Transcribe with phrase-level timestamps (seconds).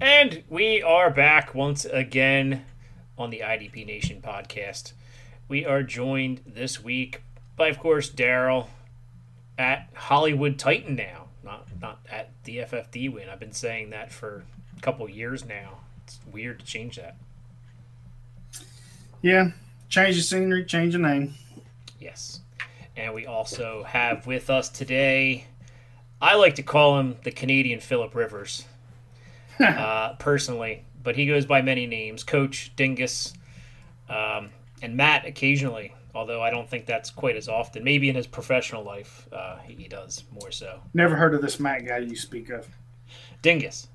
[0.00, 2.64] And we are back once again
[3.16, 4.92] on the IDP Nation podcast.
[5.48, 7.22] We are joined this week
[7.56, 8.68] by, of course, Darrell
[9.56, 13.28] at Hollywood Titan now, not not at the FFD win.
[13.30, 14.44] I've been saying that for
[14.76, 15.78] a couple years now.
[16.04, 17.16] It's weird to change that.
[19.22, 19.52] Yeah,
[19.88, 21.34] change the scenery, change the name.
[21.98, 22.40] Yes.
[22.96, 25.46] And we also have with us today,
[26.20, 28.64] I like to call him the Canadian Philip Rivers,
[29.60, 33.32] uh, personally, but he goes by many names Coach Dingus
[34.08, 34.50] um,
[34.82, 37.82] and Matt occasionally, although I don't think that's quite as often.
[37.84, 40.80] Maybe in his professional life, uh, he, he does more so.
[40.94, 42.66] Never heard of this Matt guy you speak of.
[43.42, 43.88] Dingus.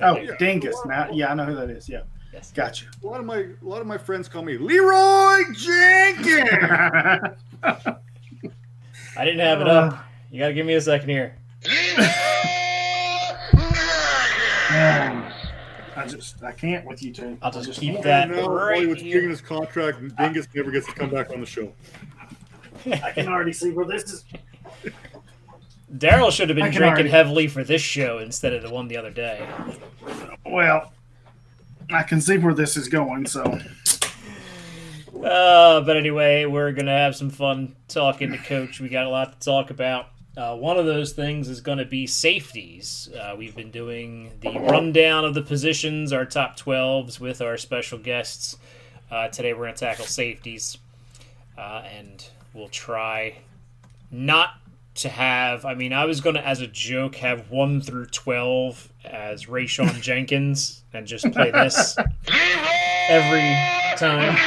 [0.00, 0.32] Oh, Yeah.
[0.38, 0.76] Dingus.
[0.86, 1.88] Now, yeah, I know who that is.
[1.88, 2.52] Yeah, Yes.
[2.52, 2.86] gotcha.
[3.02, 6.50] A lot of my a lot of my friends call me Leroy Jenkins.
[7.62, 10.04] I didn't have it up.
[10.30, 11.34] You got to give me a second here.
[14.70, 15.32] Man,
[15.96, 17.38] I just I can't with you two.
[17.42, 19.14] I'll just I keep that now right Hollywood's here.
[19.16, 21.72] taking his contract, and Dingus never gets to come back on the show.
[22.86, 24.24] I can already see where this is.
[25.96, 28.96] Darrell should have been drinking already- heavily for this show instead of the one the
[28.96, 29.46] other day.
[30.44, 30.92] Well,
[31.90, 33.26] I can see where this is going.
[33.26, 33.42] So
[35.24, 38.80] Uh, but anyway, we're gonna have some fun talking to Coach.
[38.80, 40.08] We got a lot to talk about.
[40.38, 43.10] Uh, one of those things is going to be safeties.
[43.12, 47.98] Uh, we've been doing the rundown of the positions, our top 12s, with our special
[47.98, 48.56] guests.
[49.10, 50.78] Uh, today we're going to tackle safeties,
[51.58, 53.34] uh, and we'll try
[54.12, 54.50] not
[54.94, 55.64] to have.
[55.64, 60.00] I mean, I was going to, as a joke, have 1 through 12 as Rayshawn
[60.00, 61.96] Jenkins and just play this
[63.08, 63.56] every
[63.96, 64.38] time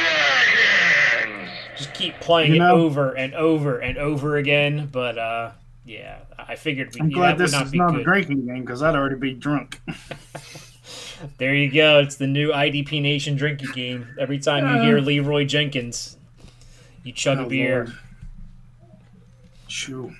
[1.76, 4.88] just keep playing You it over and over and over again.
[4.90, 5.50] But uh,
[5.84, 8.60] yeah, I figured we, I'm glad that this not is be not a drinking game
[8.62, 9.80] because I'd already be drunk.
[11.38, 12.00] There you go.
[12.00, 14.08] It's the new IDP Nation drinking game.
[14.18, 16.18] Every time you hear Leroy Jenkins,
[17.04, 17.84] you chug a Oh, beer.
[17.84, 17.96] Lord.
[19.68, 20.12] Shoo.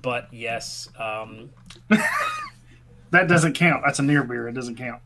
[0.00, 1.50] But yes, um,
[3.10, 3.82] That doesn't count.
[3.84, 4.48] That's a near beer.
[4.48, 5.02] It doesn't count.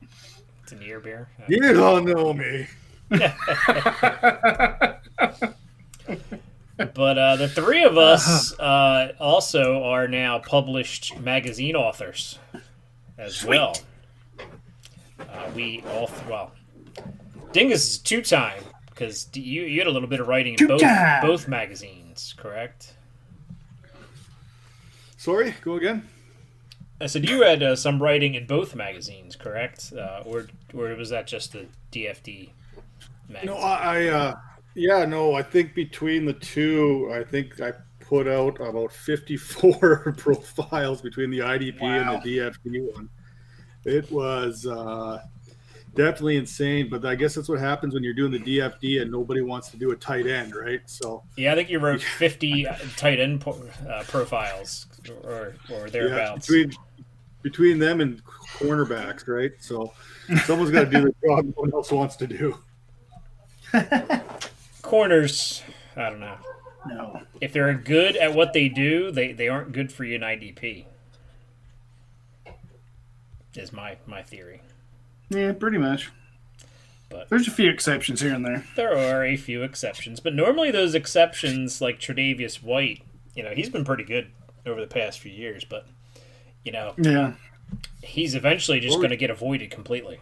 [0.63, 1.29] it's a near beer.
[1.49, 2.69] You don't know me.
[6.77, 12.39] But uh, the three of us uh, also are now published magazine authors
[13.17, 13.77] as well.
[15.19, 16.53] Uh, we all, well,
[17.53, 20.81] Dingus is two time because you you had a little bit of writing in both
[20.81, 21.23] Two-time.
[21.23, 22.93] both magazines, correct?
[25.17, 26.07] Sorry, go again.
[27.01, 29.93] I said you had uh, some writing in both magazines, correct?
[29.97, 32.51] Uh, or or was that just the DFD
[33.29, 33.47] magazine?
[33.47, 34.35] No, I, I uh,
[34.77, 41.03] yeah, no, I think between the two, I think I put out about 54 profiles
[41.03, 42.15] between the IDP Wow.
[42.15, 43.09] and the DFD one.
[43.85, 45.21] It was uh,
[45.95, 49.41] definitely insane, but I guess that's what happens when you're doing the DFD and nobody
[49.41, 50.81] wants to do a tight end, right?
[50.87, 52.67] So Yeah, I think you wrote 50
[52.97, 54.87] tight end po- uh, profiles
[55.25, 56.49] or, or thereabouts.
[56.51, 56.79] yeah, between
[57.43, 59.53] between them and cornerbacks, right?
[59.61, 59.93] So
[60.45, 62.59] someone's got to do the job no one else wants to do.
[64.87, 65.63] Corners,
[65.97, 66.37] I don't know.
[66.87, 67.23] No.
[67.41, 70.85] If they're good at what they do, they, they aren't good for you in IDP.
[73.57, 74.61] Is my, my theory.
[75.29, 76.13] Yeah, pretty much.
[77.09, 78.65] But- there's a few exceptions here and there.
[78.77, 83.03] There are a few exceptions, but normally those exceptions, like Tre'Davious White,
[83.35, 84.31] you know, he's been pretty good
[84.65, 85.87] over the past few years, but,
[86.65, 87.33] you know, Yeah.
[88.03, 90.21] he's eventually just Well, going to get avoided completely.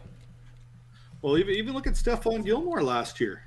[1.20, 3.43] Well, even even look at Stephon Gilmore last year.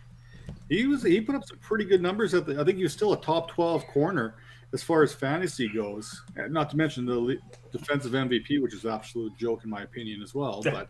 [0.70, 2.34] He was he put up some pretty good numbers.
[2.34, 4.36] At the, I think he was still a top twelve corner
[4.74, 6.24] as far as fantasy goes.
[6.50, 7.38] Not to mention the
[7.72, 10.62] defensive MVP, which is an absolute joke in my opinion as well.
[10.64, 10.90] But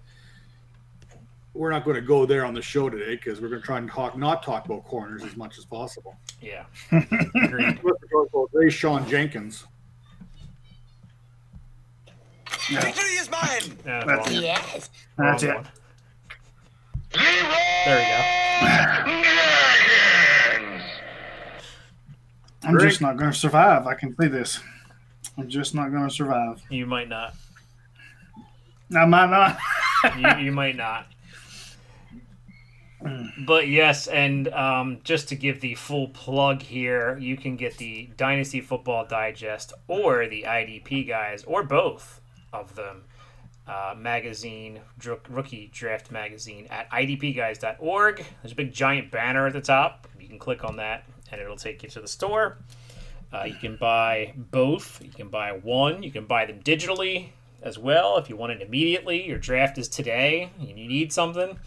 [1.53, 3.77] we're not going to go there on the show today because we're going to try
[3.77, 6.15] and talk not talk about corners as much as possible.
[6.41, 6.65] Yeah.
[6.91, 7.79] Agreed.
[7.83, 9.65] Let's talk about Rayshawn Jenkins.
[12.69, 12.81] Yeah.
[12.81, 13.77] Victory is mine!
[13.85, 14.43] Yeah, That's it.
[14.43, 14.89] Yes.
[15.17, 15.55] That's wrong it.
[15.55, 15.67] one.
[17.85, 19.63] There we go.
[22.63, 23.87] I'm just not going to survive.
[23.87, 24.59] I can see this.
[25.37, 26.61] I'm just not going to survive.
[26.69, 27.33] You might not.
[28.95, 29.59] I might not.
[30.17, 31.07] you, you might not.
[33.45, 38.09] But yes, and um, just to give the full plug here, you can get the
[38.17, 42.19] Dynasty Football Digest or the IDP guys, or both
[42.51, 43.03] of them,
[43.67, 48.25] uh, magazine, dr- rookie draft magazine at idpguys.org.
[48.41, 50.07] There's a big giant banner at the top.
[50.19, 52.57] You can click on that, and it'll take you to the store.
[53.33, 55.01] Uh, you can buy both.
[55.03, 56.01] You can buy one.
[56.03, 57.29] You can buy them digitally
[57.61, 59.27] as well if you want it immediately.
[59.27, 61.57] Your draft is today and you need something.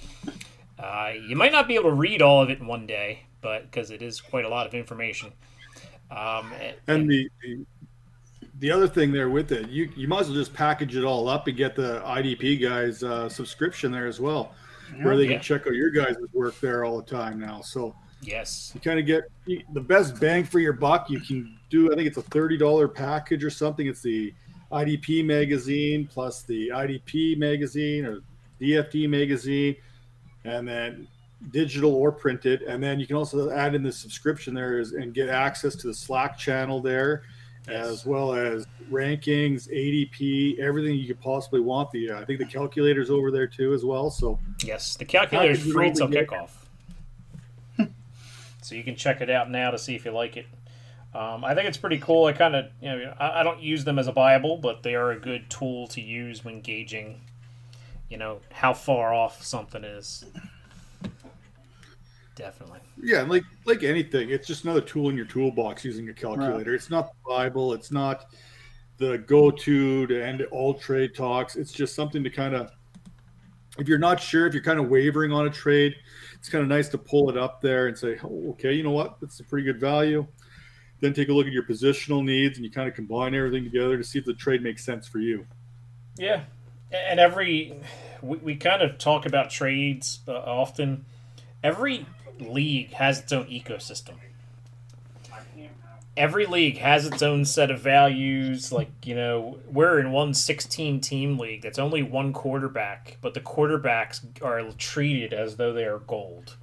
[0.79, 3.71] Uh, you might not be able to read all of it in one day, but
[3.71, 5.31] because it is quite a lot of information.
[6.11, 6.51] Um,
[6.87, 7.65] and the, the
[8.59, 11.29] the other thing there with it, you you might as well just package it all
[11.29, 14.55] up and get the IDP guys uh, subscription there as well,
[15.03, 15.33] where they Yeah.
[15.35, 17.61] can check out your guys' work there all the time now.
[17.61, 19.25] So yes, you kind of get
[19.73, 21.11] the best bang for your buck.
[21.11, 23.87] You can do, I think it's a thirty dollar package or something.
[23.87, 24.33] It's the
[24.73, 28.21] IDP magazine plus the IDP magazine or
[28.61, 29.77] DFD magazine,
[30.45, 31.09] and then
[31.51, 32.63] digital or printed.
[32.63, 35.87] And then you can also add in the subscription there is, and get access to
[35.87, 37.23] the Slack channel there,
[37.69, 41.91] as well as rankings, ADP, everything you could possibly want.
[41.91, 44.11] The uh, I think the calculator's over there too as well.
[44.11, 46.51] So yes, the calculator is free till kickoff,
[48.71, 50.47] so you can check it out now to see if you like it.
[51.13, 52.27] Um, I think it's pretty cool.
[52.27, 54.95] I kind of, you know, I, I don't use them as a Bible, but they
[54.95, 57.21] are a good tool to use when gauging,
[58.09, 60.25] you know, how far off something is.
[62.37, 62.79] Definitely.
[63.03, 66.73] Yeah, like like anything, it's just another tool in your toolbox using a calculator.
[66.73, 67.73] It's not the Bible.
[67.73, 68.27] It's not
[68.99, 71.57] the go-to to end all trade talks.
[71.57, 72.71] It's just something to kind of,
[73.79, 75.97] if you're not sure, if you're kind of wavering on a trade,
[76.41, 78.93] it's kind of nice to pull it up there and say, oh, okay, you know
[78.93, 80.27] what, that's a pretty good value.
[81.01, 83.99] Then take a look at your positional needs and you kind of combine everything together
[83.99, 85.47] to see if the trade makes sense for you.
[86.17, 86.45] Yeah,
[86.91, 87.79] and every
[88.23, 91.05] we, we kind of talk about trades uh, often.
[91.63, 92.07] Every
[92.39, 94.15] league has its own ecosystem.
[96.17, 98.73] Every league has its own set of values.
[98.73, 103.41] Like you know, we're in one 16 team league that's only one quarterback, but the
[103.41, 106.57] quarterbacks are treated as though they are gold.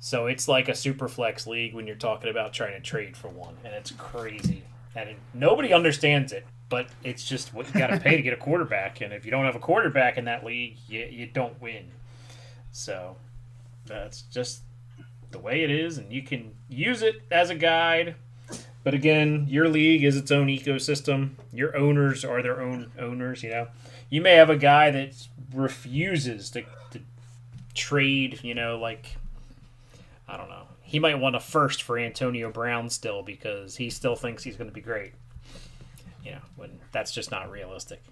[0.00, 3.28] So it's like a super flex league when you're talking about trying to trade for
[3.28, 4.62] one, and it's crazy.
[4.94, 8.32] And it, nobody understands it, but it's just what you got to pay to get
[8.32, 9.00] a quarterback.
[9.00, 11.90] And if you don't have a quarterback in that league, you, you don't win.
[12.70, 13.16] So
[13.86, 14.62] that's just
[15.30, 18.14] the way it is, and you can use it as a guide.
[18.88, 21.32] But again, your league is its own ecosystem.
[21.52, 23.42] Your owners are their own owners.
[23.42, 23.68] You know,
[24.08, 26.62] you may have a guy that refuses to,
[26.92, 27.00] to
[27.74, 28.40] trade.
[28.42, 29.18] You know, like
[30.26, 30.62] I don't know.
[30.80, 34.70] He might want a first for Antonio Brown still because he still thinks he's going
[34.70, 35.12] to be great.
[36.24, 38.02] You know, when that's just not realistic.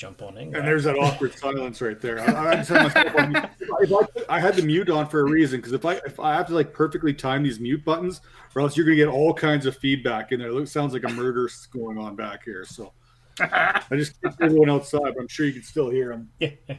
[0.00, 0.56] Jump on in.
[0.56, 2.20] And there's that awkward silence right there.
[2.20, 3.36] I, I just had myself on.
[3.82, 6.32] If I, I had the mute on for a reason because if I if I
[6.34, 8.22] have to like perfectly time these mute buttons,
[8.56, 10.58] or else you're gonna get all kinds of feedback in there.
[10.58, 12.64] It sounds like a murder going on back here.
[12.64, 12.94] So
[13.40, 16.30] I just kept everyone outside, but I'm sure you can still hear them.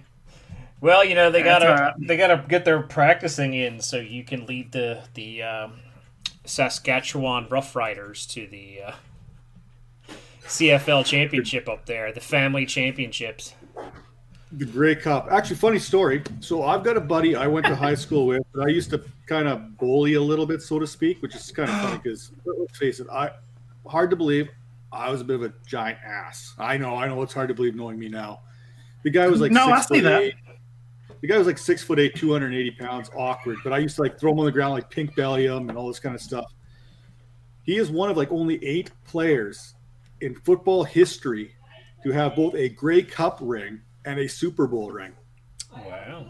[0.81, 2.07] Well, you know they That's gotta all right.
[2.07, 5.73] they gotta get their practicing in so you can lead the the um,
[6.45, 8.91] Saskatchewan Roughriders to the uh,
[10.51, 13.55] CFL championship up there, the family championships.
[14.51, 15.29] The Grey Cup.
[15.31, 16.23] Actually, funny story.
[16.41, 19.01] So I've got a buddy I went to high school with that I used to
[19.27, 22.31] kind of bully a little bit, so to speak, which is kind of funny because
[22.45, 23.31] let's face it, I
[23.87, 24.49] hard to believe
[24.91, 26.53] I was a bit of a giant ass.
[26.57, 28.41] I know, I know it's hard to believe knowing me now.
[29.03, 30.21] The guy was like No, six I see foot that.
[30.21, 30.35] eight.
[31.21, 33.59] The guy was like six foot eight, 280 pounds, awkward.
[33.63, 35.77] But I used to like throw him on the ground, like pink belly him and
[35.77, 36.51] all this kind of stuff.
[37.63, 39.75] He is one of like only eight players
[40.21, 41.55] in football history
[42.03, 45.13] to have both a Grey Cup ring and a Super Bowl ring.
[45.85, 46.25] Wow,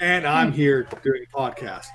[0.00, 1.86] And I'm here doing a podcast.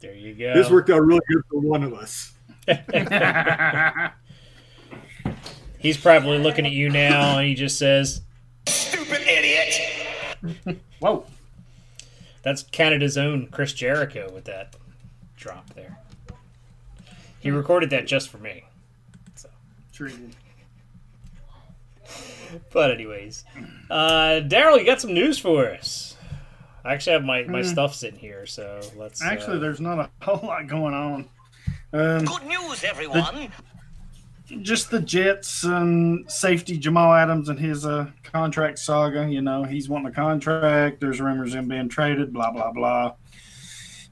[0.00, 0.54] there you go.
[0.54, 2.32] This worked out really good for one of us.
[5.78, 8.22] He's probably looking at you now, and he just says,
[8.66, 10.78] Stupid idiot!
[11.00, 11.24] Whoa.
[12.42, 14.76] "That's Canada's own Chris Jericho with that
[15.36, 15.98] drop there."
[17.40, 18.64] He recorded that just for me.
[19.34, 19.48] So.
[19.92, 20.36] Treated.
[22.72, 23.44] But anyways,
[23.90, 26.16] uh, Darrell, you got some news for us.
[26.84, 27.68] I actually have my, my Hmm.
[27.68, 29.22] stuff sitting here, so let's.
[29.22, 31.28] Actually, uh, there's not a whole lot going on.
[31.92, 33.50] Um, Good news, everyone!
[34.60, 39.26] just the Jets and safety Jamal Adams and his uh, contract saga.
[39.30, 41.00] You know, he's wanting a contract.
[41.00, 42.32] There's rumors of him being traded.
[42.34, 43.14] Blah blah blah.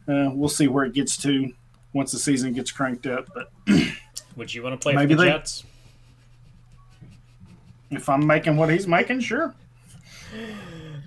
[0.09, 1.52] Uh, we'll see where it gets to
[1.92, 3.28] once the season gets cranked up.
[3.35, 3.50] But
[4.37, 5.64] Would you want to play Maybe for the they- Jets?
[7.90, 9.54] If I'm making what he's making, sure.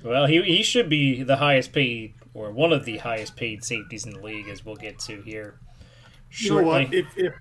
[0.04, 4.06] Well, he, he should be the highest paid, or one of the highest paid safeties
[4.06, 5.60] in the league, as we'll get to here
[6.32, 6.94] You know what?
[6.94, 7.34] If, if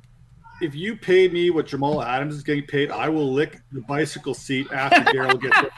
[0.60, 4.34] if you pay me what Jamal Adams is getting paid, I will lick the bicycle
[4.34, 5.70] seat after Darrell gets it.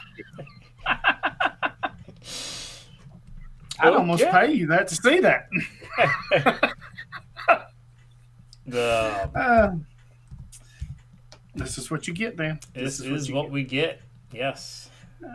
[3.79, 5.47] I'd almost pay you that to see that.
[8.67, 9.75] The, Uh,
[11.55, 12.59] this is what you get, Dan.
[12.73, 13.51] this is is you what get.
[13.51, 14.01] we get.
[14.31, 14.89] Yes.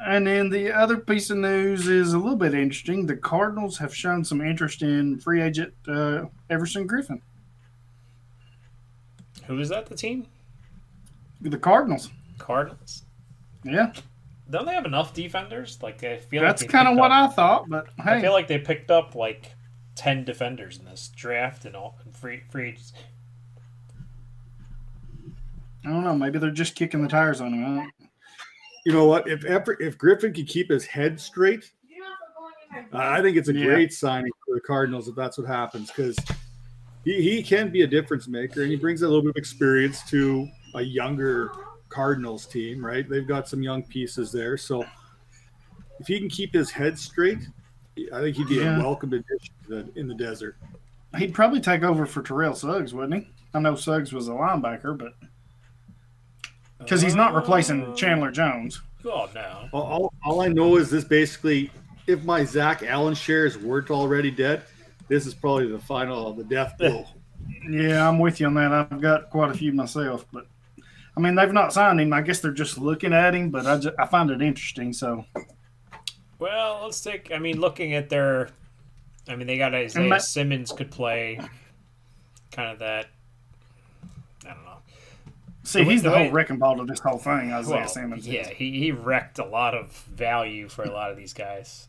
[0.06, 3.06] And then the other piece of news is a little bit interesting.
[3.06, 7.20] The Cardinals have shown some interest in free agent uh, Everson Griffen.
[9.46, 9.86] Who is that?
[9.86, 10.26] The team?
[11.40, 12.10] The Cardinals.
[12.38, 13.02] Cardinals.
[13.64, 13.92] Yeah,
[14.48, 15.78] Don't they have enough defenders?
[15.82, 17.68] Like I feel that's like kind of what up- I thought.
[17.68, 19.52] But hey, I feel like they picked up like
[19.96, 22.92] ten defenders in this draft and all and free free agents.
[25.84, 26.14] I don't know.
[26.14, 27.90] Maybe they're just kicking the tires on him.
[28.84, 29.28] You know what?
[29.28, 31.70] If ever, if Griffen can keep his head straight,
[32.92, 33.64] I think it's a Yeah.
[33.66, 36.16] great signing for the Cardinals if that's what happens because
[37.04, 40.08] he, he can be a difference maker and he brings a little bit of experience
[40.10, 41.50] to a younger
[41.88, 43.08] Cardinals team, right?
[43.08, 44.56] They've got some young pieces there.
[44.56, 44.84] So
[45.98, 47.40] if he can keep his head straight,
[48.12, 48.78] I think he'd be Yeah.
[48.78, 50.56] a welcome addition to the, in the desert.
[51.16, 53.30] He'd probably take over for Terrell Suggs, wouldn't he?
[53.52, 55.14] I know Suggs was a linebacker, but
[56.80, 57.94] because he's not replacing oh.
[57.94, 58.80] Chandler Jones.
[59.04, 59.68] Oh no.
[59.72, 61.70] All, all, all I know is this basically,
[62.06, 64.64] if my Zach Allen shares weren't already dead,
[65.08, 67.06] this is probably the final of the death blow.
[67.68, 68.72] Yeah, I'm with you on that.
[68.72, 70.46] I've got quite a few myself, but
[71.16, 72.12] I mean they've not signed him.
[72.12, 74.92] I guess they're just looking at him, but I just, I find it interesting.
[74.92, 75.24] So
[76.38, 77.32] Well, let's take.
[77.32, 78.50] I mean, looking at their,
[79.28, 81.40] I mean, they got Isaiah ma- Simmons could play,
[82.52, 83.06] kind of that.
[85.62, 85.88] I don't know.
[85.88, 87.52] see, he's the, the way- whole wrecking ball to this whole thing.
[87.52, 88.26] Isaiah Well, Simmons.
[88.26, 91.88] yeah, he, he wrecked a lot of value for a lot of these guys.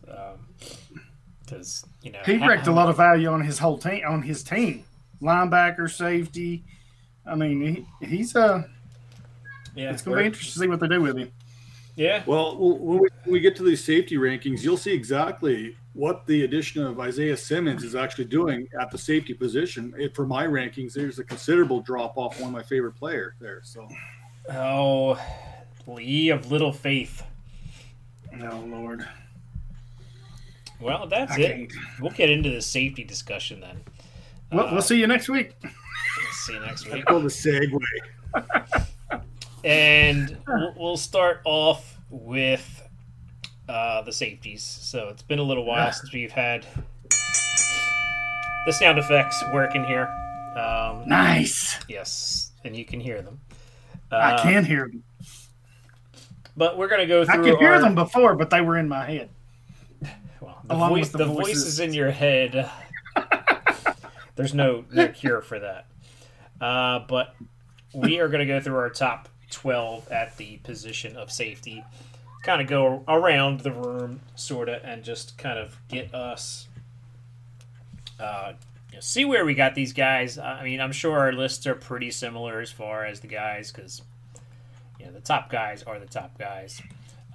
[1.45, 4.01] Because you know he wrecked a lot of value on his whole team.
[4.07, 4.83] On his team,
[5.21, 6.63] linebacker, safety.
[7.25, 8.63] I mean, he, he's uh,
[9.75, 11.31] Yeah, it's gonna be interesting to see what they do with him.
[11.95, 12.23] yeah.
[12.25, 16.43] Well, when we, when we get to these safety rankings, you'll see exactly what the
[16.45, 19.93] addition of Isaiah Simmons is actually doing at the safety position.
[19.97, 23.61] It, for my rankings, there's a considerable drop off one of my favorite player there.
[23.63, 23.87] So
[24.51, 25.19] Oh,
[25.87, 27.23] Lee of little faith.
[28.41, 29.05] Oh Lord,
[30.79, 31.57] Well, that's I it.
[31.69, 31.73] can't.
[31.99, 33.81] We'll get into the safety discussion then.
[34.51, 35.53] Well, Uh, we'll see you next week.
[36.45, 37.05] See you next I week.
[37.05, 37.77] call the segue.
[39.63, 42.80] And we'll, we'll start off with
[43.69, 44.63] uh, the safeties.
[44.63, 46.65] So it's been a little while since we've had
[48.65, 50.07] the sound effects working here.
[50.55, 51.79] Um, Nice.
[51.87, 53.39] yes, and you can hear them.
[54.11, 55.03] I Uh, can hear them.
[56.57, 57.33] But we're gonna go through.
[57.33, 59.29] I could hear our- them before, but they were in my head.
[60.41, 61.63] Well, the, along voice, the the voices.
[61.63, 62.69] voices in your head.
[64.35, 65.85] There's no no cure for that.
[66.59, 67.35] Uh, but
[67.93, 71.83] we are going to go through our top 12 at the position of safety.
[72.41, 76.67] Kind of go around the room, sort of, and just kind of get us.
[78.19, 78.53] Uh,
[78.89, 80.37] you know, see where we got these guys.
[80.39, 84.01] I mean, I'm sure our lists are pretty similar as far as the guys, because
[84.99, 86.81] you know the top guys are the top guys.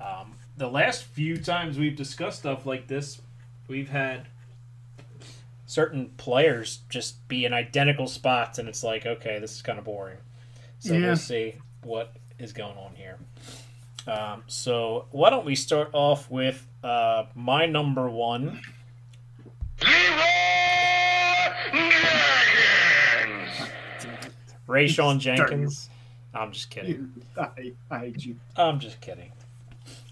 [0.04, 3.20] Um, the last few times we've discussed stuff like this,
[3.68, 4.26] we've had
[5.66, 9.84] certain players just be in identical spots, and it's like, okay, this is kind of
[9.84, 10.18] boring.
[10.80, 11.06] So Yeah.
[11.06, 13.18] we'll see what is going on here.
[14.06, 18.60] Um, so why don't we start off with uh, my number one?
[24.68, 25.88] Rayshawn Jenkins.
[26.34, 27.22] I'm just kidding.
[27.38, 28.36] I, I hate you.
[28.56, 29.32] I'm just kidding.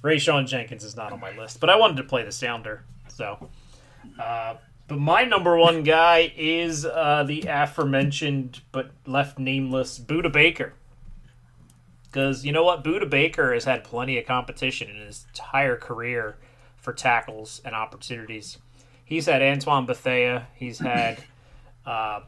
[0.02, 2.84] Rayshawn Jenkins is not on my list, but I wanted to play the sounder.
[3.08, 3.48] So,
[4.20, 4.54] uh,
[4.86, 10.74] but my number one guy is uh, the aforementioned but left nameless Budda Baker.
[12.14, 12.84] Because you know what?
[12.84, 16.36] Budda Baker has had plenty of competition in his entire career
[16.76, 18.58] for tackles and opportunities.
[19.04, 20.46] He's had Antoine Bethea.
[20.54, 21.24] He's had
[21.86, 22.20] uh,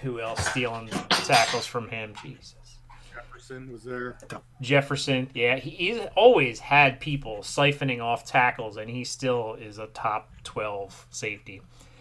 [0.00, 2.14] who else stealing tackles from him?
[2.22, 2.78] Jesus.
[3.12, 4.16] Jefferson was there.
[4.62, 9.88] Jefferson, yeah, he, he's always had people siphoning off tackles, and he still is a
[9.88, 11.60] top 12 safety.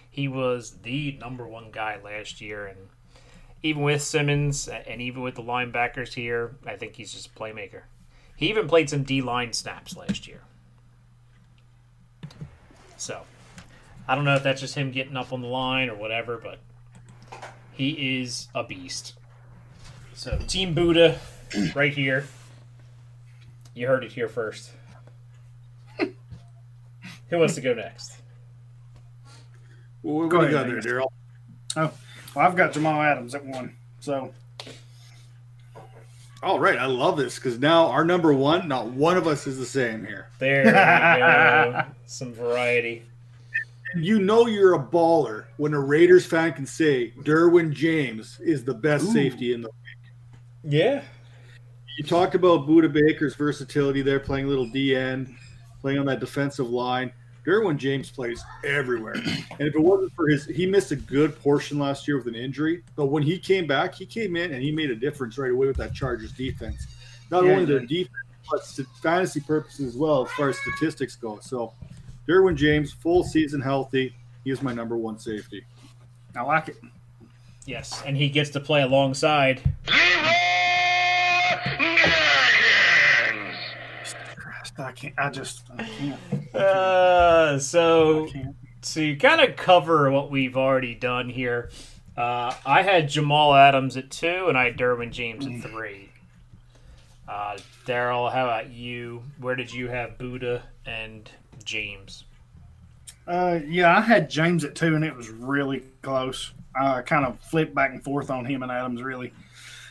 [0.10, 2.80] He was the number one guy last year, and
[3.62, 7.82] even with Simmons and even with the linebackers here, I think he's just a playmaker.
[8.36, 10.42] He even played some D line snaps last year.
[12.96, 13.24] So,
[14.08, 16.60] I don't know if that's just him getting up on the line or whatever, but
[17.74, 19.14] he is a beast.
[20.14, 21.18] So Team Budda,
[21.76, 22.28] right here.
[23.74, 24.72] You heard it here first.
[25.98, 28.16] Who wants to go next?
[30.02, 31.14] Well, what Go do you ahead, got there, Darrell?
[31.76, 31.92] Oh,
[32.36, 33.76] well, I've got Jamal Adams at one.
[34.00, 34.34] So
[36.42, 39.58] All right, I love this because now our number one, not one of us is
[39.58, 40.28] the same here.
[40.40, 41.84] There we go.
[42.06, 43.04] Some variety.
[43.94, 48.64] And you know you're a baller when a Raiders fan can say Derwin James is
[48.64, 49.14] the best Ooh.
[49.14, 49.68] safety in the.
[49.68, 50.74] League.
[50.74, 51.02] Yeah.
[51.98, 55.36] You talked about Budda Baker's versatility there, playing a little DN,
[55.82, 57.12] playing on that defensive line.
[57.50, 61.80] Derwin James plays everywhere, and if it wasn't for his, he missed a good portion
[61.80, 62.84] last year with an injury.
[62.96, 65.66] But when he came back, he came in and he made a difference right away
[65.66, 66.86] with that Chargers defense.
[67.32, 68.14] Not Yeah, only he their defense,
[68.52, 71.40] but st- fantasy purposes as well, as far as statistics go.
[71.42, 71.74] So,
[72.28, 74.14] Derwin James, full season healthy,
[74.44, 75.66] he is my number one safety.
[76.36, 76.78] I like it.
[77.66, 79.62] Yes, and he gets to play alongside.
[84.80, 85.14] I can't.
[85.18, 86.56] I just I can't.
[86.56, 88.56] Uh, so I can't.
[88.82, 91.70] to kind of cover what we've already done here,
[92.18, 96.10] uh, I had Jamal Adams at two, and I had Derwin James at three.
[97.28, 99.24] Uh, Darrell, how about you?
[99.40, 101.30] Where did you have Budda and
[101.64, 102.24] James?
[103.28, 106.52] Uh, yeah, I had James at two, and it was really close.
[106.76, 109.04] I kind of flipped back and forth on him and Adams.
[109.04, 109.32] Really,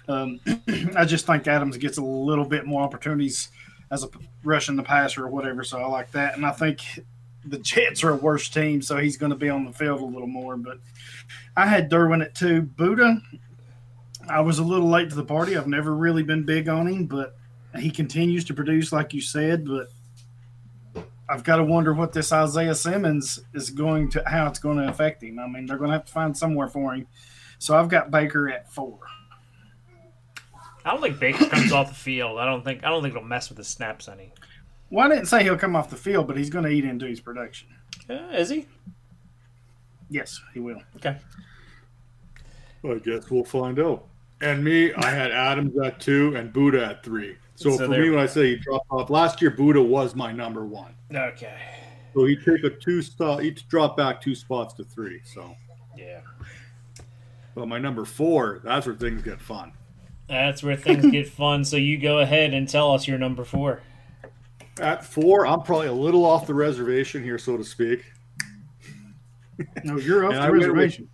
[0.08, 0.40] um,
[0.96, 3.50] I just think Adams gets a little bit more opportunities
[3.90, 4.08] as a
[4.44, 5.64] rushing the passer or whatever.
[5.64, 6.80] So I like that, and I think
[7.44, 10.04] the Jets are a worse team, so he's going to be on the field a
[10.04, 10.56] little more.
[10.56, 10.78] But
[11.56, 12.62] I had Derwin at two.
[12.62, 13.20] Budda,
[14.28, 15.56] I was a little late to the party.
[15.56, 17.36] I've never really been big on him, but
[17.78, 19.66] he continues to produce, like you said.
[19.66, 19.88] But
[21.28, 24.88] I've got to wonder what this Isaiah Simmons is going to, how it's going to
[24.88, 25.38] affect him.
[25.38, 27.06] I mean, they're going to have to find somewhere for him.
[27.58, 28.98] So I've got Baker at four.
[30.88, 32.38] I don't think Baker comes off the field.
[32.38, 34.32] I don't think I don't think it'll mess with his snaps any.
[34.88, 37.06] Well, I didn't say he'll come off the field, but he's going to eat into
[37.06, 37.68] his production.
[38.08, 38.66] Uh, is he?
[40.08, 40.80] Yes, he will.
[40.96, 41.16] Okay.
[42.88, 44.06] I guess we'll find out.
[44.40, 47.36] And me, I had Adams at two and Budda at three.
[47.56, 50.32] So, So for me, when I say he dropped off last year, Budda was my
[50.32, 50.94] number one.
[51.14, 51.58] Okay.
[52.14, 55.20] So he took a two spot, he dropped back two spots to three.
[55.24, 55.54] So,
[55.96, 56.20] Yeah.
[57.54, 59.72] but my number four, that's where things get fun.
[60.28, 61.64] That's where things get fun.
[61.64, 63.80] So you go ahead and tell us your number four.
[64.80, 68.04] At four, I'm probably a little off the reservation here, so to speak.
[69.82, 71.08] No, you're off the I went with- reservation.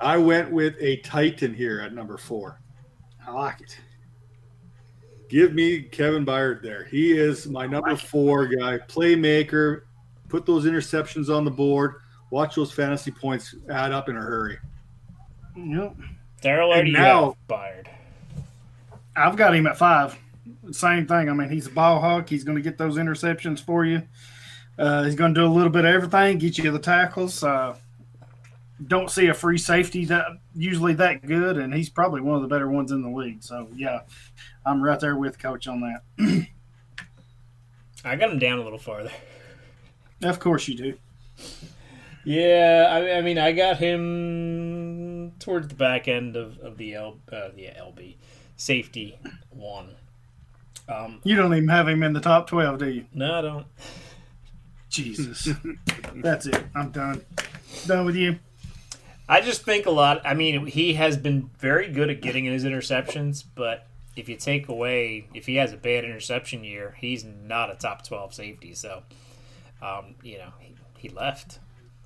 [0.00, 2.60] I went with a Titan here at number four.
[3.24, 3.78] I like it.
[5.28, 6.84] Give me Kevin Byard there.
[6.84, 9.82] He is my number four guy, playmaker.
[10.28, 11.94] Put those interceptions on the board.
[12.30, 14.58] Watch those fantasy points add up in a hurry.
[15.56, 15.96] Yep.
[16.40, 17.86] Darrell already now- have Byard.
[19.14, 20.18] I've got him at five.
[20.70, 21.28] Same thing.
[21.28, 22.28] I mean, he's a ball hawk.
[22.28, 24.02] He's going to get those interceptions for you.
[24.78, 27.44] Uh, he's going to do a little bit of everything, get you the tackles.
[27.44, 27.76] Uh,
[28.86, 32.48] don't see a free safety that usually that good, and he's probably one of the
[32.48, 33.42] better ones in the league.
[33.42, 34.00] So yeah,
[34.64, 36.46] I'm right there with coach on that.
[38.04, 39.12] I got him down a little farther.
[40.24, 40.94] Of course you do.
[42.24, 47.16] Yeah, I, I mean, I got him towards the back end of, of the L,
[47.32, 48.14] uh, the LB
[48.62, 49.18] safety
[49.50, 49.94] one.
[50.88, 53.04] Um, You don't even have him in the top twelve, do you?
[53.12, 53.66] no, I don't.
[54.88, 55.48] Jesus,
[56.16, 56.62] that's it.
[56.74, 57.22] I'm done.
[57.86, 58.38] Done with you.
[59.28, 60.20] I just think a lot.
[60.24, 64.36] I mean, he has been very good at getting in his interceptions, but if you
[64.36, 68.74] take away, if he has a bad interception year, he's not a top 12 safety.
[68.74, 69.02] So,
[69.80, 71.60] um, you know, he, he left.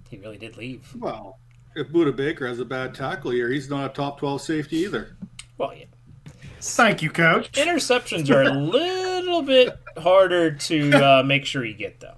[0.09, 0.95] He really did leave.
[0.97, 1.41] Well,
[1.75, 5.17] if Budda Baker has a bad tackle year, he's not a top 12 safety either.
[5.59, 5.87] Well, yeah.
[6.61, 7.53] Thank you, coach.
[7.53, 12.15] Interceptions are a little bit harder to uh, make sure you get, though.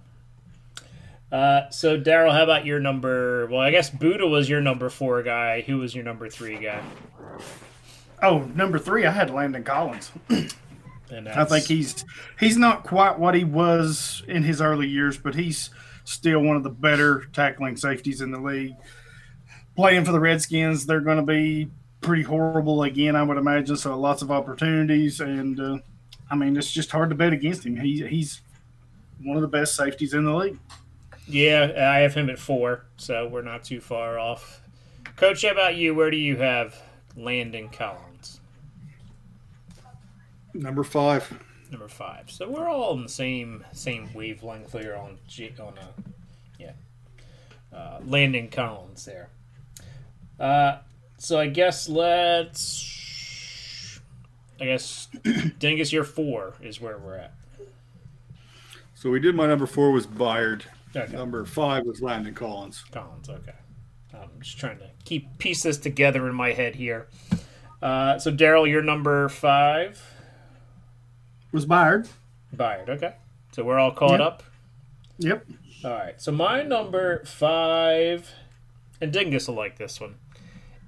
[1.37, 3.47] Uh, so, Darrell, how about your number?
[3.47, 5.61] Well, I guess Budda was your number four guy.
[5.63, 6.83] Who was your number three guy?
[8.23, 10.11] Oh, number three, I had Landon Collins.
[11.11, 12.05] And I think he's
[12.39, 15.71] he's not quite what he was in his early years, but he's
[16.05, 18.75] still one of the better tackling safeties in the league.
[19.77, 21.69] Playing for the Redskins, they're going to be
[22.09, 23.77] pretty horrible again, I would imagine.
[23.77, 25.79] So lots of opportunities, and uh,
[26.31, 27.77] I mean it's just hard to bet against him.
[27.77, 28.41] He, he's
[29.23, 30.59] one of the best safeties in the league.
[31.27, 34.63] Yeah, I have him at four, so we're not too far off.
[35.17, 35.95] Coach, how about you?
[35.95, 36.81] Where do you have
[37.15, 38.41] Landon Collins?
[40.55, 41.31] Number five.
[41.71, 42.31] Number five.
[42.31, 46.03] So we're all in the same same wavelength here on G, on uh,
[46.59, 46.73] yeah.
[47.71, 49.29] uh, Landon Collins there.
[50.41, 50.79] Uh,
[51.19, 52.95] so I guess let's.
[54.61, 55.09] I guess
[55.61, 57.35] Dingus, your four is where we're at.
[58.95, 60.63] So we did my number four was Byard.
[60.97, 61.13] Okay.
[61.13, 62.83] Number five was Landon Collins.
[62.91, 63.53] Collins, okay.
[64.13, 67.07] I'm just trying to keep pieces together in my head here.
[67.81, 70.03] Uh, so Darrell, you're number five.
[71.53, 72.09] Was Byard.
[72.57, 73.15] Byard, okay.
[73.53, 74.21] So we're all caught Yep.
[74.21, 74.43] up.
[75.19, 75.47] Yep.
[75.85, 76.21] All right.
[76.21, 78.29] So my number five,
[79.01, 80.17] and Dingus will like this one,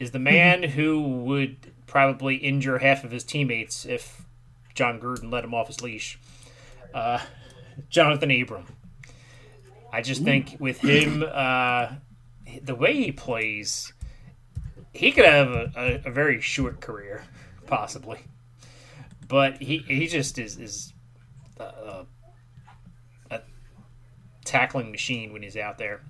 [0.01, 4.23] is the man who would probably injure half of his teammates if
[4.75, 6.19] Jon Gruden let him off his leash.
[6.93, 7.21] Uh,
[7.91, 8.67] Jonathan Abram.
[9.93, 11.93] I just think with him, uh,
[12.63, 13.93] the way he plays,
[14.93, 17.25] he could have a, a, a very short career,
[17.67, 18.21] possibly.
[19.29, 20.93] But he he just is is
[21.59, 22.05] uh,
[23.31, 23.41] a
[24.45, 26.01] tackling machine when he's out there.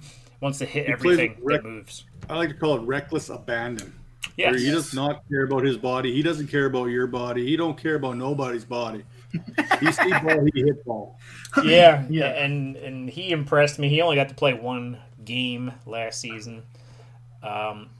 [0.40, 2.04] Wants to hit He everything rec- that moves.
[2.28, 3.92] I like to call it reckless abandon.
[4.36, 4.52] Yes.
[4.52, 6.12] Where he does not care about his body.
[6.14, 7.44] He doesn't care about your body.
[7.46, 9.04] He don't care about nobody's body.
[9.80, 11.18] he see ball, he hit ball.
[11.64, 12.26] Yeah, Yeah.
[12.26, 13.88] and and he impressed me.
[13.88, 16.62] He only got to play one game last season,
[17.42, 17.90] um,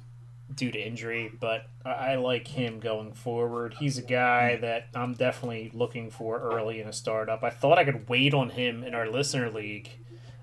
[0.55, 3.74] due to injury, but I, I like him going forward.
[3.79, 7.42] He's a guy that I'm definitely looking for early in a startup.
[7.44, 9.90] I thought I could wait on him in our listener league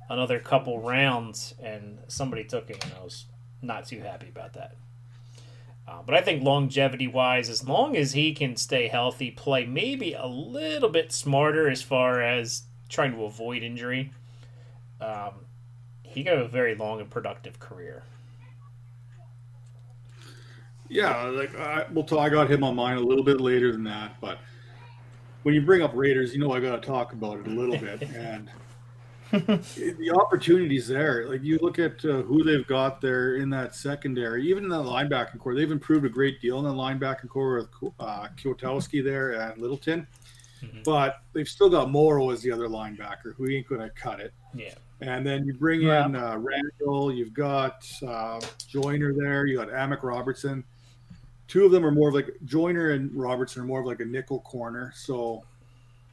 [0.09, 3.25] another couple rounds, and somebody took him, and I was
[3.61, 4.75] not too happy about that.
[5.87, 10.13] Uh, but I think longevity wise, as long as he can stay healthy, play maybe
[10.13, 14.11] a little bit smarter as far as trying to avoid injury,
[14.99, 15.45] um,
[16.03, 18.03] he could have a very long and productive career.
[20.89, 23.83] Yeah, like I, well, t- I got him on mine a little bit later than
[23.85, 24.39] that, but
[25.43, 27.77] when you bring up Raiders, you know I got to talk about it a little
[27.77, 28.49] bit, and
[29.31, 31.27] the opportunities there.
[31.27, 34.77] Like you look at uh, who they've got there in that secondary, even in the
[34.83, 39.31] linebacking core, they've improved a great deal in the linebacking core with uh, Kwiatkoski there
[39.31, 40.07] and Littleton,
[40.85, 44.33] but they've still got Morrow as the other linebacker, who ain't going to cut it.
[44.53, 44.73] Yeah.
[45.01, 46.05] And then you bring Yeah.
[46.05, 50.63] in uh, Randall, you've got uh, Joyner there, you got Amik Robertson.
[51.47, 54.05] Two of them are more of like Joyner and Robertson are more of like a
[54.05, 54.91] nickel corner.
[54.95, 55.43] So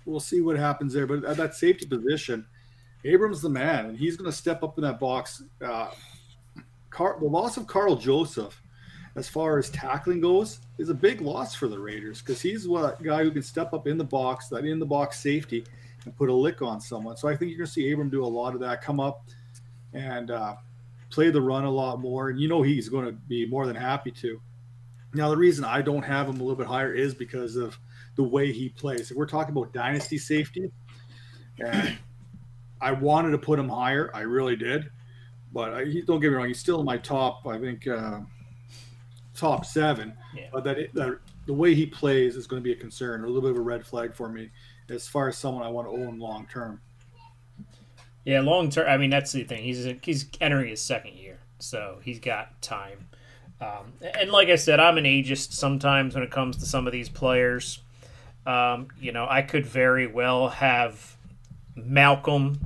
[0.04, 1.06] we'll see what happens there.
[1.06, 2.46] But at that safety position,
[3.04, 5.42] Abrams the man, and he's going to step up in that box.
[5.62, 5.90] Uh,
[6.90, 8.62] Car- the loss of Karl Joseph,
[9.16, 13.02] as far as tackling goes, is a big loss for the Raiders because he's what
[13.02, 15.64] guy who can step up in the box, that in the box safety,
[16.04, 17.16] and put a lick on someone.
[17.16, 19.24] So I think you're going to see Abram do a lot of that, come up
[19.92, 20.54] and uh,
[21.10, 22.30] play the run a lot more.
[22.30, 24.40] And you know he's going to be more than happy to.
[25.14, 27.78] Now the reason I don't have him a little bit higher is because of
[28.16, 29.10] the way he plays.
[29.10, 30.70] If we're talking about dynasty safety,
[31.58, 31.98] and
[32.84, 34.90] I wanted to put him higher, I really did.
[35.54, 37.46] But I, he, don't get me wrong, he's still in my top.
[37.46, 38.20] I think uh,
[39.34, 40.12] top seven.
[40.36, 40.48] Yeah.
[40.52, 43.40] But that, that the way he plays is going to be a concern, a little
[43.40, 44.50] bit of a red flag for me,
[44.90, 46.80] as far as someone I want to own long term.
[48.26, 48.86] Yeah, long term.
[48.88, 49.62] I mean, that's the thing.
[49.62, 53.08] He's he's entering his second year, so he's got time.
[53.60, 56.92] Um, and like I said, I'm an ageist sometimes when it comes to some of
[56.92, 57.80] these players.
[58.46, 61.16] Um, you know, I could very well have
[61.76, 62.58] Malcolm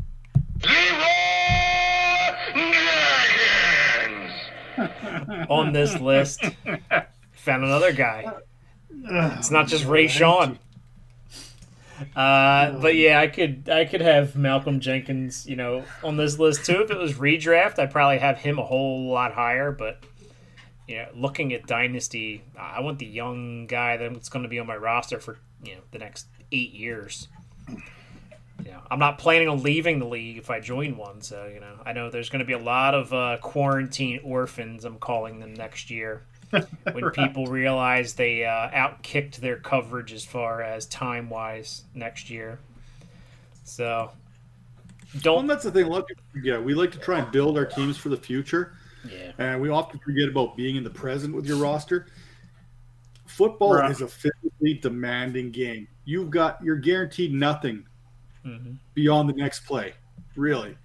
[5.49, 6.45] on this list.
[7.33, 8.33] Found another guy.
[8.91, 10.59] It's not just Ray Sean.
[12.15, 16.65] Uh, but yeah, I could I could have Malcolm Jenkins, you know, on this list
[16.65, 16.83] too.
[16.83, 19.73] If it was redraft, I'd probably have him a whole lot higher.
[19.73, 20.05] But
[20.87, 24.67] you know, looking at dynasty, I want the young guy that's going to be on
[24.67, 27.29] my roster for you know the next eight years.
[28.65, 31.21] You know, I'm not planning on leaving the league if I join one.
[31.23, 34.85] So you know, I know there's going to be a lot of uh, quarantine orphans.
[34.85, 36.27] I'm calling them next year
[36.91, 42.61] when people realize they uh, outkicked their coverage as far as time wise next year.
[43.65, 44.11] So
[45.31, 45.85] Well, don't and that's the thing.
[45.87, 46.63] A lot of people forget.
[46.63, 50.01] We like to try and build our teams for the future, yeah and we often
[50.05, 52.09] forget about being in the present with your roster.
[53.27, 53.91] Football Right.
[53.91, 55.87] is a physically demanding game.
[56.05, 57.87] You've got you're guaranteed nothing
[58.45, 58.79] Mhm.
[58.95, 59.95] beyond the next play.
[60.37, 60.77] Really,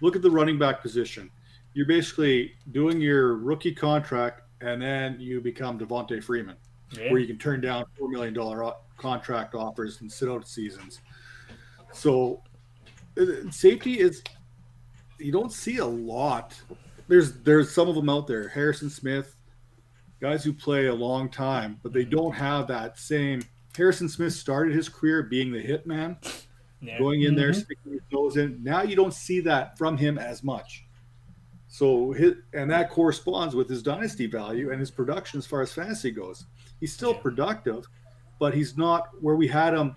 [0.00, 1.30] look at the running back position.
[1.74, 6.56] You're basically doing your rookie contract, and then you become Devonta Freeman.
[6.92, 10.98] yeah where you can turn down four million dollar contract offers and sit out seasons.
[11.92, 12.42] So
[13.16, 14.22] uh, safety is
[15.18, 16.60] you don't see a lot.
[17.06, 18.48] There's there's some of them out there.
[18.48, 19.36] Harrison Smith,
[20.20, 23.42] guys who play a long time, but they don't have that same.
[23.76, 26.16] Harrison Smith started his career being the hitman,
[26.80, 26.98] yeah.
[26.98, 27.60] going in there, mm-hmm.
[27.60, 28.62] sticking his nose in.
[28.62, 30.84] Now you don't see that from him as much.
[31.68, 35.72] So his, and that corresponds with his dynasty value and his production as far as
[35.72, 36.46] fantasy goes.
[36.80, 37.86] He's still productive,
[38.38, 39.94] but he's not where we had him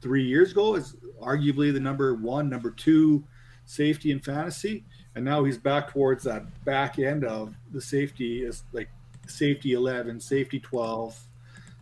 [0.00, 3.24] three years ago as arguably the number one, number two
[3.64, 4.84] safety in fantasy.
[5.16, 8.88] And now he's back towards that back end of the safety is like
[9.26, 11.18] safety 11, safety 12,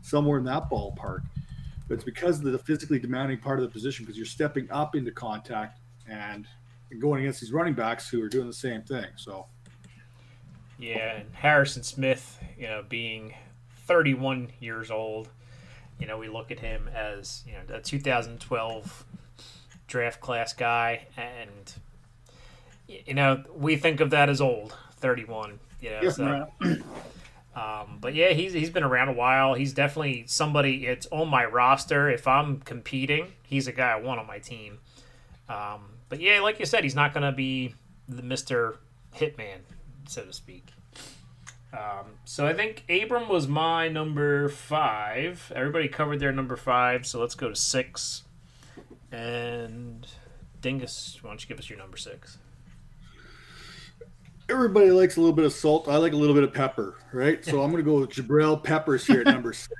[0.00, 1.22] somewhere in that ballpark.
[1.88, 4.94] But it's because of the physically demanding part of the position because you're stepping up
[4.94, 6.46] into contact and
[7.00, 9.06] going against these running backs who are doing the same thing.
[9.16, 9.46] So
[10.78, 13.34] Yeah, and Harrison Smith, you know, being
[13.86, 15.28] 31 years old,
[15.98, 19.04] you know, we look at him as, you know, a 2012
[19.86, 21.74] draft class guy and
[22.86, 26.00] you know, we think of that as old, 31, you know.
[26.02, 26.46] Yeah, so.
[27.54, 29.54] um, but yeah, he's he's been around a while.
[29.54, 30.86] He's definitely somebody.
[30.86, 32.10] It's on my roster.
[32.10, 34.78] If I'm competing, he's a guy I want on my team.
[35.48, 37.74] Um, but yeah, like you said, he's not going to be
[38.08, 38.78] the Mister
[39.14, 39.60] Hitman,
[40.08, 40.68] so to speak.
[41.72, 45.52] Um, so I think Abram was my number five.
[45.54, 48.22] Everybody covered their number five, so let's go to six.
[49.10, 50.06] And
[50.60, 52.38] Dingus, why don't you give us your number six?
[54.50, 55.88] Everybody likes a little bit of salt.
[55.88, 57.42] I like a little bit of pepper, right?
[57.44, 59.72] So I'm going to go with Jabril Peppers here at number six.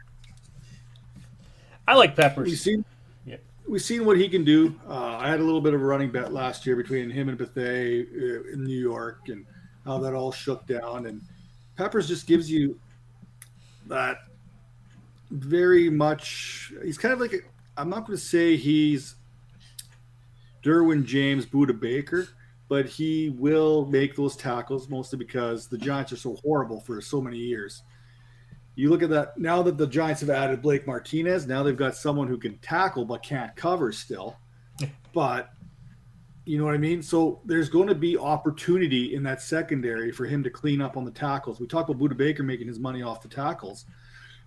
[1.86, 2.48] I like peppers.
[2.48, 2.82] We've seen,
[3.26, 3.42] Yep.
[3.68, 4.74] we've seen what he can do.
[4.88, 7.36] Uh, I had a little bit of a running bet last year between him and
[7.36, 9.44] Bethea uh, in New York, and
[9.84, 11.06] how that all shook down.
[11.06, 11.20] And
[11.76, 12.80] Peppers just gives you
[13.86, 14.16] that
[15.30, 16.72] very much.
[16.82, 17.38] He's kind of like a,
[17.76, 19.16] I'm not going to say he's
[20.62, 22.28] Derwin James Budda Baker,
[22.68, 27.20] but he will make those tackles mostly because the Giants are so horrible for so
[27.20, 27.82] many years.
[28.76, 31.46] You look at that now that the Giants have added Blake Martinez.
[31.46, 34.36] Now they've got someone who can tackle but can't cover still.
[35.12, 35.50] But
[36.44, 37.02] you know what I mean?
[37.02, 41.04] So there's going to be opportunity in that secondary for him to clean up on
[41.04, 41.60] the tackles.
[41.60, 43.86] We talked about Budda Baker making his money off the tackles.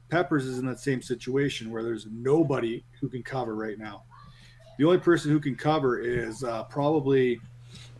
[0.09, 4.03] Peppers is in that same situation where there's nobody who can cover right now.
[4.77, 7.41] The only person who can cover is uh, probably,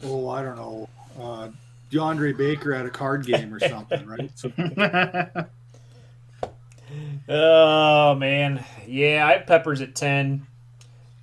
[0.04, 1.50] oh, I don't know, uh,
[1.92, 4.32] DeAndre Baker at a card game or something, right?
[4.36, 4.52] So
[7.30, 10.48] Oh man, yeah, I have Peppers at ten.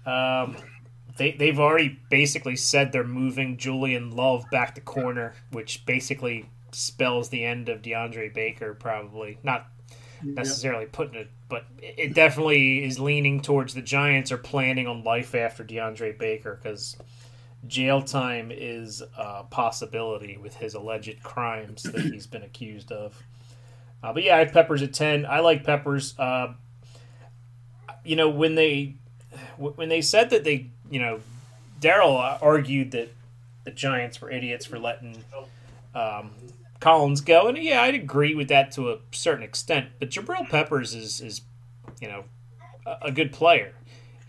[0.05, 0.57] Um,
[1.17, 7.29] they they've already basically said they're moving Julian Love back to corner, which basically spells
[7.31, 8.75] the end of DeAndre Baker.
[8.75, 9.69] Probably not
[10.23, 15.35] necessarily putting it, but it definitely is leaning towards the Giants are planning on life
[15.35, 16.97] after DeAndre Baker because
[17.67, 23.23] jail time is a possibility with his alleged crimes that he's been accused of.
[24.03, 25.25] Uh, but yeah, I have Peppers at ten.
[25.27, 26.19] I like Peppers.
[26.19, 26.55] Uh,
[28.05, 28.97] you know when they
[29.57, 31.21] when they said that they you know
[31.81, 33.13] Darrell argued that
[33.65, 35.25] the Giants were idiots for letting
[35.95, 36.31] um,
[36.81, 39.89] Collins go, and yeah, I'd agree with that to a certain extent.
[39.99, 41.41] But Jabril Peppers is is
[42.01, 42.25] you know
[42.87, 43.73] a, a good player.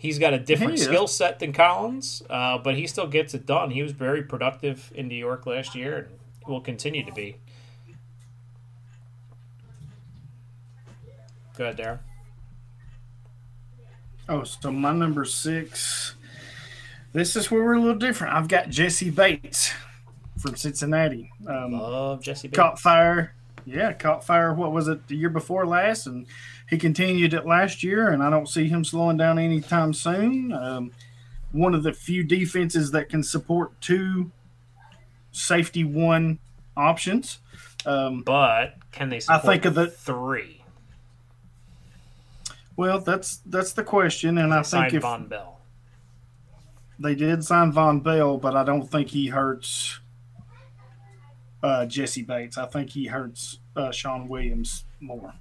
[0.05, 3.71] He's got a different skill set than Collins, uh, but he still gets it done.
[3.71, 6.09] He was very productive in New York last year, and
[6.47, 7.37] will continue to be.
[11.57, 11.99] Go ahead, Darren.
[14.29, 16.13] Oh, so my number six.
[17.11, 18.35] This is where we're a little different.
[18.35, 19.71] I've got Jessie Bates
[20.37, 21.31] from Cincinnati.
[21.47, 22.57] Um, Love Jessie Bates.
[22.57, 23.33] caught fire.
[23.65, 24.53] Yeah, caught fire.
[24.53, 26.05] What was it the year before last?
[26.05, 26.27] And
[26.69, 30.51] he continued it last year, and I don't see him slowing down anytime soon.
[30.51, 30.91] Um,
[31.51, 34.31] one of the few defenses that can support two
[35.31, 36.39] safety one
[36.75, 37.39] options.
[37.85, 40.63] Um, But can they I think of the- three?
[42.75, 45.61] well, that's that's the question, and I think if Vonn Bell.
[46.99, 49.99] they did sign Vonn Bell, but I don't think he hurts
[51.63, 52.57] uh, Jessie Bates.
[52.57, 55.33] I think he hurts uh, Shawn Williams more.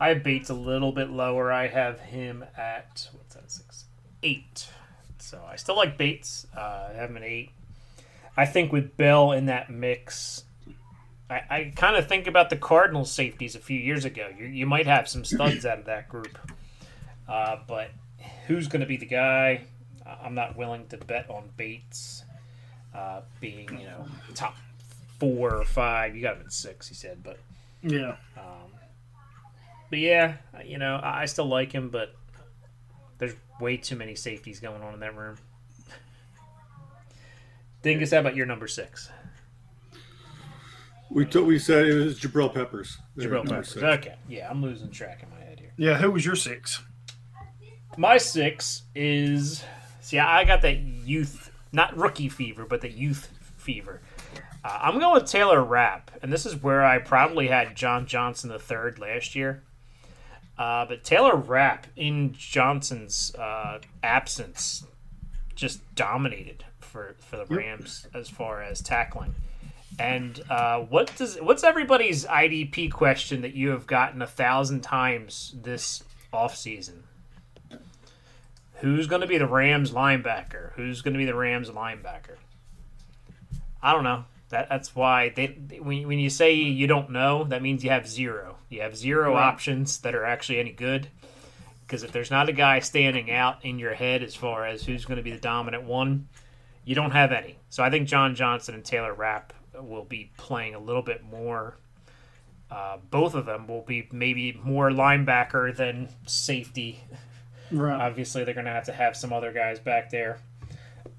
[0.00, 1.50] I have Bates a little bit lower.
[1.52, 3.84] I have him at what's that six
[4.22, 4.68] eight.
[5.18, 6.46] So I still like Bates.
[6.56, 7.50] Uh, I have him at eight.
[8.36, 10.44] I think with Bell in that mix,
[11.28, 14.28] I, I kind of think about the Cardinals safeties a few years ago.
[14.38, 16.38] You, you might have some studs out of that group,
[17.28, 17.90] uh, but
[18.46, 19.62] who's going to be the guy?
[20.22, 22.24] I'm not willing to bet on Bates
[22.94, 24.54] uh, being you know top
[25.18, 26.14] four or five.
[26.16, 27.38] You got him at six, he said, but
[27.82, 28.16] Yeah.
[28.36, 28.70] um,
[29.90, 32.14] but yeah, you know, I I still like him, but
[33.18, 35.36] there's way too many safeties going on in that room.
[37.82, 39.10] Dingus, how about your number six?
[41.10, 42.98] we took, we said it was Jabril Peppers.
[43.16, 43.70] Jabril Peppers.
[43.70, 43.82] six.
[43.82, 45.72] Okay, yeah, I'm losing track in my head here.
[45.76, 45.96] Yeah.
[45.96, 46.82] Who was your six?
[47.96, 49.64] My six is
[50.00, 54.00] see, I got that youth, not rookie fever, but the youth fever.
[54.04, 58.06] Uh, Uh, I'm going with Taylor Rapp, and this is where I probably had John
[58.06, 59.62] Johnson the third last year.
[60.58, 64.84] Uh, but Taylor Rapp, in Johnson's uh, absence,
[65.54, 69.34] just dominated for, for the Rams as far as tackling.
[69.98, 75.54] And uh, what does what's everybody's IDP question that you have gotten a thousand times
[75.62, 77.00] this offseason?
[78.74, 80.72] Who's going to be the Rams linebacker?
[80.74, 82.36] Who's going to be the Rams linebacker?
[83.82, 84.24] I don't know.
[84.50, 85.46] That that's why they
[85.80, 88.57] when when you say you don't know, that means you have zero.
[88.68, 89.42] You have zero Right.
[89.42, 91.08] options that are actually any good.
[91.86, 95.06] Because if there's not a guy standing out in your head as far as who's
[95.06, 96.28] going to be the dominant one,
[96.84, 97.56] you don't have any.
[97.70, 101.76] So I think John Johnson and Taylor Rapp will be playing a little bit more.
[102.70, 107.00] Uh, both of them will be maybe more linebacker than safety.
[107.70, 107.98] Right.
[107.98, 110.40] Obviously, they're going to have to have some other guys back there.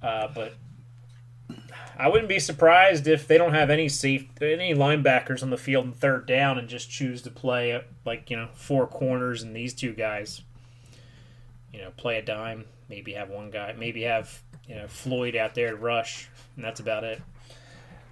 [0.04, 0.54] Uh, but
[2.00, 5.86] I wouldn't be surprised if they don't have any safe any linebackers on the field
[5.86, 9.74] in third down and just choose to play like you know four corners and these
[9.74, 10.42] two guys.
[11.74, 12.66] You know, play a dime.
[12.90, 13.76] Maybe have one guy.
[13.78, 17.22] Maybe have you know Floyd out there to rush, and that's about it.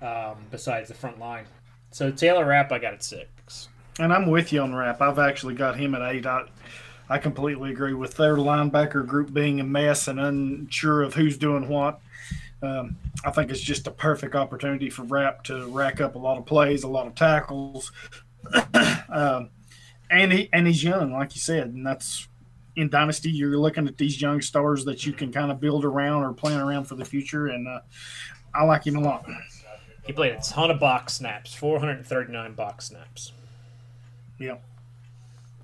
[0.01, 1.45] Um, besides the front line.
[1.91, 3.69] So Taylor Rapp, I got at six.
[3.99, 5.01] And I'm with you on Rapp.
[5.01, 6.25] I've actually got him at eight.
[6.25, 6.43] I,
[7.09, 11.67] I completely agree with their linebacker group being a mess and unsure of who's doing
[11.69, 11.99] what.
[12.61, 16.37] Um, I think it's just a perfect opportunity for Rapp to rack up a lot
[16.37, 17.91] of plays, a lot of tackles,
[19.09, 19.49] um,
[20.09, 22.27] and he and he's young, like you said, and that's
[22.75, 23.29] in dynasty.
[23.29, 26.59] You're looking at these young stars that you can kind of build around or plan
[26.59, 27.81] around for the future, and uh,
[28.53, 29.25] I like him a lot.
[30.05, 33.33] He played a ton of box snaps, 439 box snaps.
[34.39, 34.57] Yeah,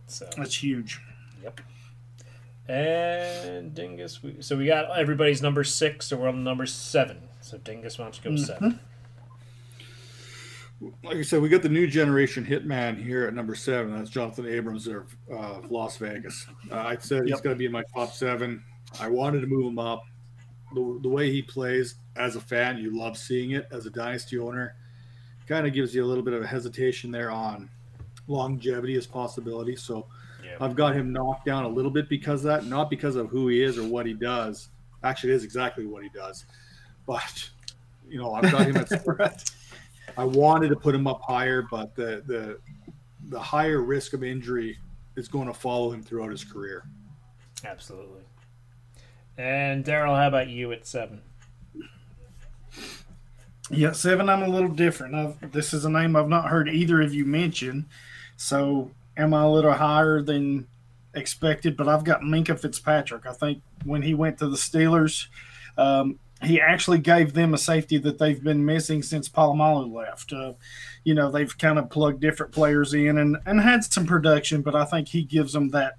[0.08, 0.99] So that's huge.
[2.69, 3.45] Yep.
[3.45, 7.17] And Dingus, we, so we got everybody's number six, so we're on number seven.
[7.41, 8.80] So Dingus, why don't you go seven?
[11.04, 13.95] like I said, we got the new generation hitman here at number seven.
[13.95, 16.45] That's Jonathan Abrams of uh, Las Vegas.
[16.71, 17.43] Uh, I said he's Yep.
[17.43, 18.63] going to be in my top seven.
[18.99, 20.04] I wanted to move him up.
[20.73, 23.67] The, the way he plays as a fan, you love seeing it.
[23.71, 24.76] As a dynasty owner,
[25.47, 27.69] kind of gives you a little bit of a hesitation there on
[28.28, 29.76] longevity as possibility.
[29.76, 30.08] So
[30.53, 30.65] Yeah.
[30.65, 33.47] I've got him knocked down a little bit because of that, not because of who
[33.47, 34.69] he is or what he does.
[35.03, 36.45] Actually, it is exactly what he does.
[37.05, 37.49] But
[38.07, 39.51] you know, I've got him at right.
[40.17, 42.59] I wanted to put him up higher, but the the
[43.29, 44.77] the higher risk of injury
[45.15, 46.85] is going to follow him throughout his career.
[47.65, 48.21] Absolutely.
[49.37, 51.21] And Darrell, how about you at seven?
[53.69, 54.29] Yeah, seven.
[54.29, 55.15] I'm a little different.
[55.15, 57.87] I've, this is a name I've not heard either of you mention,
[58.35, 60.67] so am I a little higher than
[61.13, 61.78] expected?
[61.78, 63.26] But I've got Minkah Fitzpatrick.
[63.26, 65.28] I think when he went to the Steelers,
[65.78, 70.34] um, he actually gave them a safety that they've been missing since Polamalu left.
[70.34, 70.54] Uh,
[71.04, 74.76] you know, they've kind of plugged different players in and and had some production, but
[74.76, 75.93] I think he gives them that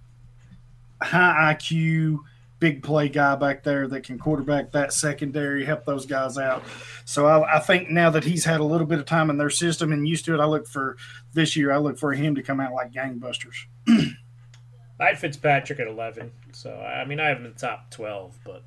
[1.03, 2.19] high IQ
[2.65, 6.65] big play guy back there that can quarterback that secondary, help those guys out.
[7.05, 9.51] So I, I think now that he's had a little bit of time in their
[9.51, 10.97] system and used to it, I look for
[11.35, 11.73] this year.
[11.73, 13.67] I look for him to come out like gangbusters.
[13.87, 16.33] I had Fitzpatrick at 11.
[16.53, 18.63] So, I mean, I have him in the top 12, but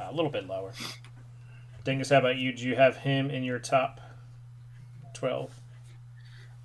[0.00, 0.72] uh, a little bit lower.
[1.84, 2.54] Dingus, how about you?
[2.54, 4.00] Do you have him in your top
[5.12, 5.50] 12?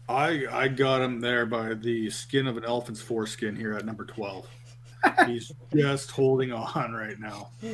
[0.08, 4.04] I I got him there by the skin of an elephant's foreskin here at number
[4.04, 4.46] twelve.
[5.28, 7.50] He's just holding on right now.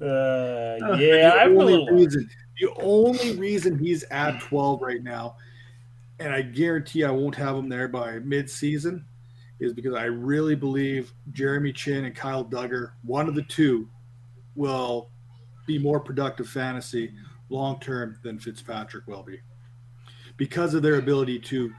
[0.00, 2.28] Uh, yeah, the I'm a little reason
[2.60, 5.36] the only reason he's at twelve right now,
[6.18, 9.04] and I guarantee I won't have him there by mid-season,
[9.60, 13.88] is because I really believe Jeremy Chinn and Kyle Dugger, one of the two,
[14.54, 15.10] will
[15.66, 17.12] be more productive fantasy
[17.50, 19.40] long term than Fitzpatrick will be,
[20.36, 21.72] because of their ability to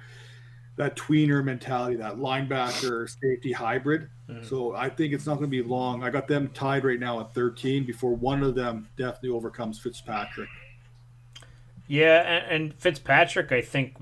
[0.77, 4.09] that tweener mentality, that linebacker safety hybrid.
[4.29, 4.45] Mhm.
[4.45, 6.03] So I think it's not going to be long.
[6.03, 10.49] I got them tied right now at 13 before one of them definitely overcomes Fitzpatrick.
[11.87, 13.95] Yeah, and, and Fitzpatrick, I think,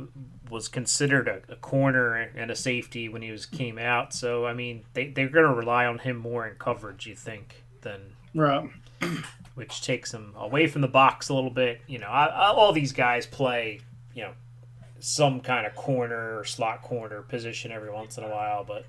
[0.49, 4.13] was considered a, a corner and a safety when he was came out.
[4.13, 7.63] So, I mean, they, they're going to rely on him more in coverage, you think,
[7.82, 8.01] than
[8.34, 8.69] Right.
[9.53, 11.80] which takes him away from the box a little bit.
[11.88, 13.80] You know, I, I, all these guys play,
[14.15, 14.32] you know,
[15.06, 18.86] some kind of corner or slot corner position every once in a while, but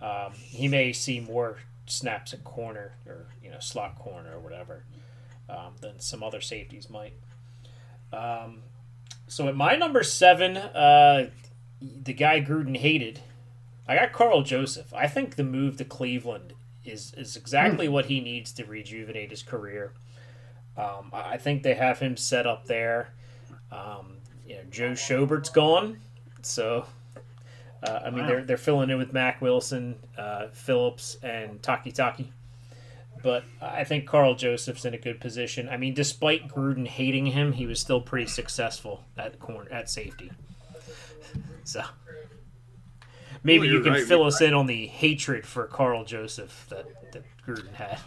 [0.00, 4.84] um, he may see more snaps at corner or you know slot corner or whatever
[5.50, 7.12] um, than some other safeties might.
[8.14, 8.62] Um,
[9.28, 11.28] so at my number seven, uh,
[11.82, 13.20] the guy Gruden hated,
[13.86, 14.94] I got Karl Joseph.
[14.94, 19.42] I think the move to Cleveland is is exactly what he needs to rejuvenate his
[19.42, 19.92] career.
[20.78, 23.12] Um, I I think they have him set up there.
[23.70, 24.21] Um,
[24.52, 25.98] you know, Joe Schobert's gone,
[26.42, 26.84] so
[27.82, 28.26] uh, I mean Wow.
[28.28, 32.26] they're they're filling in with Mack Wilson, uh, Phillips, and Takitaki.
[33.22, 35.68] But I think Karl Joseph's in a good position.
[35.68, 40.30] I mean, despite Gruden hating him, he was still pretty successful at corner at safety.
[41.64, 41.82] So
[43.44, 44.04] maybe Well, you can right.
[44.04, 47.98] fill us in on the hatred for Karl Joseph that, that Gruden had.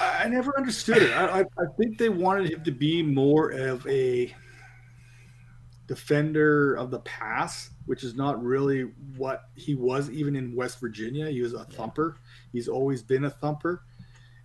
[0.00, 1.12] I I never understood it.
[1.12, 4.34] I, I, I think they wanted him to be more of a
[5.86, 8.82] defender of the pass, which is not really
[9.16, 11.30] what he was even in West Virginia.
[11.30, 12.16] He was a thumper.
[12.52, 13.82] He's always been a thumper.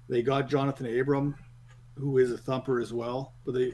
[0.07, 1.35] They got Jonathan Abram,
[1.97, 3.33] who is a thumper as well.
[3.45, 3.73] But they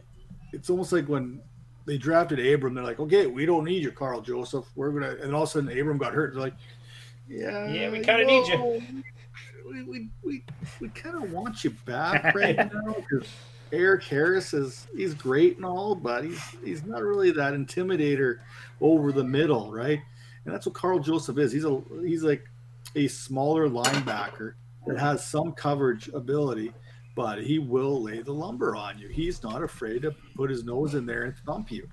[0.54, 1.42] it's almost like when
[1.86, 4.66] they drafted Abram, they're like, okay, we don't need you, Karl Joseph.
[4.76, 6.34] We're gonna and all of a sudden Abram got hurt.
[6.34, 6.56] They're like,
[7.28, 8.82] yeah, Yeah, we kinda need you."
[9.70, 10.46] We we, we,
[10.80, 13.28] we kind of want you back right now because
[13.72, 18.40] Erik Harris is he's great and all, but he's he's not really that intimidator
[18.82, 20.00] over the middle, right?
[20.46, 21.52] And that's what Karl Joseph is.
[21.52, 22.44] He's a he's like
[22.96, 24.54] a smaller linebacker
[24.86, 26.74] that has some coverage ability,
[27.16, 29.10] but he will lay the lumber on you.
[29.10, 31.88] He's not afraid to put his nose in there and thump you.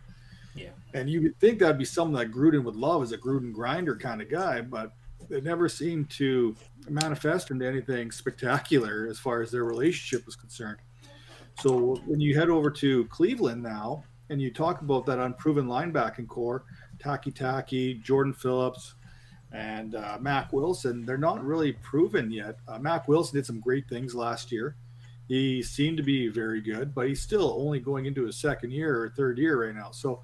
[0.54, 0.70] Yeah.
[0.92, 3.96] And you would think that'd be something that Gruden would love as a Gruden grinder
[3.96, 4.92] kind of guy, but
[5.30, 6.54] it never seemed to
[6.88, 10.78] manifest into anything spectacular as far as their relationship was concerned.
[11.60, 16.28] So when you head over to Cleveland now and you talk about that unproven linebacking
[16.28, 16.64] core,
[16.98, 18.94] Takitaki, Jordan Phillips,
[19.52, 22.56] and uh, Mack Wilson, they're not really proven yet.
[22.66, 24.76] Uh, Mack Wilson did some great things last year.
[25.28, 29.02] He seemed to be very good, but he's still only going into his second year
[29.02, 29.90] or third year right now.
[29.90, 30.20] So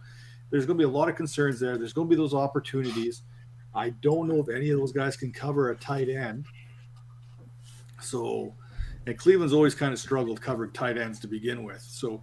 [0.50, 1.78] there's going to be a lot of concerns there.
[1.78, 3.22] There's going to be those opportunities.
[3.74, 6.44] I don't know if any of those guys can cover a tight end.
[8.02, 8.52] So,
[9.06, 11.80] and Cleveland's always kind of struggled covering tight ends to begin with.
[11.82, 12.22] So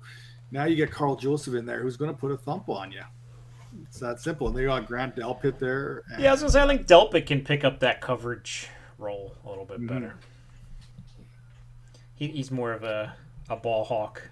[0.52, 3.02] now you get Karl Joseph in there who's going to put a thump on you.
[3.84, 4.48] It's that simple.
[4.48, 6.04] And they got Grant Delpit there.
[6.12, 8.68] and- Yeah, I was gonna say I think Delpit can pick up that coverage
[8.98, 10.16] role a little bit better.
[12.16, 13.14] He, he's more of a,
[13.50, 14.28] a ball hawk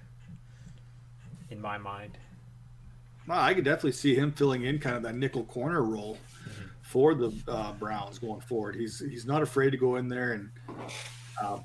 [1.51, 2.17] in my mind.
[3.27, 6.17] Well, I could definitely see him filling in kind of that nickel corner role
[6.81, 8.75] for the uh, Browns going forward.
[8.75, 10.49] He's he's not afraid to go in there and
[11.41, 11.59] uh,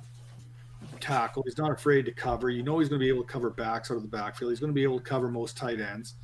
[1.00, 1.42] tackle.
[1.44, 2.50] He's not afraid to cover.
[2.50, 4.50] You know he's going to be able to cover backs out of the backfield.
[4.50, 6.14] He's going to be able to cover most tight ends,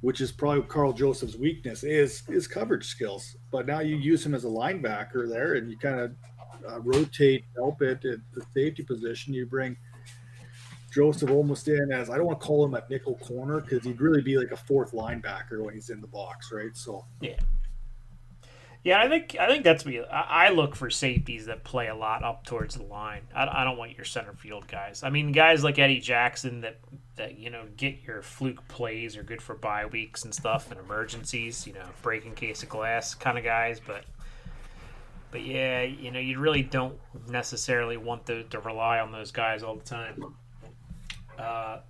[0.00, 3.36] which is probably Karl Joseph's weakness is his coverage skills.
[3.50, 6.14] But now you use him as a linebacker there, and you kind of
[6.68, 9.34] uh, rotate Delpit at the safety position.
[9.34, 9.76] You bring
[10.96, 14.00] Joseph almost in as I don't want to call him a nickel corner because he'd
[14.00, 16.74] really be like a fourth linebacker when he's in the box, right?
[16.74, 17.36] So Yeah,
[18.94, 20.00] I think I think that's me.
[20.00, 23.22] I, look for safeties that play a lot up towards the line.
[23.34, 25.02] I, I don't want your center field guys.
[25.02, 26.78] I mean, guys like Eddie Jackson that
[27.16, 30.78] that you know get your fluke plays are good for bye weeks and stuff and
[30.78, 31.66] emergencies.
[31.66, 33.80] You know, breaking case of glass kind of guys.
[33.84, 34.04] But
[35.30, 39.62] but yeah, you know, you really don't necessarily want to, to rely on those guys
[39.62, 40.34] all the time.
[41.38, 41.80] Uh,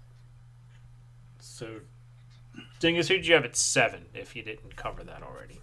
[1.38, 1.80] so,
[2.80, 4.06] Dingus, who did you have at seven?
[4.14, 5.60] If you didn't cover that already,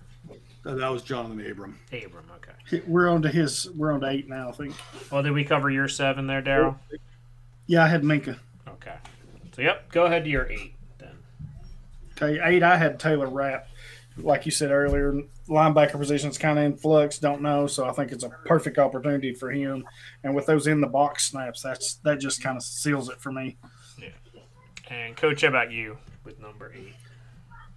[0.65, 1.77] Uh, that was Jonathan Abram.
[1.91, 2.25] Abram.
[2.35, 2.81] Okay.
[2.87, 3.69] We're on to his.
[3.71, 4.75] We're on to eight now, I think.
[5.11, 6.79] Well, did we cover your seven there, Darrell?
[7.67, 8.39] Yeah, I had Minkah.
[8.67, 8.95] Okay.
[9.55, 11.15] So, yep, go ahead to your eight then.
[12.13, 12.63] Okay, eight.
[12.63, 13.67] I had Taylor Rapp.
[14.15, 17.17] Like you said earlier, linebacker position's kind of in flux.
[17.17, 19.83] Don't know, so I think it's a perfect opportunity for him.
[20.23, 23.31] And with those in the box snaps, that's that just kind of seals it for
[23.31, 23.57] me.
[23.99, 24.09] Yeah.
[24.89, 26.93] And, Coach, how about you with number eight?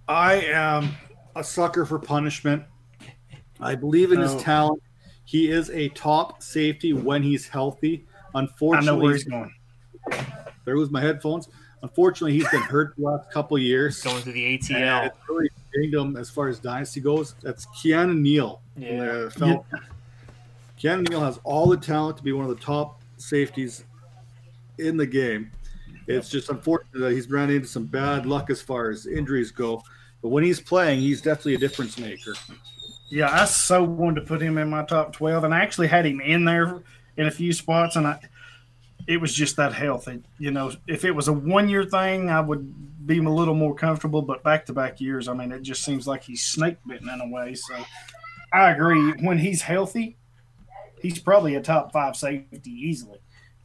[0.07, 0.89] I am
[1.35, 2.63] a sucker for punishment.
[3.59, 4.39] I believe in his Oh.
[4.39, 4.83] talent.
[5.25, 8.05] He is a top safety when he's healthy.
[8.35, 9.53] Unfortunately, I know where he's going.
[10.65, 11.49] there was my headphones.
[11.81, 14.01] Unfortunately, he's been hurt the last couple of years.
[14.01, 15.05] Going to the ATL.
[15.07, 17.35] it's really dinged him as far as dynasty goes.
[17.41, 18.61] That's Keanu Neal.
[18.77, 19.29] Yeah.
[19.29, 19.65] Fel-
[20.79, 23.83] Keanu Neal has all the talent to be one of the top safeties
[24.77, 25.51] in the game.
[26.07, 29.83] It's just unfortunate that he's ran into some bad luck as far as injuries go.
[30.21, 32.33] But when he's playing, he's definitely a difference maker.
[33.09, 36.05] Yeah, I so wanted to put him in my top twelve, and I actually had
[36.05, 36.81] him in there
[37.15, 38.19] in a few spots, and I
[39.07, 40.21] it was just that healthy.
[40.37, 43.73] You know, if it was a one year thing, I would be a little more
[43.73, 44.21] comfortable.
[44.21, 47.21] But back to back years, I mean, it just seems like he's snake bitten in
[47.21, 47.55] a way.
[47.55, 47.75] So
[48.51, 49.13] I agree.
[49.21, 50.17] When he's healthy,
[51.01, 53.19] he's probably a top five safety easily.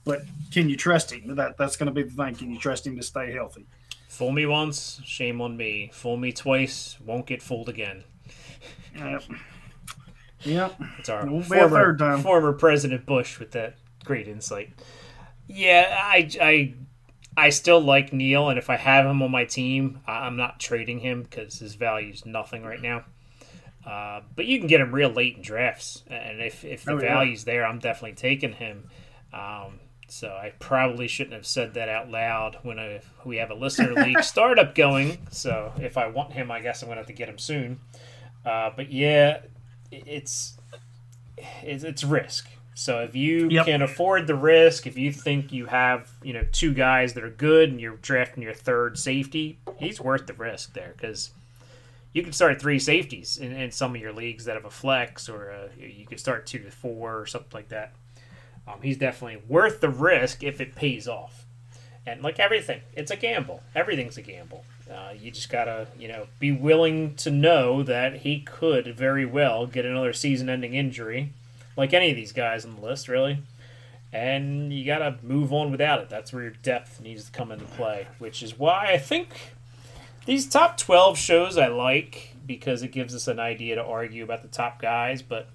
[0.05, 0.23] But
[0.53, 1.35] can you trust him?
[1.35, 2.37] That that's going to be the thing.
[2.37, 3.67] Can you trust him to stay healthy?
[4.09, 5.91] Fool me once, shame on me.
[5.93, 8.05] Fool me twice, won't get fooled again.
[8.97, 9.23] Yep.
[10.45, 10.81] Yep.
[10.99, 12.19] It's our a former, third time.
[12.21, 14.71] former President Bush with that great insight.
[15.47, 16.75] Yeah, I, I,
[17.37, 21.01] I still like Neal, and if I have him on my team, I'm not trading
[21.01, 23.05] him because his value is nothing right now.
[23.87, 27.01] Uh, but you can get him real late in drafts, and if, if the Oh,
[27.01, 27.15] yeah.
[27.15, 28.89] value's there, I'm definitely taking him.
[29.33, 33.55] Um, so I probably shouldn't have said that out loud when I, we have a
[33.55, 35.19] listener league startup going.
[35.31, 37.81] So if I want him, I guess I'm gonna have to get him soon.
[38.45, 39.41] Uh, but yeah,
[39.91, 40.57] it's
[41.63, 42.49] it's, it's risk.
[42.75, 43.67] So if you Yep.
[43.67, 47.31] can afford the risk, if you think you have you know two guys that are
[47.31, 51.31] good and you're drafting your third safety, he's worth the risk there because
[52.13, 55.29] you can start three safeties in, in some of your leagues that have a flex,
[55.29, 57.93] or uh you could start two to four or something like that.
[58.67, 61.47] Um, he's definitely worth the risk if it pays off.
[62.07, 63.63] And like everything, it's a gamble.
[63.75, 64.65] Everything's a gamble.
[64.93, 69.67] Uh, you just gotta, you know, be willing to know that he could very well
[69.67, 71.33] get another season-ending injury,
[71.77, 73.39] like any of these guys on the list, really.
[74.13, 76.11] And you gotta move on without it.
[76.11, 79.55] That's where your depth needs to come into play, which is why I think
[80.27, 84.43] these top 12 shows I like because it gives us an idea to argue about
[84.43, 85.49] the top guys, but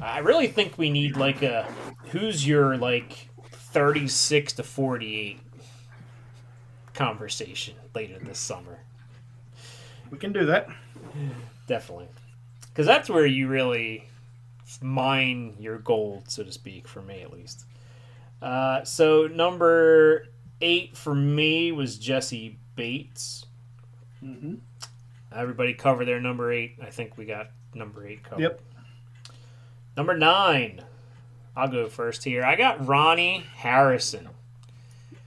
[0.00, 1.62] I really think we need like a
[2.10, 5.40] who's your like 36 to 48
[6.96, 8.80] conversation later this summer.
[10.10, 10.68] We can do that.
[11.66, 12.08] Definitely.
[12.68, 14.04] Because that's where you really
[14.82, 17.64] mine your gold, so to speak, for me at least.
[18.42, 20.26] Uh, so, number
[20.60, 23.46] eight for me was Jessie Bates.
[24.20, 24.56] hmm
[25.34, 26.76] Everybody cover their number eight.
[26.82, 28.42] I think we got number eight covered.
[28.42, 28.60] Yep.
[29.96, 30.82] Number nine.
[31.56, 32.44] I'll go first here.
[32.44, 34.28] I got Ronnie Harrison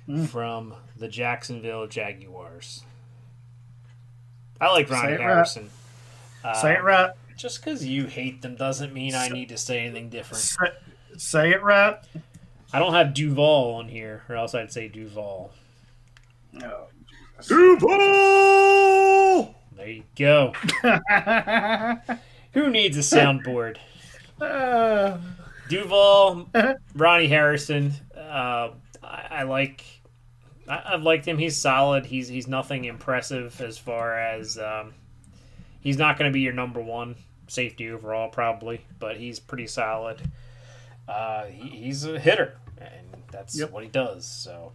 [0.08, 0.28] Mm.
[0.28, 2.84] from the Jacksonville Jaguars.
[4.62, 5.22] I like Say Ronnie it right.
[5.22, 5.70] Harrison.
[6.44, 7.12] Uh, Say it right.
[7.38, 10.44] Just because you hate them doesn't mean I need to say anything different.
[10.44, 10.66] Say,
[11.18, 11.96] say it right.
[12.74, 15.52] I don't have Duval on here, or else I'd say Duval.
[16.62, 16.88] Oh,
[17.48, 19.56] Duval!
[19.76, 20.52] There you go.
[22.54, 23.78] Who needs a soundboard?
[24.42, 25.18] Uh,
[25.70, 26.50] Duval,
[26.94, 27.94] Ronnie Harrison.
[28.16, 28.72] Uh,
[29.02, 29.86] I, I like.
[30.70, 31.38] I, I've liked him.
[31.38, 32.06] He's solid.
[32.06, 34.58] He's he's nothing impressive as far as.
[34.58, 34.94] Um,
[35.82, 37.16] he's not going to be your number one
[37.48, 40.22] safety overall, probably, but he's pretty solid.
[41.08, 43.72] Uh, he, he's a hitter, and that's Yep.
[43.72, 44.26] what he does.
[44.26, 44.72] So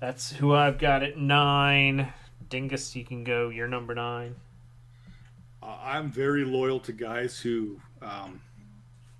[0.00, 2.12] that's who I've got at nine.
[2.48, 3.48] Dingus, you can go.
[3.48, 4.34] You're number nine.
[5.62, 8.40] Uh, I'm very loyal to guys who um,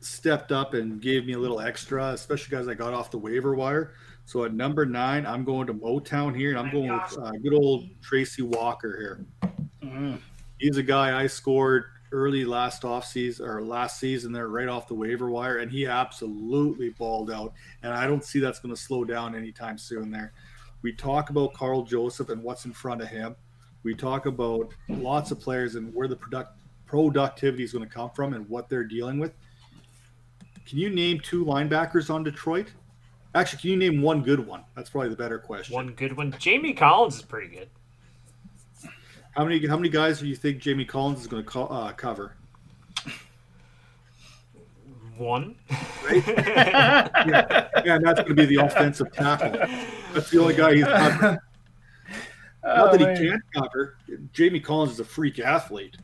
[0.01, 3.55] stepped up and gave me a little extra, especially guys I got off the waiver
[3.55, 3.95] wire.
[4.27, 7.55] So at number nine, I'm going to Motown here, and I'm going with uh, good
[7.55, 9.51] old Tracy Walker here.
[9.81, 10.19] mm,
[10.59, 14.89] He's a guy I scored early last off season or last season there right off
[14.89, 17.53] the waiver wire, and he absolutely balled out.
[17.85, 20.11] And I don't see that's going to slow down anytime soon.
[20.11, 20.33] There,
[20.83, 23.37] we talk about Karl Joseph and what's in front of him.
[23.85, 28.11] We talk about lots of players and where the product productivity is going to come
[28.11, 29.33] from and what they're dealing with.
[30.67, 32.73] Can you name two linebackers on Detroit?
[33.37, 34.65] Actually, can you name one good one?
[34.75, 35.75] That's probably the better question.
[35.75, 36.35] One good one.
[36.39, 37.69] Jamie Collins is pretty good.
[39.33, 41.93] How many how many guys do you think Jamie Collins is going to co- uh,
[41.93, 42.33] cover?
[45.19, 45.57] One.
[46.03, 46.27] Right?
[46.29, 49.51] yeah, and that's going to be the offensive tackle.
[50.15, 51.39] That's the only guy he's covered.
[52.65, 53.97] Not that he Oh, can't cover.
[54.33, 55.97] Jamie Collins is a freak athlete,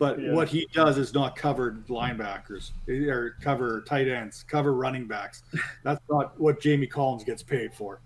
[0.00, 0.32] but Yeah.
[0.32, 5.42] what he does is not cover linebackers or cover tight ends, cover running backs.
[5.84, 8.00] That's not what Jamie Collins gets paid for.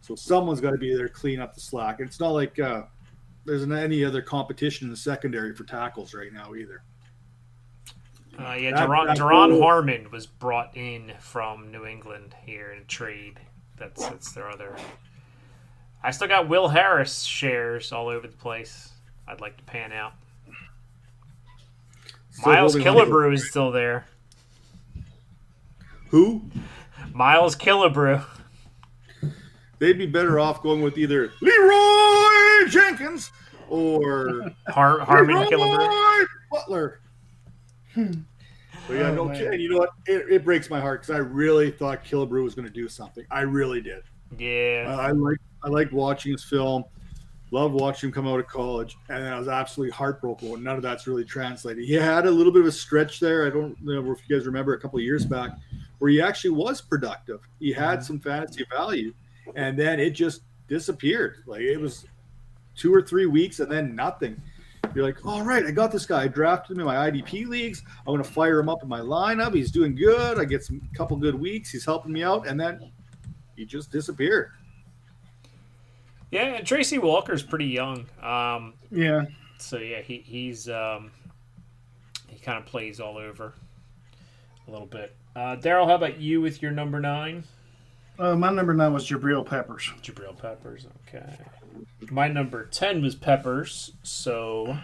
[0.00, 2.00] So someone's got to be there to clean up the slack.
[2.00, 2.82] It's not like uh,
[3.44, 6.82] there's any other competition in the secondary for tackles right now either.
[8.38, 12.72] Uh, yeah, That- Duron, that Duron whole- Harmon was brought in from New England here
[12.72, 13.38] in a trade.
[13.76, 14.76] That's that's their other.
[16.02, 18.90] I still got Will Harris shares all over the place.
[19.28, 20.12] I'd like to pan out.
[22.36, 24.04] Still Miles holding Killebrew is still there.
[26.10, 26.42] Who?
[27.12, 28.22] Miles Killebrew.
[29.78, 33.30] They'd be better off going with either Leroy Jenkins
[33.68, 36.26] or Har- Harmon Leroy Killebrew.
[36.50, 37.00] Butler.
[37.94, 38.02] So
[38.92, 39.54] yeah, Oh, no, man.
[39.54, 39.90] and you know what?
[40.06, 43.24] It, it breaks my heart because I really thought Killebrew was going to do something.
[43.30, 44.02] I really did.
[44.38, 44.94] Yeah.
[45.00, 46.84] I like I liked watching his film.
[47.52, 50.76] Loved watching him come out of college, and then I was absolutely heartbroken when none
[50.76, 51.84] of that's really translated.
[51.84, 53.46] He had a little bit of a stretch there.
[53.46, 55.52] I don't know if you guys remember a couple of years back
[55.98, 57.40] where he actually was productive.
[57.60, 58.06] He had mm-hmm.
[58.06, 59.14] some fantasy value,
[59.54, 61.44] and then it just disappeared.
[61.46, 62.06] Like it was
[62.74, 64.40] two or three weeks, and then nothing.
[64.94, 66.22] You're like, all right, I got this guy.
[66.22, 67.82] I drafted him in my IDP leagues.
[68.00, 69.54] I'm going to fire him up in my lineup.
[69.54, 70.38] He's doing good.
[70.38, 71.70] I get some couple good weeks.
[71.70, 72.80] He's helping me out, and then
[73.56, 74.52] he just disappeared.
[76.30, 78.06] Yeah, and Tracy Walker's pretty young.
[78.22, 79.26] Um, Yeah.
[79.58, 81.12] so yeah, he he's um,
[82.28, 83.54] he kind of plays all over
[84.66, 85.16] a little bit.
[85.36, 87.44] Uh, Darrell, how about you with your number nine?
[88.18, 89.92] Uh, my number nine was Jabril Peppers.
[90.02, 90.86] Jabril Peppers.
[91.06, 91.36] Okay.
[92.10, 93.92] My number ten was Peppers.
[94.02, 94.78] So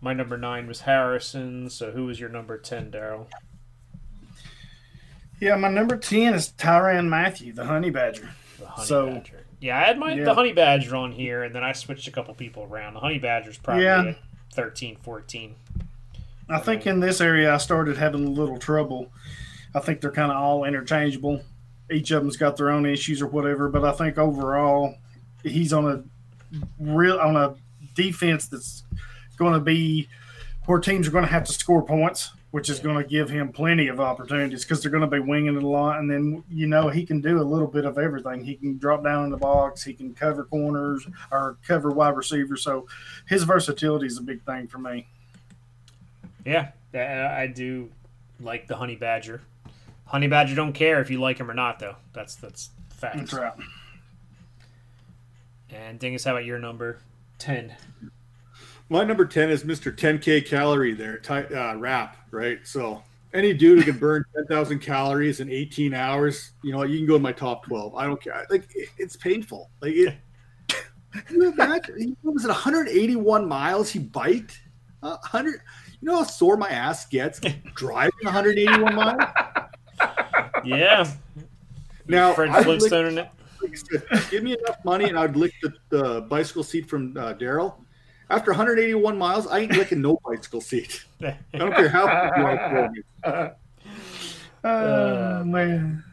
[0.00, 1.68] my number nine was Harrison.
[1.70, 3.28] So who was your number ten, Darrell?
[5.40, 8.30] Yeah, my number ten is Tyrann Mathieu, the Honey Badger.
[8.58, 9.44] The Honey So- Badger.
[9.60, 10.24] Yeah, I had my Yeah.
[10.24, 12.94] the Honey Badger on here, and then I switched a couple people around.
[12.94, 14.02] The Honey Badger's probably Yeah.
[14.10, 14.16] at
[14.54, 15.56] 13, 14.
[16.48, 19.10] I think in this area I started having a little trouble.
[19.74, 21.42] I think they're kind of all interchangeable.
[21.90, 24.94] Each of them's got their own issues or whatever, but I think overall
[25.42, 26.02] he's on a
[26.78, 27.54] real on a
[27.94, 28.84] defense that's
[29.36, 30.08] going to be
[30.66, 33.52] where teams are going to have to score points, which is going to give him
[33.52, 35.98] plenty of opportunities because they're going to be winging it a lot.
[35.98, 38.44] And then you know he can do a little bit of everything.
[38.44, 42.62] He can drop down in the box, he can cover corners or cover wide receivers.
[42.62, 42.86] So
[43.26, 45.06] his versatility is a big thing for me.
[46.44, 47.90] Yeah, I I do
[48.40, 49.42] like the Honey Badger.
[50.06, 51.96] Honey Badger don't care if you like him or not, though.
[52.14, 53.16] That's that's facts.
[53.18, 53.52] That's right.
[55.70, 57.00] And Dingus, how about your number
[57.38, 57.74] ten?
[58.90, 59.94] My number 10 is Mr.
[59.94, 62.58] 10K calorie there, ty- uh, Rapp, right?
[62.66, 63.02] So
[63.34, 67.16] any dude who can burn 10,000 calories in 18 hours, you know, you can go
[67.16, 67.94] in my top 12.
[67.94, 68.46] I don't care.
[68.50, 69.70] Like, it- it's painful.
[69.80, 70.14] Like, it,
[71.30, 71.98] you imagine?
[71.98, 73.90] He was at 181 miles.
[73.90, 74.60] He biked.
[75.02, 75.60] Uh, 100.
[76.00, 77.40] You know how sore my ass gets
[77.74, 79.22] driving 181 miles?
[80.64, 81.10] Yeah,
[82.06, 83.28] Now, Fred lick- in it.
[83.62, 87.32] like said, give me enough money and I'd lick the, the bicycle seat from uh,
[87.34, 87.84] Darrell.
[88.30, 91.04] After 181 miles, I ain't licking no bicycle seat.
[91.22, 92.04] I don't care how
[92.36, 92.68] you want to
[93.24, 93.50] throw me.
[94.64, 96.04] Oh man.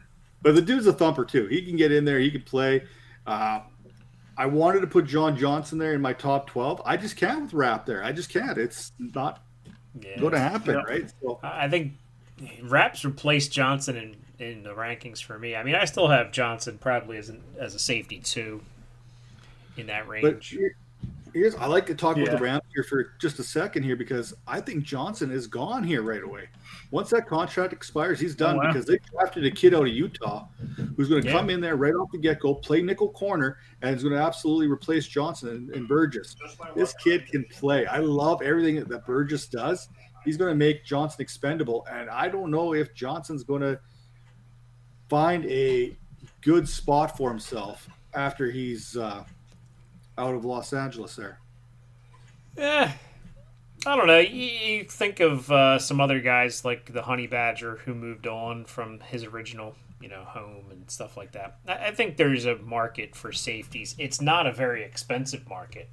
[0.42, 1.46] But the dude's a thumper too.
[1.46, 2.18] He can get in there.
[2.18, 2.84] He can play.
[3.26, 3.60] Uh,
[4.38, 6.82] I wanted to put John Johnson there in my top 12.
[6.84, 8.04] I just can't with Rapp there.
[8.04, 8.56] I just can't.
[8.58, 9.42] It's not
[10.00, 10.18] Yeah.
[10.20, 11.10] going to happen, right?
[11.22, 11.94] So I think
[12.62, 15.56] Rapp's replaced Johnson in, in the rankings for me.
[15.56, 18.60] I mean, I still have Johnson probably as an, as a safety too
[19.76, 20.50] in that range.
[20.50, 20.76] here-
[21.36, 22.36] here's I like to talk about Yeah.
[22.36, 26.02] the Rams here for just a second here because I think Johnson is gone here
[26.02, 26.48] right away.
[26.90, 28.66] Once that contract expires, he's done Oh, wow.
[28.72, 30.46] because they drafted a kid out of Utah
[30.96, 31.34] who's going to Yeah.
[31.34, 34.20] come in there right off the get go, play nickel corner, and is going to
[34.20, 36.36] absolutely replace Johnson and, and Burgess.
[36.74, 37.84] This kid can play.
[37.86, 39.88] I love everything that Burgess does.
[40.24, 43.78] He's going to make Johnson expendable, and I don't know if Johnson's going to
[45.08, 45.96] find a
[46.40, 49.22] good spot for himself after he's uh,
[50.18, 51.38] out of Los Angeles there.
[52.56, 52.92] Yeah,
[53.84, 54.18] I don't know.
[54.18, 58.64] You, you think of uh, some other guys like the Honey Badger who moved on
[58.64, 61.58] from his original, you know, home and stuff like that.
[61.68, 63.94] I, I think there's a market for safeties.
[63.98, 65.88] It's not a very expensive market,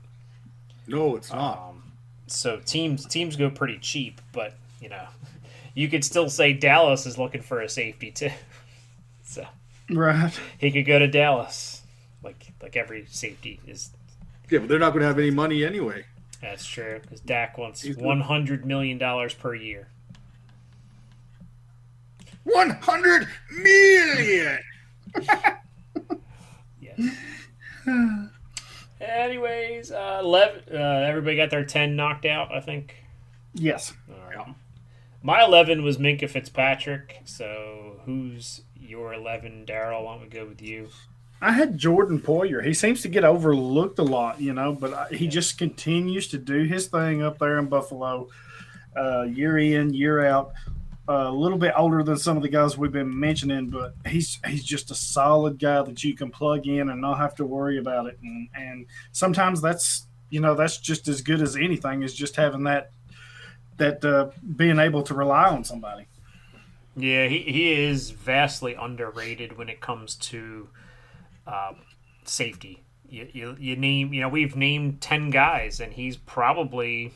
[0.88, 1.58] No, it's not.
[1.70, 1.92] um,
[2.28, 4.22] so teams teams go pretty cheap.
[4.32, 5.06] But you know,
[5.76, 8.32] you could still say Dallas is looking for a safety too.
[9.24, 9.46] so
[9.90, 10.32] Right.
[10.58, 11.82] he could go to Dallas,
[12.24, 13.90] like like every safety is.
[14.50, 16.06] Yeah, but they're not going to have any money anyway.
[16.42, 19.88] That's true because Dak wants one hundred million dollars per year.
[22.44, 24.60] One hundred million.
[26.82, 27.16] Yes.
[29.02, 30.62] Anyways, uh, eleven.
[30.72, 32.54] Uh, everybody got their ten knocked out.
[32.54, 32.96] I think.
[33.54, 33.94] Yes.
[34.10, 34.56] All right.
[35.22, 37.22] My eleven was Minkah Fitzpatrick.
[37.26, 40.04] So who's your eleven, Darrell?
[40.06, 40.90] Why don't we go with you?
[41.44, 42.66] I had Jordan Poyer.
[42.66, 46.38] He seems to get overlooked a lot, you know, but I, he just continues to
[46.38, 48.30] do his thing up there in Buffalo,
[48.96, 50.54] uh, year in, year out.
[51.08, 54.40] Uh, a little bit older than some of the guys we've been mentioning, but he's
[54.48, 57.78] he's just a solid guy that you can plug in and not have to worry
[57.78, 58.18] about it.
[58.24, 62.64] And, and sometimes that's you know that's just as good as anything is just having
[62.64, 62.92] that
[63.76, 66.08] that uh, being able to rely on somebody.
[66.96, 70.70] Yeah, he, he is vastly underrated when it comes to
[71.48, 71.78] um,
[72.26, 72.84] safety.
[73.08, 77.14] You, you, you name, you know, we've named 10 guys, and he's probably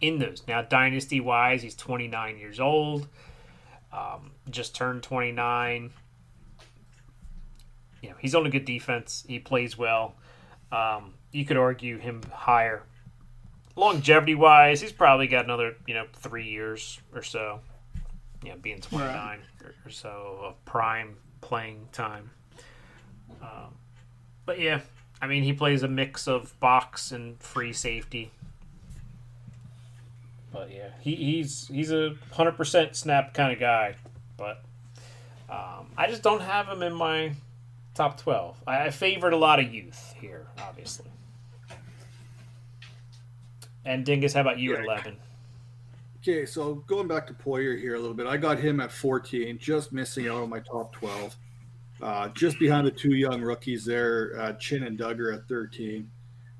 [0.00, 0.42] in those.
[0.46, 3.08] Now, dynasty wise, he's 29 years old,
[3.92, 5.90] um, just turned 29.
[8.02, 9.24] You know, he's on a good defense.
[9.26, 10.16] He plays well.
[10.70, 12.82] Um, you could argue him higher.
[13.76, 17.60] Longevity wise, he's probably got another, you know, three years or so
[18.46, 22.30] you know, being 29 or, or so of prime playing time.
[23.42, 23.74] Um,
[24.44, 24.80] but yeah,
[25.20, 28.30] I mean, he plays a mix of box and free safety.
[30.52, 33.96] But yeah, he, he's he's a hundred percent snap kind of guy.
[34.36, 34.62] But
[35.48, 37.32] um, I just don't have him in my
[37.94, 38.62] top 12.
[38.66, 41.06] I, I favored a lot of youth here, obviously.
[43.84, 45.16] And Dingus, how about you at 11?
[46.20, 49.58] Okay, so going back to Poyer here a little bit, I got him at 14,
[49.58, 51.36] just missing out on my top 12.
[52.02, 56.10] Uh, just behind the two young rookies there, uh, Chinn and Dugger at 13.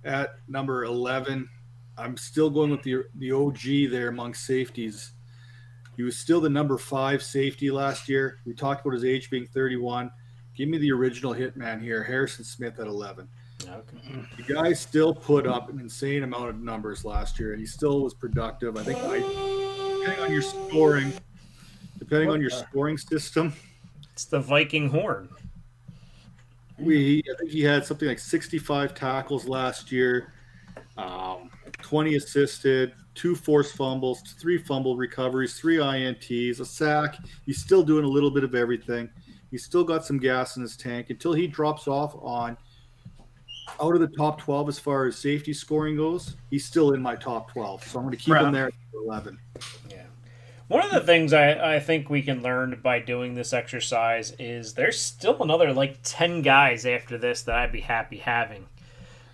[0.05, 1.49] At number 11,
[1.99, 5.13] I'm still going with the the OG there among safeties.
[5.97, 8.39] He was still the number five safety last year.
[8.45, 10.11] We talked about his age being 31.
[10.55, 13.29] Give me the original hitman here, Harrison Smith at 11.
[13.63, 13.97] Okay.
[14.37, 18.03] The guy still put up an insane amount of numbers last year, and he still
[18.03, 18.77] was productive.
[18.77, 19.19] I think, I,
[20.01, 21.13] depending on your scoring,
[21.99, 23.55] depending on your scoring system,
[24.17, 25.29] It's the Viking horn.
[26.79, 30.33] we I think he had something like 65 tackles last year,
[30.97, 31.51] um,
[31.83, 37.19] 20 assisted, two forced fumbles, three fumble recoveries, three ints, a sack.
[37.45, 39.11] He's still doing a little bit of everything.
[39.51, 42.57] He's still got some gas in his tank until he drops off on
[43.83, 46.37] out of the top 12 as far as safety scoring goes.
[46.49, 49.39] He's still in my top 12, so I'm going to keep him there at 11.
[49.91, 50.06] Yeah.
[50.69, 54.75] One of the things I, I think we can learn by doing this exercise is
[54.75, 58.67] there's still another like 10 guys after this that I'd be happy having.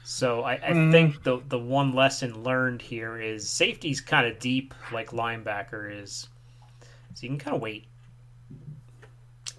[0.04, 0.90] So I, I mm.
[0.90, 6.28] think the the one lesson learned here is safety's kind of deep like linebacker is.
[7.14, 7.86] So you can kind of wait.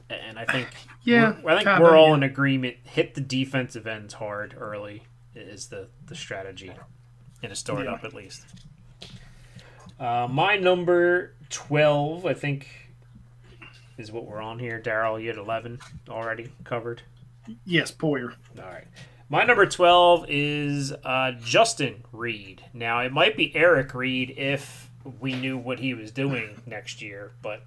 [0.10, 0.68] And I think
[1.04, 2.16] Yeah, I think kinda, we're all yeah.
[2.16, 2.78] in agreement.
[2.84, 5.04] Hit the defensive ends hard early
[5.34, 6.72] is the the strategy
[7.42, 8.08] in a startup Yeah.
[8.08, 8.46] at least.
[10.00, 12.68] Uh, my number twelve, I think,
[13.98, 14.80] is what we're on here.
[14.80, 15.80] Darrell, you had eleven
[16.10, 17.02] already covered.
[17.66, 18.34] Yes, Poyer.
[18.58, 18.88] All right.
[19.30, 22.64] My number 12 is uh, Justin Reid.
[22.74, 24.90] Now, it might be Eric Reid if
[25.20, 27.64] we knew what he was doing next year, but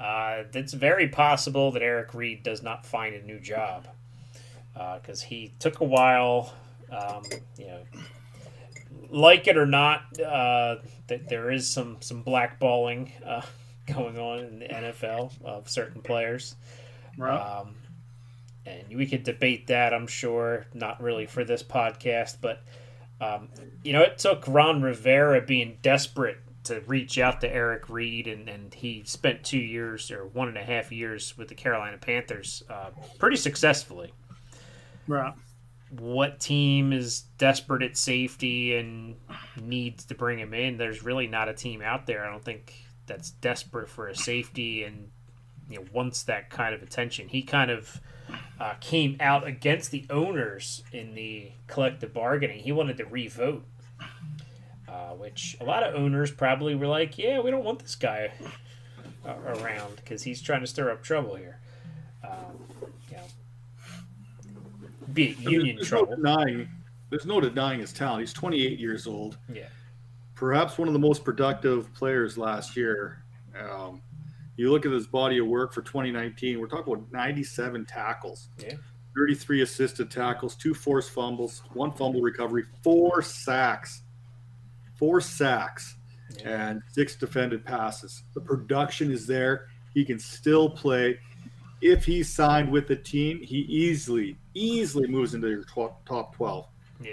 [0.00, 3.86] uh, it's very possible that Eric Reid does not find a new job
[5.00, 6.52] because he took a while,
[6.90, 7.22] um,
[7.56, 7.80] you know,
[9.10, 10.76] like it or not, uh,
[11.06, 13.42] that there is some, some blackballing uh,
[13.92, 16.56] going on in the NFL of certain players.
[17.16, 17.38] Right.
[17.38, 17.74] Um,
[18.66, 22.62] and we could debate that, I'm sure, not really for this podcast, but
[23.20, 23.48] um,
[23.82, 28.48] you know, it took Ron Rivera being desperate to reach out to Eric Reid, and,
[28.48, 32.62] and he spent two years or one and a half years with the Carolina Panthers
[32.70, 34.12] uh, pretty successfully.
[35.06, 35.34] right.
[35.98, 39.16] What team is desperate at safety and
[39.60, 40.76] needs to bring him in?
[40.76, 42.72] There's really not a team out there, I don't think,
[43.06, 45.10] that's desperate for a safety and
[45.68, 47.28] you know wants that kind of attention.
[47.28, 48.00] He kind of
[48.58, 52.60] uh, came out against the owners in the collective bargaining.
[52.60, 53.64] He wanted to revote,
[54.88, 58.32] uh, which a lot of owners probably were like, "Yeah, we don't want this guy
[59.26, 61.60] uh, around because he's trying to stir up trouble here."
[62.22, 62.64] Um,
[65.12, 66.16] be union there's trouble.
[66.18, 66.68] No denying,
[67.10, 68.20] there's no denying his talent.
[68.20, 69.38] He's 28 years old.
[69.52, 69.68] Yeah,
[70.34, 73.22] perhaps one of the most productive players last year.
[73.58, 74.00] Um,
[74.56, 78.74] you look at his body of work for 2019, we're talking about 97 tackles, Yeah.
[79.16, 84.02] 33 assisted tackles, two forced fumbles, one fumble recovery, four sacks,
[84.96, 85.96] four sacks,
[86.38, 86.68] Yeah.
[86.70, 88.22] and six defended passes.
[88.34, 89.68] The production is there.
[89.92, 91.18] He can still play.
[91.84, 96.66] If he's signed with the team, he easily, easily moves into your top, top 12.
[97.02, 97.10] yeah,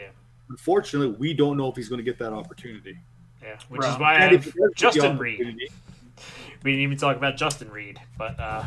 [0.50, 2.98] Unfortunately, we don't know if he's going to get that opportunity.
[3.44, 3.58] yeah.
[3.68, 3.94] Which Right.
[3.94, 5.58] is why I And if have he does get the Justin Reid.
[6.64, 8.64] We didn't even talk about Justin Reid, but uh,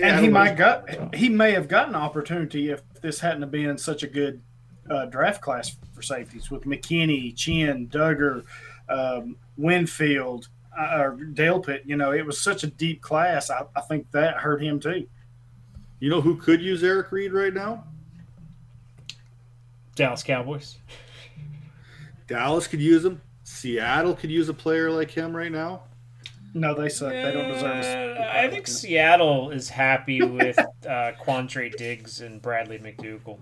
[0.00, 3.78] And he might got he may have gotten an opportunity if this hadn't have been
[3.78, 4.42] such a good
[4.90, 8.44] uh, draft class for safeties with McKinney, Chinn, Dugger,
[8.90, 10.48] um, Winfield,
[10.78, 11.80] or Delpit.
[11.84, 13.50] You know, it was such a deep class.
[13.50, 15.06] I, I think that hurt him too.
[16.00, 17.84] You know who could use Eric Reid right now?
[19.96, 20.78] Dallas Cowboys.
[22.28, 23.20] Dallas could use him.
[23.42, 25.82] Seattle could use a player like him right now.
[26.54, 27.10] No, they suck.
[27.10, 27.86] They don't deserve us.
[27.86, 33.40] Uh, I think Seattle is happy with uh, Quandre Diggs and Bradley McDougald.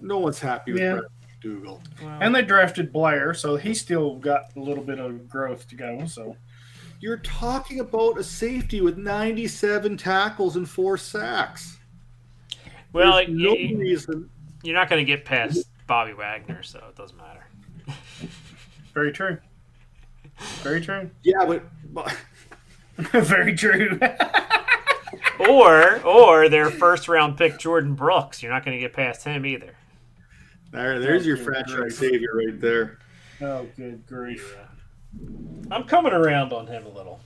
[0.00, 1.00] No one's happy with Yeah.
[1.40, 1.82] Brett Dougal.
[2.20, 6.06] And they drafted Blair, so he still got a little bit of growth to go.
[6.06, 6.36] So
[7.00, 11.78] You're talking about a safety with 97 tackles and four sacks.
[12.92, 14.30] Well, There's no y- y- reason.
[14.62, 17.44] you're not going to get past Bobby Wagner, so it doesn't matter.
[18.94, 19.38] very true.
[20.62, 21.10] Very true.
[21.22, 22.16] Yeah, but, but
[23.24, 23.98] very true.
[25.48, 28.42] Or, or their first round pick Jordyn Brooks.
[28.42, 29.72] You're not going to get past him either.
[30.70, 32.98] There, there's your Okay, franchise savior right there.
[33.40, 34.56] oh, good grief.
[35.70, 37.20] I'm coming around on him a little.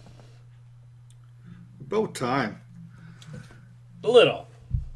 [1.80, 2.61] About time.
[4.05, 4.47] A little.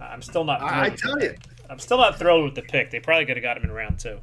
[0.00, 0.62] I'm still not.
[0.62, 1.34] I, I tell you.
[1.68, 2.90] I'm still not thrilled with the pick.
[2.90, 4.20] They probably could have got him in round two.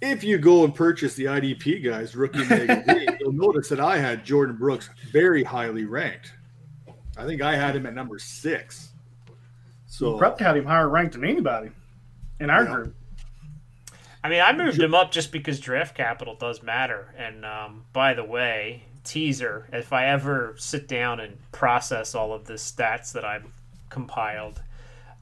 [0.00, 4.24] if you go and purchase the IDP guys rookie magazine, you'll notice that I had
[4.24, 6.32] Jordyn Brooks very highly ranked.
[7.18, 8.92] I think I had him at number six.
[9.86, 11.70] So Probably had him higher ranked than anybody
[12.40, 12.70] in our Yeah.
[12.72, 12.96] group.
[14.24, 17.12] I mean, I moved him up just because draft capital does matter.
[17.18, 22.44] And um, by the way, teaser: if I ever sit down and process all of
[22.46, 23.46] the stats that I've
[23.90, 24.62] compiled,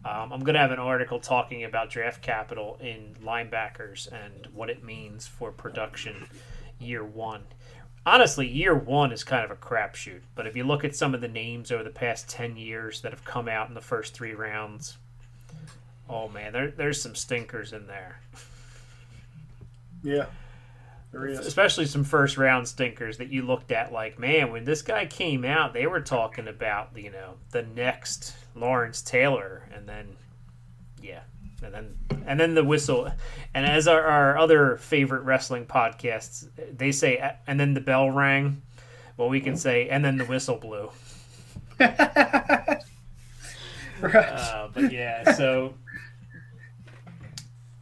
[0.04, 4.68] um, I'm going to have an article talking about draft capital in linebackers and what
[4.68, 6.26] it means for production
[6.78, 7.44] year one.
[8.06, 10.20] Honestly, year one is kind of a crapshoot.
[10.34, 13.12] But if you look at some of the names over the past 10 years that
[13.12, 14.96] have come out in the first three rounds,
[16.11, 18.20] oh man, there, there's some stinkers in there.
[20.02, 20.26] Yeah,
[21.12, 21.38] there is.
[21.40, 25.44] especially some first round stinkers that you looked at like man when this guy came
[25.44, 30.16] out they were talking about you know the next lawrence taylor and then
[31.02, 31.20] yeah
[31.62, 31.96] and then
[32.26, 33.12] and then the whistle
[33.52, 38.62] and as our, our other favorite wrestling podcasts they say and then the bell rang
[39.16, 40.90] well we can say and then the whistle blew
[44.00, 44.14] Right.
[44.14, 45.74] Uh, but yeah, so.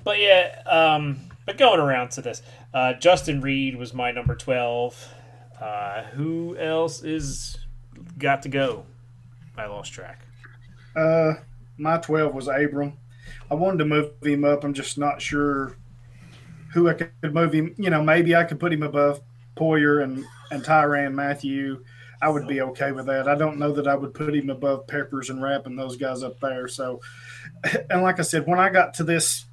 [0.05, 2.43] But yeah, um, but going around to this,
[2.73, 5.09] uh, Justin Reid was my number twelve.
[5.61, 7.59] Uh, who else is
[8.19, 8.85] got to go?
[9.57, 10.25] I lost track.
[10.95, 11.35] Uh,
[11.77, 12.97] my 12 was Abram.
[13.51, 14.65] I wanted to move him up.
[14.65, 15.77] I'm just not sure
[16.73, 17.75] who I could move him.
[17.79, 19.21] You know, maybe I could put him above
[19.57, 21.83] Poyer and, and Tyrann Mathieu.
[22.21, 23.29] I would be okay with that.
[23.29, 26.23] I don't know that I would put him above Peppers and Rapp and those guys
[26.23, 26.67] up there.
[26.67, 27.01] So,
[27.91, 29.45] and like I said, when I got to this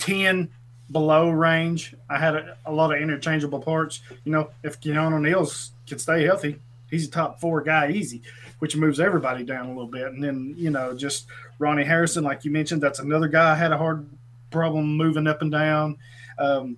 [0.00, 0.50] 10
[0.90, 4.00] below range, I had a, a lot of interchangeable parts.
[4.24, 6.58] You know, if Keanu Neal's can stay healthy,
[6.90, 8.22] he's a top four guy easy
[8.60, 10.06] which moves everybody down a little bit.
[10.06, 11.26] And then, you know, just
[11.58, 14.06] Ronnie Harrison, like you mentioned, that's another guy I had a hard
[14.50, 15.96] problem moving up and down.
[16.38, 16.76] Um,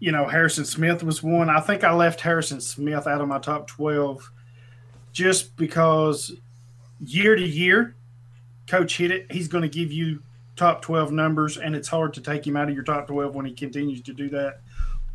[0.00, 1.48] you know, Harrison Smith was one.
[1.48, 4.30] I think I left Harrison Smith out of my top 12
[5.12, 6.32] just because
[7.00, 7.94] year to year,
[8.66, 9.32] coach hit it.
[9.32, 10.22] He's going to give you
[10.56, 13.46] top 12 numbers, and it's hard to take him out of your top 12 when
[13.46, 14.60] he continues to do that.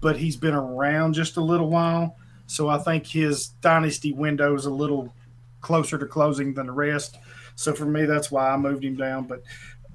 [0.02, 2.18] But he's been around just a little while.
[2.48, 5.14] So I think his dynasty window is a little
[5.62, 7.18] closer to closing than the rest.
[7.56, 9.26] So for me, that's why I moved him down.
[9.26, 9.44] But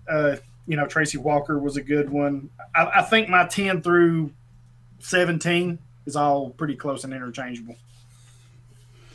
[0.08, 0.36] uh,
[0.66, 2.50] you know, Tracy Walker was a good one.
[2.74, 4.32] I, I think my ten through
[4.98, 7.76] seventeen is all pretty close and interchangeable.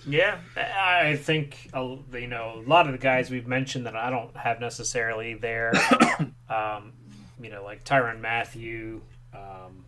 [0.07, 4.09] Yeah, I think uh, you know a lot of the guys we've mentioned that I
[4.09, 5.73] don't have necessarily there.
[6.49, 6.93] um,
[7.41, 9.01] you know, like Tyrann Mathieu.
[9.33, 9.85] Um,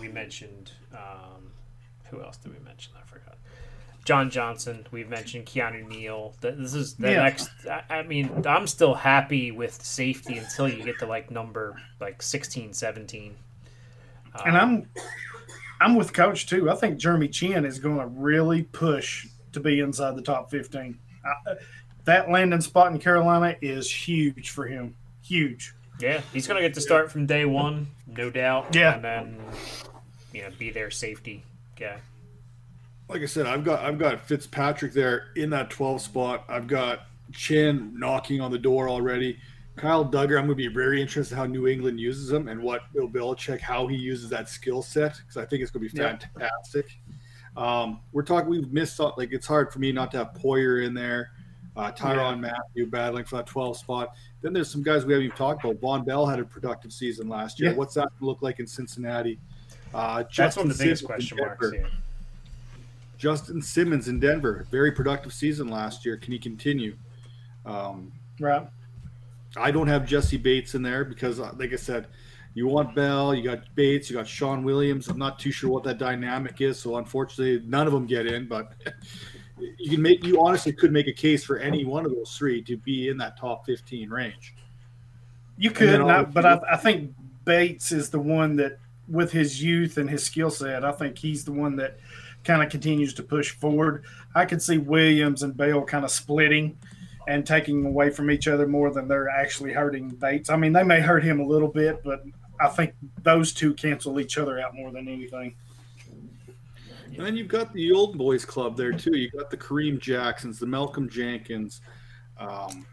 [0.00, 1.50] we mentioned um,
[2.10, 2.92] who else did we mention?
[3.00, 3.36] I forgot.
[4.04, 4.86] John Johnson.
[4.90, 6.34] We've mentioned Keanu Neal.
[6.40, 7.22] Th- This is the Yeah.
[7.24, 7.50] next.
[7.66, 12.22] I- I mean, I'm still happy with safety until you get to like number like
[12.22, 13.36] 16, 17.
[14.44, 14.88] And I'm
[15.80, 16.70] I'm with coach too.
[16.70, 20.98] I think Jeremy Chinn is going to really push to be inside the top 15.
[21.24, 21.54] I,
[22.04, 24.94] that landing spot in Carolina is huge for him.
[25.22, 25.74] Huge.
[26.00, 28.74] Yeah, he's gonna get to start from day one, no doubt.
[28.74, 28.94] Yeah.
[28.94, 29.38] and then
[30.32, 31.44] you know be their safety
[31.78, 31.98] guy.
[33.08, 36.44] like I said, I've got I've got Fitzpatrick there in that 12 spot.
[36.48, 37.00] I've got
[37.32, 39.38] Chinn knocking on the door already.
[39.80, 42.62] Kyle Dugger, I'm going to be very interested in how New England uses him and
[42.62, 45.94] what Bill Belichick how he uses that skill set because I think it's going to
[45.94, 46.18] be Yeah.
[46.18, 46.98] fantastic.
[47.56, 50.92] Um, we're talking we've missed like it's hard for me not to have Poyer in
[50.94, 51.30] there,
[51.76, 54.14] uh, Tyrann Mathieu battling for that 12 spot.
[54.42, 55.80] Then there's some guys we haven't even talked about.
[55.80, 57.70] Vonn Bell had a productive season last year.
[57.70, 57.76] Yeah.
[57.76, 59.38] What's that look like in Cincinnati?
[59.94, 61.70] Uh, That's one of the biggest question marks.
[61.74, 61.86] Yeah.
[63.18, 66.16] Justin Simmons in Denver, very productive season last year.
[66.16, 66.96] Can he continue?
[67.66, 68.66] Um, Right.
[69.56, 72.06] I don't have Jessie Bates in there because, uh, like I said,
[72.54, 75.08] you want Bell, you got Bates, you got Shawn Williams.
[75.08, 78.46] I'm not too sure what that dynamic is, so unfortunately, none of them get in.
[78.48, 78.72] But
[79.78, 82.62] you can make, you honestly could make a case for any one of those three
[82.62, 84.54] to be in that top 15 range.
[85.56, 87.12] You could, and I, all- but I, I think
[87.44, 88.78] Bates is the one that,
[89.08, 91.98] with his youth and his skill set, I think he's the one that
[92.44, 94.04] kind of continues to push forward.
[94.34, 96.78] I could see Williams and Bell kind of splitting
[97.30, 100.50] and taking away from each other more than they're actually hurting Bates.
[100.50, 102.24] I mean, they may hurt him a little bit, but
[102.60, 105.54] I think those two cancel each other out more than anything.
[107.06, 109.16] And then you've got the old boys club there too.
[109.16, 111.82] You've got the Kareem Jacksons, the Malcolm Jenkins,
[112.36, 112.84] um,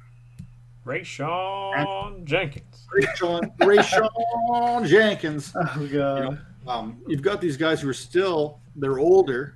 [0.85, 2.87] Rayshawn Jenkins.
[2.95, 5.51] Rayshawn, Rayshawn Jenkins.
[5.57, 9.55] Oh god, Um, you've got these guys who are still they're older,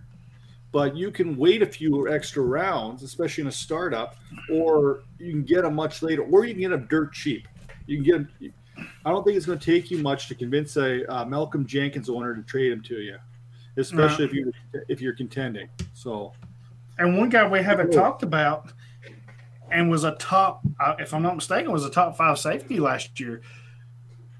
[0.71, 4.15] but you can wait a few extra rounds, especially in a startup,
[4.51, 7.47] or you can get them much later, or you can get them dirt cheap.
[7.87, 8.53] You can get them.
[9.05, 12.09] I don't think it's going to take you much to convince a uh, Malcolm Jenkins
[12.09, 13.17] owner to trade him to you,
[13.77, 14.53] especially if you
[14.87, 15.69] if you're contending.
[15.93, 16.33] So,
[16.97, 18.71] And one guy we haven't talked about,
[19.69, 23.19] and was a top, uh, if I'm not mistaken, was a top five safety last
[23.19, 23.41] year.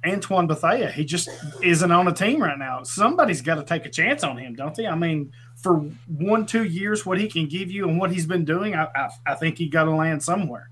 [0.05, 0.91] Antoine Bethea.
[0.91, 1.29] He just
[1.61, 2.84] isn't on a team right now.
[2.84, 4.88] Somebody's got to take a chance on him, don't they?
[4.88, 5.32] I mean,
[5.62, 5.76] for
[6.07, 9.09] one, two years, what he can give you and what he's been doing, I, I,
[9.26, 10.70] I think he got to land somewhere.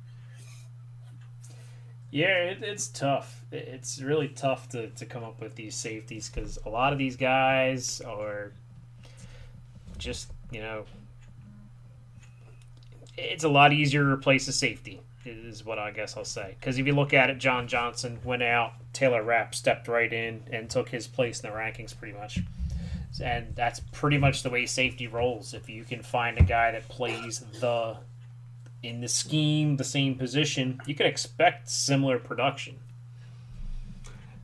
[2.12, 3.44] Yeah, it, it's tough.
[3.52, 6.98] It- It's really tough to, to come up with these safeties because a lot of
[7.00, 8.52] these guys are
[9.98, 10.86] just, you know,
[13.18, 16.56] it's a lot easier to replace a safety, is what I guess I'll say.
[16.60, 20.42] Because if you look at it, John Johnson went out, Taylor Rapp stepped right in
[20.52, 22.40] and took his place in the rankings pretty much.
[23.22, 25.54] And that's pretty much the way safety rolls.
[25.54, 27.98] If you can find a guy that plays the
[28.82, 32.78] in the scheme, the same position, you can expect similar production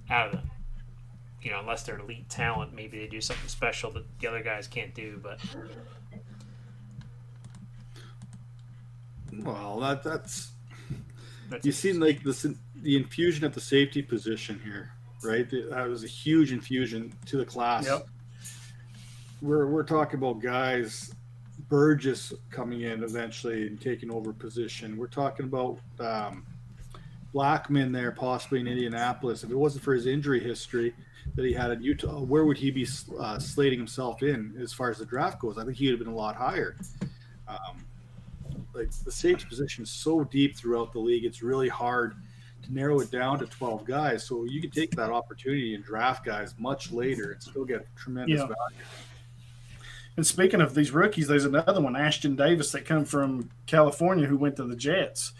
[0.09, 0.51] out of them.
[1.41, 4.67] You know, unless they're elite talent, maybe they do something special that the other guys
[4.67, 5.19] can't do.
[5.21, 5.39] But
[9.31, 10.51] well, that that's
[11.49, 12.45] that's you seen like this
[12.75, 14.91] the infusion at the safety position here,
[15.23, 15.49] right?
[15.49, 17.85] That was a huge infusion to the class.
[17.85, 18.07] Yep.
[19.41, 21.13] We're we're talking about guys,
[21.69, 24.97] Burgess coming in eventually and taking over position.
[24.97, 26.45] We're talking about um,
[27.33, 29.43] Blackmon there possibly in Indianapolis.
[29.43, 30.93] If it wasn't for his injury history
[31.35, 32.87] that he had in Utah, where would he be
[33.19, 35.57] uh, slating himself in as far as the draft goes?
[35.57, 36.75] I think he would have been a lot higher.
[37.47, 37.83] Um,
[38.73, 42.15] like the safety position is so deep throughout the league, it's really hard
[42.63, 44.25] to narrow it down to 12 guys.
[44.25, 48.39] So you can take that opportunity and draft guys much later and still get tremendous
[48.39, 48.47] Yeah.
[48.47, 48.85] value.
[50.17, 54.37] And speaking of these rookies, there's another one, Ashtyn Davis, that come from California who
[54.37, 55.33] went to the Jets.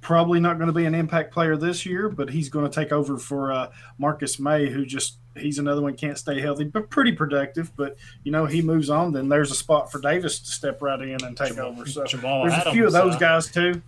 [0.00, 2.92] Probably not going to be an impact player this year, but he's going to take
[2.92, 7.12] over for uh, Marcus Maye, who just he's another one can't stay healthy, but pretty
[7.12, 7.74] productive.
[7.76, 11.00] But you know he moves on, then there's a spot for Davis to step right
[11.00, 11.86] in and take Jamal- over.
[11.86, 13.82] So Jamal there's a few of those uh, guys too.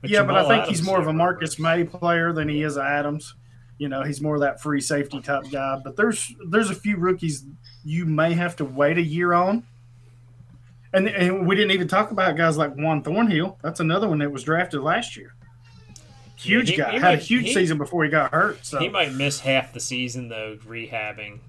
[0.00, 1.58] But yeah, but I think Adams he's more of a Marcus.
[1.58, 3.34] Maye player than he is a Adams.
[3.78, 5.80] You know, he's more of that free safety type guy.
[5.82, 7.44] But there's there's a few rookies
[7.84, 9.62] you may have to wait a year on.
[10.92, 13.58] And, and we didn't even talk about guys like Juan Thornhill.
[13.62, 15.34] That's another one that was drafted last year.
[16.36, 16.92] Huge he- guy.
[16.92, 18.64] he Had a huge he- season before he got hurt.
[18.64, 21.40] So He might miss half the season though, rehabbing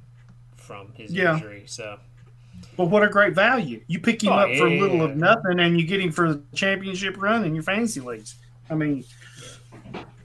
[0.56, 1.36] from his Yeah.
[1.36, 1.64] injury.
[1.68, 2.00] So
[2.76, 3.82] But what a great value.
[3.88, 4.82] You pick him Oh, up for yeah.
[4.82, 8.36] little of nothing and you get him for the championship run in your fantasy leagues.
[8.70, 9.04] I mean,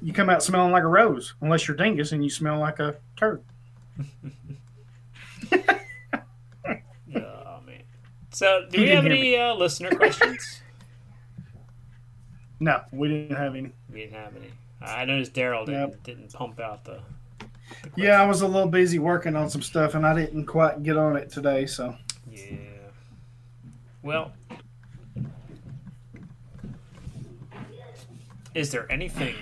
[0.01, 2.97] you come out smelling like a rose, unless you're dingus and you smell like a
[3.17, 3.43] turd.
[7.17, 7.83] Oh man.
[8.33, 10.63] So, do He we have any uh, listener questions?
[12.63, 13.73] No, we didn't have any.
[13.91, 14.51] we didn't have any.
[14.83, 16.03] I noticed Daryl didn't, Yep.
[16.03, 17.01] didn't pump out the.
[17.39, 17.47] the
[17.97, 20.99] Yeah, I was a little busy working on some stuff and I didn't quite get
[20.99, 21.65] on it today.
[21.65, 21.97] So,
[22.31, 22.57] Yeah.
[24.03, 24.33] Well,
[28.55, 29.37] is there anything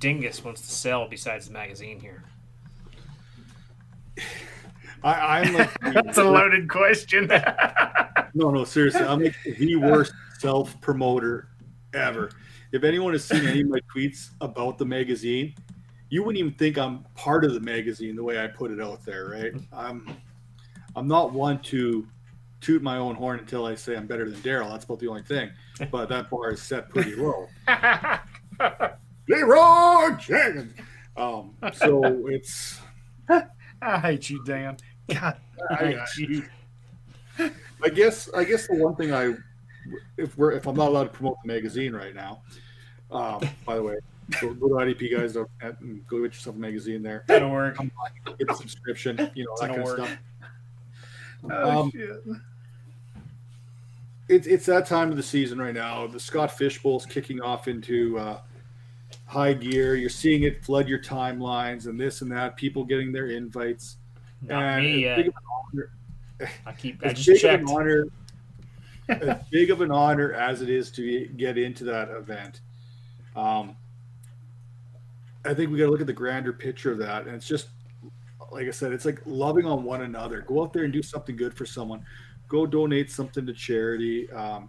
[0.00, 2.24] Dingus wants to sell besides the magazine here?
[5.04, 7.26] I, I'm like that's a loaded question.
[8.34, 11.48] no, no, seriously, I'm like the worst self promoter
[11.92, 12.30] ever.
[12.72, 15.54] If anyone has seen any of my tweets about the magazine,
[16.08, 19.04] you wouldn't even think I'm part of the magazine the way I put it out
[19.04, 19.52] there, right?
[19.72, 20.16] I'm
[20.96, 22.08] I'm not one to
[22.62, 24.70] toot my own horn until I say I'm better than Daryl.
[24.70, 25.50] That's about the only thing.
[25.90, 27.46] But that bar is set pretty low.
[29.28, 30.72] Leroy Jenkins.
[31.16, 32.80] Um, so it's
[33.82, 34.78] I hate you, Dan.
[35.08, 35.36] God,
[35.70, 36.44] I hate.
[37.82, 39.34] I guess I guess the one thing I
[40.16, 42.42] if we're if I'm not allowed to promote the magazine right now,
[43.10, 43.96] um, by the way,
[44.40, 47.24] go, go to IDPguys.net and go get yourself a magazine there.
[47.26, 47.76] That'll work.
[48.38, 50.18] Get a subscription, you know, that kind of gonna stuff.
[51.50, 52.22] Oh, Um, shit.
[54.28, 56.06] It's it's that time of the season right now.
[56.06, 58.40] The Scott Fish Bowl is kicking off into uh,
[59.26, 59.96] high gear.
[59.96, 62.56] You're seeing it flood your timelines and this and that.
[62.56, 63.98] People getting their invites.
[64.48, 65.16] Not and me yet.
[65.16, 65.42] big of an
[65.72, 67.04] honor- I keep.
[67.04, 67.62] I as just big checked.
[67.64, 68.06] of an honor
[69.08, 72.60] as big of an honor as it is to get into that event
[73.36, 73.76] um,
[75.44, 77.68] i think we got to look at the grander picture of that and it's just
[78.50, 81.36] like i said it's like loving on one another go out there and do something
[81.36, 82.02] good for someone
[82.48, 84.68] go donate something to charity um,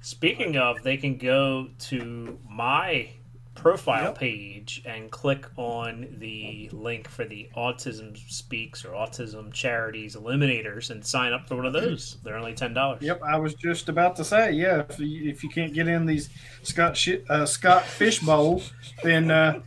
[0.00, 3.10] Speaking of, they can go to my
[3.58, 4.18] profile Yep.
[4.18, 11.04] page and click on the link for the Autism Speaks or Autism Charities Eliminators and
[11.04, 12.16] sign up for one of those.
[12.22, 13.02] They're only ten dollars.
[13.02, 14.84] Yep, I was just about to say, yeah.
[14.88, 16.30] If you, if you can't get in these
[16.62, 18.62] Scott shi uh, Scott Fish Bowl,
[19.02, 19.60] then uh,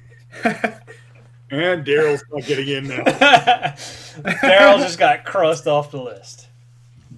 [1.51, 3.03] And Daryl's not getting in now.
[3.03, 6.47] Daryl just got crossed off the list.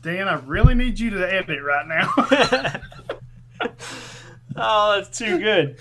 [0.01, 2.11] Dan, I really need you to edit right now.
[4.55, 5.77] Oh, that's too good.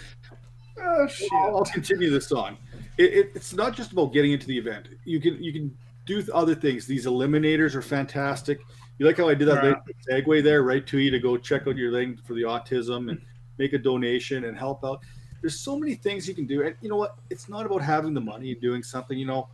[0.82, 1.32] Oh shit!
[1.32, 2.56] I'll, I'll continue this on.
[2.98, 4.88] It, it, it's not just about getting into the event.
[5.04, 6.86] You can you can do other things.
[6.86, 8.60] These eliminators are fantastic.
[8.98, 11.66] You like how I did that little segue there, right to you to go check
[11.66, 13.20] out your thing for the autism and
[13.58, 15.02] make a donation and help out.
[15.40, 17.16] There's so many things you can do, and you know what?
[17.30, 19.18] It's not about having the money and doing something.
[19.18, 19.48] You know,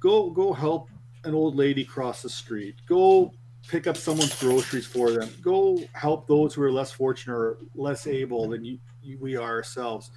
[0.00, 0.88] go go help
[1.24, 2.76] an old lady cross the street.
[2.86, 3.32] Go
[3.68, 5.28] pick up someone's groceries for them.
[5.40, 9.50] Go help those who are less fortunate or less able than you, you we are
[9.50, 10.10] ourselves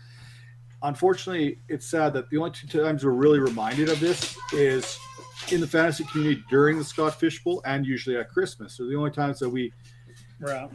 [0.84, 4.98] unfortunately, it's sad that the only two times we're really reminded of this is
[5.52, 8.74] in the fantasy community during the Scott Fish Bowl and usually at Christmas.
[8.74, 9.72] So the only times that we
[10.40, 10.70] Right.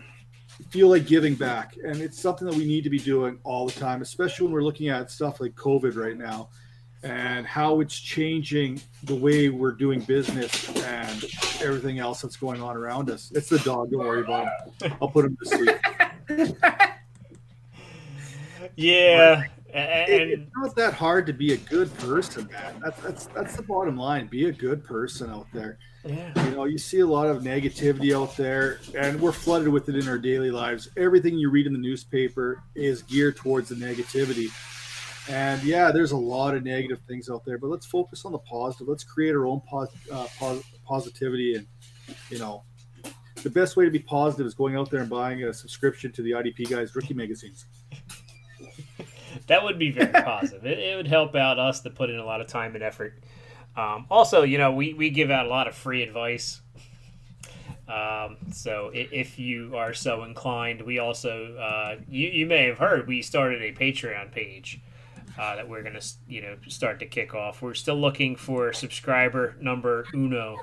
[0.71, 3.73] feel like giving back, and it's something that we need to be doing all the
[3.79, 6.49] time, especially when we're looking at stuff like COVID right now
[7.05, 11.25] and how it's changing the way we're doing business and
[11.61, 13.33] everything else that's going on around us.
[13.35, 13.91] It's the dog.
[13.91, 14.47] Don't worry about
[14.81, 14.93] him.
[15.03, 16.57] I'll put him to sleep.
[18.77, 22.81] Yeah, It- and, it's not that hard to be a good person, man.
[22.83, 24.27] That's that's that's the bottom line.
[24.27, 25.79] Be a good person out there.
[26.05, 26.45] yeah.
[26.45, 29.97] You know, you see a lot of negativity out there, and we're flooded with it
[29.97, 30.89] in our daily lives.
[30.97, 34.49] Everything you read in the newspaper is geared towards the negativity.
[35.29, 38.39] And yeah, there's a lot of negative things out there, but let's focus on the
[38.39, 38.89] positive.
[38.89, 41.55] Let's create our own pos- uh, pos- positivity.
[41.55, 41.66] And,
[42.29, 42.64] you know,
[43.43, 46.23] the best way to be positive is going out there and buying a subscription to
[46.23, 47.66] the IDP Guys rookie magazines.
[49.47, 50.64] That would be very positive.
[50.66, 53.14] It, it would help out us to put in a lot of time and effort.
[53.76, 56.61] Um, also, you know, we, we give out a lot of free advice.
[57.89, 62.78] Um, so i- if you are so inclined, we also, uh, you, you may have
[62.78, 64.80] heard, we started a Patreon page
[65.39, 67.61] uh, that we're going to, you know, start to kick off.
[67.62, 70.59] We're still looking for subscriber number uno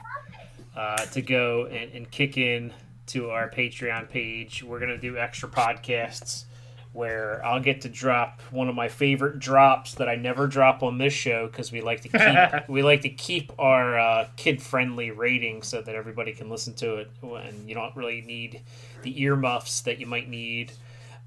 [0.76, 2.74] uh, to go and, and kick in
[3.08, 4.64] to our Patreon page.
[4.64, 6.46] We're going to do extra podcasts
[6.92, 10.98] where I'll get to drop one of my favorite drops that I never drop on
[10.98, 15.12] this show because we like to keep we like to keep our uh, kid friendly
[15.12, 18.62] rating so that everybody can listen to it and you don't really need
[19.04, 20.72] the earmuffs that you might need.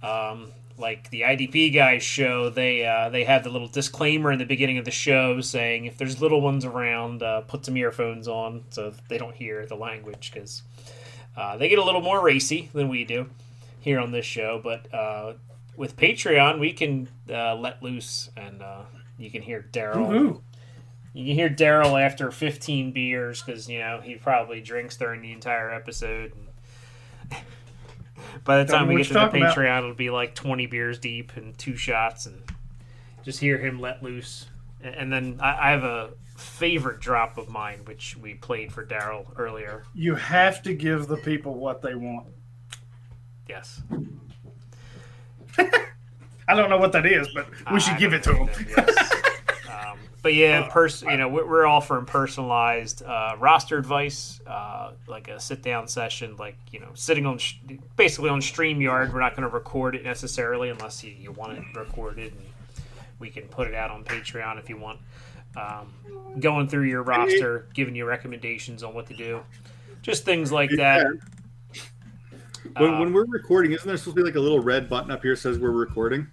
[0.03, 0.49] Um,
[0.79, 4.79] like the IDP guys show, they uh, they have the little disclaimer in the beginning
[4.79, 8.93] of the show saying if there's little ones around, uh, put some earphones on so
[9.09, 10.63] they don't hear the language because
[11.37, 13.29] uh, they get a little more racy than we do
[13.81, 14.61] here on this show.
[14.63, 15.35] But uh,
[15.77, 18.83] with Patreon, we can uh, let loose, and uh,
[19.19, 20.41] you can hear Daryl.
[21.15, 25.33] You can hear Daryl after 15 beers because you know he probably drinks during the
[25.33, 26.33] entire episode.
[28.45, 29.57] By the time we get to the talking about.
[29.57, 32.43] Patreon, it'll be like 20 beers deep and two shots, and
[33.25, 34.47] just hear him let loose.
[34.83, 39.27] And then I, I have a favorite drop of mine, which we played for Daryl
[39.39, 39.85] earlier.
[39.95, 42.29] You have to give the people what they want.
[43.49, 43.83] Yes,
[46.49, 48.49] I don't know what that is, but we should I give it to them.
[48.69, 49.13] yes.
[49.71, 55.41] um, but yeah, pers- you know, we're, offering personalized uh, roster advice, uh, like a
[55.41, 57.57] sit down session, like you know, sitting on sh-
[57.97, 59.13] basically on Streamyard.
[59.13, 62.47] We're not going to record it necessarily unless you, you want it recorded, and
[63.19, 65.01] we can put it out on Patreon if you want.
[65.55, 65.93] Um,
[66.41, 69.43] going through your roster, giving you recommendations on what to do,
[70.01, 71.07] just things like that.
[72.77, 75.11] When, Uh, when we're recording, isn't there supposed to be like a little red button
[75.11, 76.29] up here that says we're recording?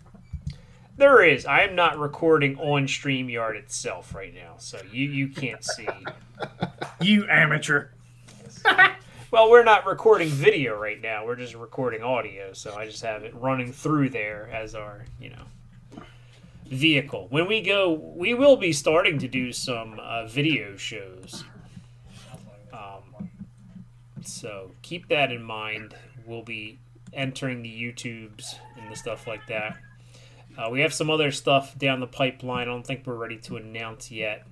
[0.98, 1.46] There is.
[1.46, 5.88] I am not recording on StreamYard itself right now, so you, you can't see.
[7.02, 7.90] You amateur.
[9.32, 11.24] Well, we're not recording video right now.
[11.24, 15.30] We're just recording audio, so I just have it running through there as our, you
[15.30, 16.02] know,
[16.66, 17.28] vehicle.
[17.30, 21.44] When we go, we will be starting to do some uh, video shows.
[22.74, 23.30] Um,
[24.24, 25.94] so keep that in mind.
[26.30, 26.78] We'll be
[27.12, 29.78] entering the YouTubes and the stuff like that.
[30.56, 32.62] Uh, we have some other stuff down the pipeline.
[32.62, 34.46] I don't think we're ready to announce yet,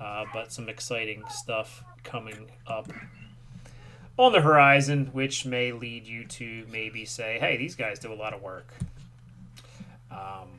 [0.00, 2.90] uh, but some exciting stuff coming up
[4.18, 8.14] on the horizon, which may lead you to maybe say, hey, these guys do a
[8.14, 8.74] lot of work.
[10.10, 10.58] Um,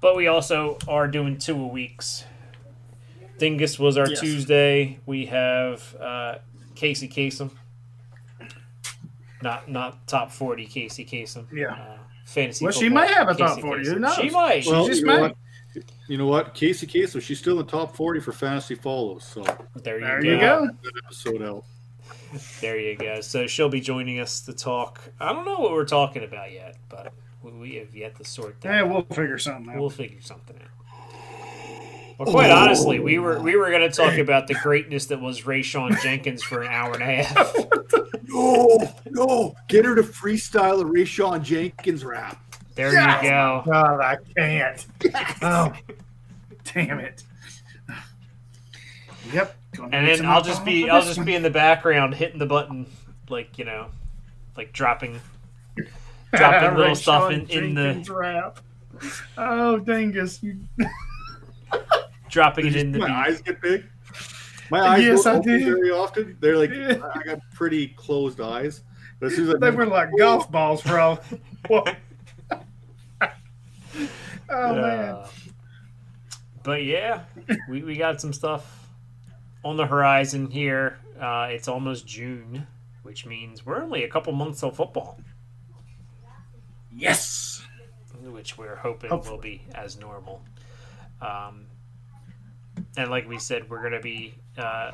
[0.00, 2.24] but we also are doing two a weeks.
[3.38, 4.20] Dingus was our Yes.
[4.20, 4.98] Tuesday.
[5.04, 6.36] We have uh,
[6.74, 7.50] Casey Kasem.
[9.44, 11.46] Not not top forty Casey Kasem.
[11.52, 11.72] Yeah.
[11.74, 12.64] Uh, fantasy.
[12.64, 13.92] Well, she might have a top 40, Kasem.
[13.92, 14.14] who knows?
[14.14, 14.66] She might.
[14.66, 15.36] Well, just you know, might.
[15.74, 15.84] what?
[16.08, 16.54] you know what?
[16.54, 19.24] Casey Kasem, she's still in the top 40 for fantasy follows.
[19.24, 19.42] So
[19.82, 20.28] there you There go.
[20.30, 20.66] you go.
[20.82, 21.64] that episode out.
[22.62, 23.20] There you go.
[23.20, 25.00] So she'll be joining us to talk.
[25.20, 27.12] I don't know what we're talking about yet, but
[27.42, 28.68] we- we have yet to sort that.
[28.74, 28.88] Yeah, out.
[28.88, 29.78] we'll figure something out.
[29.78, 30.83] We'll figure something out.
[32.18, 35.42] Well, quite honestly, we were we were going to talk about the greatness that was
[35.42, 37.56] Rayshawn Jenkins for an hour and a half.
[38.26, 39.54] No, no.
[39.68, 42.42] Get her to freestyle a Rayshawn Jenkins rap.
[42.74, 43.22] There Yes!
[43.22, 43.62] you go.
[43.64, 44.86] God, I can't.
[45.40, 45.72] Oh,
[46.72, 47.22] damn it.
[49.32, 49.56] Yep.
[49.92, 51.26] And then I'll just be I'll just one.
[51.26, 52.86] be in the background hitting the button,
[53.28, 53.86] like you know,
[54.56, 55.20] like dropping
[56.34, 58.60] dropping little Ray stuff Sean in, in the Jenkins rap.
[59.38, 60.42] Oh, dingus.
[60.42, 60.58] You...
[62.34, 63.14] dropping it Did you in the my beat.
[63.14, 63.84] eyes get big.
[64.70, 65.64] My eyes Yes, don't I open did.
[65.64, 66.36] very often.
[66.40, 66.98] They're like Yeah.
[67.14, 68.82] I got pretty closed eyes.
[69.20, 71.18] But as soon as I They were like golf balls, bro.
[71.68, 71.84] Whoa.
[73.20, 75.14] oh, man.
[75.14, 75.28] Uh,
[76.62, 77.22] but yeah,
[77.68, 78.88] we, we got some stuff
[79.64, 80.98] on the horizon here.
[81.20, 82.66] Uh, it's almost June,
[83.02, 85.20] which means we're only a couple months of football,
[86.90, 87.62] Yes.
[88.22, 89.36] which we're hoping Hopefully.
[89.36, 90.42] will be as normal.
[91.20, 91.66] Um,
[92.96, 94.92] and like we said, we're going to be uh,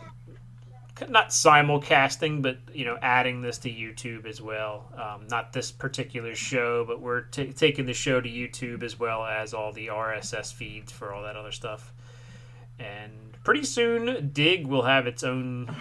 [1.08, 4.86] not simulcasting, but you know, adding this to YouTube as well.
[4.96, 9.24] Um, not this particular show, but we're t- taking the show to YouTube as well
[9.24, 11.92] as all the RSS feeds for all that other stuff.
[12.78, 13.12] And
[13.44, 15.74] pretty soon, Dig will have its own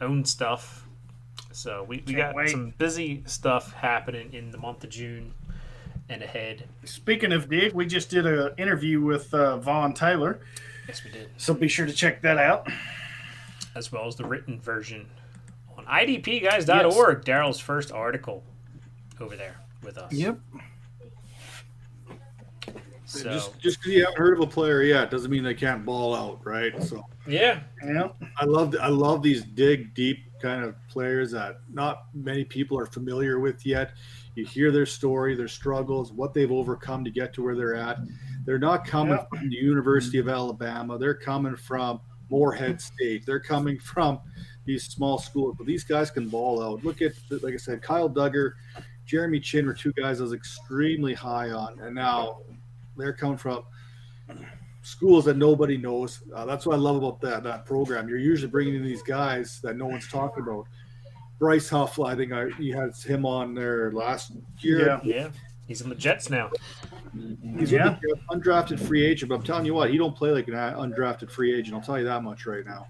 [0.00, 0.86] own stuff.
[1.52, 2.50] So we, we Can't got wait.
[2.50, 5.34] some busy stuff happening in the month of June
[6.08, 6.68] and ahead.
[6.84, 10.40] Speaking of Dig, we just did an interview with uh, Vaughn Taylor,
[10.88, 11.28] Yes, we did.
[11.36, 12.66] so be sure to check that out.
[13.76, 15.08] as well as the written version
[15.76, 17.24] on idpguys.org.
[17.24, 18.42] Daryl's first article
[19.20, 20.10] over there with us.
[20.12, 20.38] Yep.
[23.04, 25.84] So just just because you haven't heard of a player yet doesn't mean they can't
[25.84, 26.82] ball out, right?
[26.82, 28.08] So yeah, Yeah.
[28.38, 32.84] I love I love these dig deep kind of players that not many people are
[32.86, 33.92] familiar with yet.
[34.38, 37.98] You hear their story, their struggles, what they've overcome to get to where they're at.
[38.44, 39.24] They're not coming Yeah.
[39.40, 40.96] from the University of Alabama.
[40.96, 42.00] They're coming from
[42.30, 43.26] Moorhead State.
[43.26, 44.20] They're coming from
[44.64, 46.84] these small schools, but these guys can ball out.
[46.84, 48.52] Look at, like I said, Kyle Dugger,
[49.06, 52.42] Jeremy Chinn were two guys I was extremely high on, and now
[52.96, 53.64] they're coming from
[54.82, 56.22] schools that nobody knows.
[56.32, 58.08] Uh, that's what I love about that that program.
[58.08, 60.66] You're usually bringing in these guys that no one's talking about.
[61.38, 64.86] Bryce Huff, I think I, you had him on there last year.
[64.86, 65.00] Yeah.
[65.04, 65.28] yeah,
[65.66, 66.50] he's in the Jets now.
[67.58, 67.96] He's Yeah.
[68.06, 68.14] yeah.
[68.30, 71.54] undrafted free agent, but I'm telling you what, he don't play like an undrafted free
[71.54, 71.74] agent.
[71.76, 72.88] I'll tell you that much right now.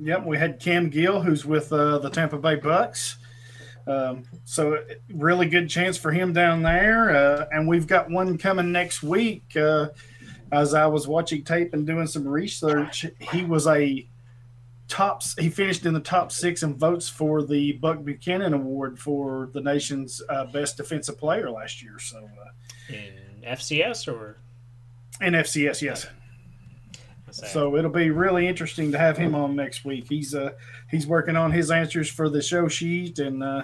[0.00, 3.18] Yep, we had Cam Gill, who's with uh, the Tampa Bay Bucks.
[3.86, 4.78] Um, so
[5.12, 9.56] really good chance for him down there, uh, and we've got one coming next week.
[9.56, 9.88] Uh,
[10.52, 14.06] as I was watching tape and doing some research, he was a
[14.92, 15.22] top.
[15.38, 19.60] He finished in the top six in votes for the Buck Buchanan Award for the
[19.60, 21.98] nation's uh, best defensive player last year.
[21.98, 24.36] So uh, In FCS or
[25.20, 26.06] in FCS, yes.
[27.30, 30.06] So it'll be really interesting to have him on next week.
[30.06, 30.50] He's uh
[30.90, 33.62] he's working on his answers for the show sheet, and uh,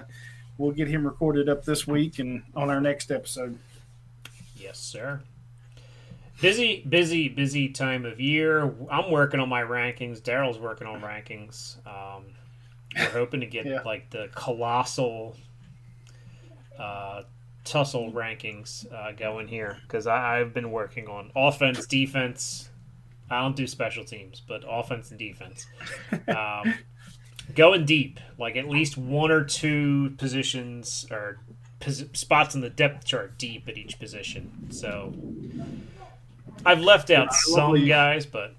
[0.57, 3.59] we'll get him recorded up this week and on our next episode.
[4.55, 5.21] yes, sir.
[6.41, 8.73] Busy, busy, busy time of year.
[8.89, 10.21] I'm working on my rankings.
[10.21, 11.75] Daryl's working on rankings.
[11.85, 12.25] Um,
[12.97, 13.81] we're hoping to get Yeah.
[13.85, 15.35] like the colossal
[16.79, 17.23] uh,
[17.65, 22.69] tussle rankings uh, going here because I've been working on offense, defense.
[23.29, 25.67] I don't do special teams, but offense and defense.
[26.27, 26.73] Um,
[27.55, 31.39] going deep, like at least one or two positions or
[31.79, 34.67] pos- spots in the depth chart deep at each position.
[34.71, 35.13] So
[36.65, 38.53] I've left out I some you- guys, but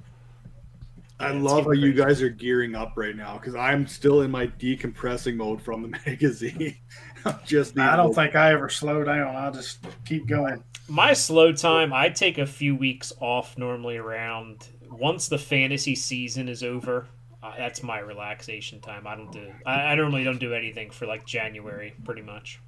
[1.19, 3.87] I Yeah, it's love how getting you guys are gearing up right now because I'm
[3.87, 6.77] still in my decompressing mode from the magazine.
[7.25, 9.37] I'm just I don't think I ever slow down.
[9.37, 10.63] I just keep going.
[10.89, 16.49] my slow time i take a few weeks off normally around once the fantasy season
[16.49, 17.07] is over
[17.45, 21.07] uh, that's my relaxation time i don't do I, I normally don't do anything for
[21.07, 22.59] like january pretty much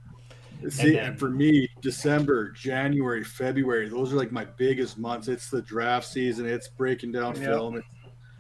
[0.71, 5.29] See, And and, then- for me, December, January, February, those are like my biggest months.
[5.29, 6.47] It's the draft season.
[6.47, 7.45] It's breaking down Yep.
[7.45, 7.77] film.
[7.77, 7.87] It's,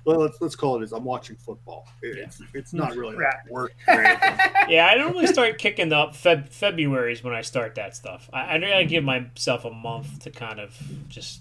[0.04, 0.90] well, let's let's call it this.
[0.92, 1.88] I'm watching football.
[2.02, 3.34] It- It's it's not really Right.
[3.50, 3.72] work.
[3.88, 4.38] or anything.
[4.68, 8.54] yeah i normally start kicking up Feb- february is when i start that stuff i,
[8.54, 10.76] I gotta give myself a month to kind of
[11.08, 11.40] just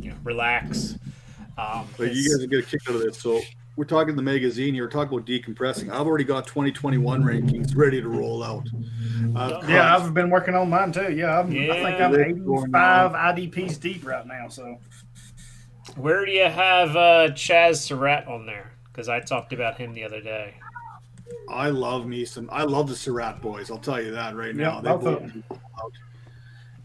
[0.00, 0.96] you know relax
[1.58, 3.18] um, But you guys are gonna kick out of this.
[3.18, 3.40] So
[3.76, 4.84] we're talking the magazine here.
[4.84, 5.90] We're talking about decompressing.
[5.90, 8.68] I've already got 2021 rankings ready to roll out.
[9.34, 11.12] I've Yeah, got- I've been working on mine too.
[11.12, 14.48] Yeah, I'm, I think I'm They're 85 IDPs deep right now.
[14.48, 14.78] So
[15.96, 18.72] Where do you have uh, Chaz Surratt on there?
[18.92, 20.54] Because I talked about him the other day.
[21.48, 22.48] I love me some.
[22.52, 23.70] I love the Surratt boys.
[23.70, 24.76] I'll tell you that right now.
[24.76, 25.42] Yeah, They both of both do
[25.82, 25.92] out.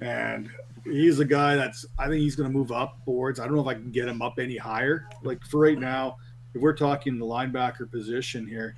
[0.01, 0.49] and
[0.85, 1.85] he's a guy that's.
[1.99, 3.39] I think he's going to move up boards.
[3.39, 5.07] I don't know if I can get him up any higher.
[5.23, 6.17] Like for right now,
[6.53, 8.76] if we're talking the linebacker position here,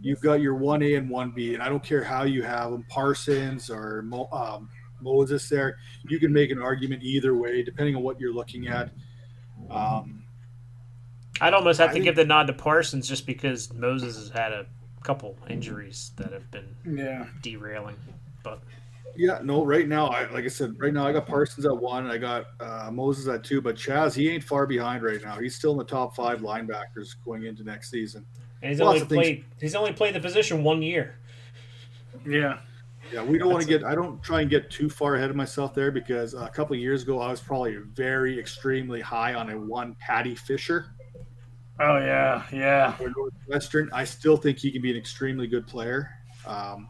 [0.00, 2.70] you've got your one A and one B, and I don't care how you have
[2.70, 4.68] them, Parsons or Mo, um,
[5.00, 5.48] Moses.
[5.48, 5.78] There,
[6.08, 8.90] you can make an argument either way, depending on what you're looking at.
[9.70, 10.22] Um,
[11.40, 14.30] I'd almost have I to think- give the nod to Parsons just because Moses has
[14.30, 14.66] had a
[15.02, 17.96] couple injuries that have been yeah, derailing.
[18.42, 18.62] But
[19.14, 22.06] Yeah, no, right now, I like I said, right now I got Parsons at one,
[22.10, 25.38] I got uh, Moses at two, but Chaz, he ain't far behind right now.
[25.38, 28.26] He's still in the top five linebackers going into next season.
[28.62, 31.18] and he's Lots only played he's only played the position one year.
[32.26, 32.58] yeah,
[33.12, 33.84] Yeah, we don't want to get.
[33.84, 36.80] I don't try and get too far ahead of myself there because a couple of
[36.80, 40.96] years ago I was probably very extremely high on a one Paddy Fisher
[41.80, 42.92] oh yeah, yeah.
[42.92, 43.90] for Northwestern.
[43.92, 46.10] I still think he can be an extremely good player.
[46.46, 46.88] Um,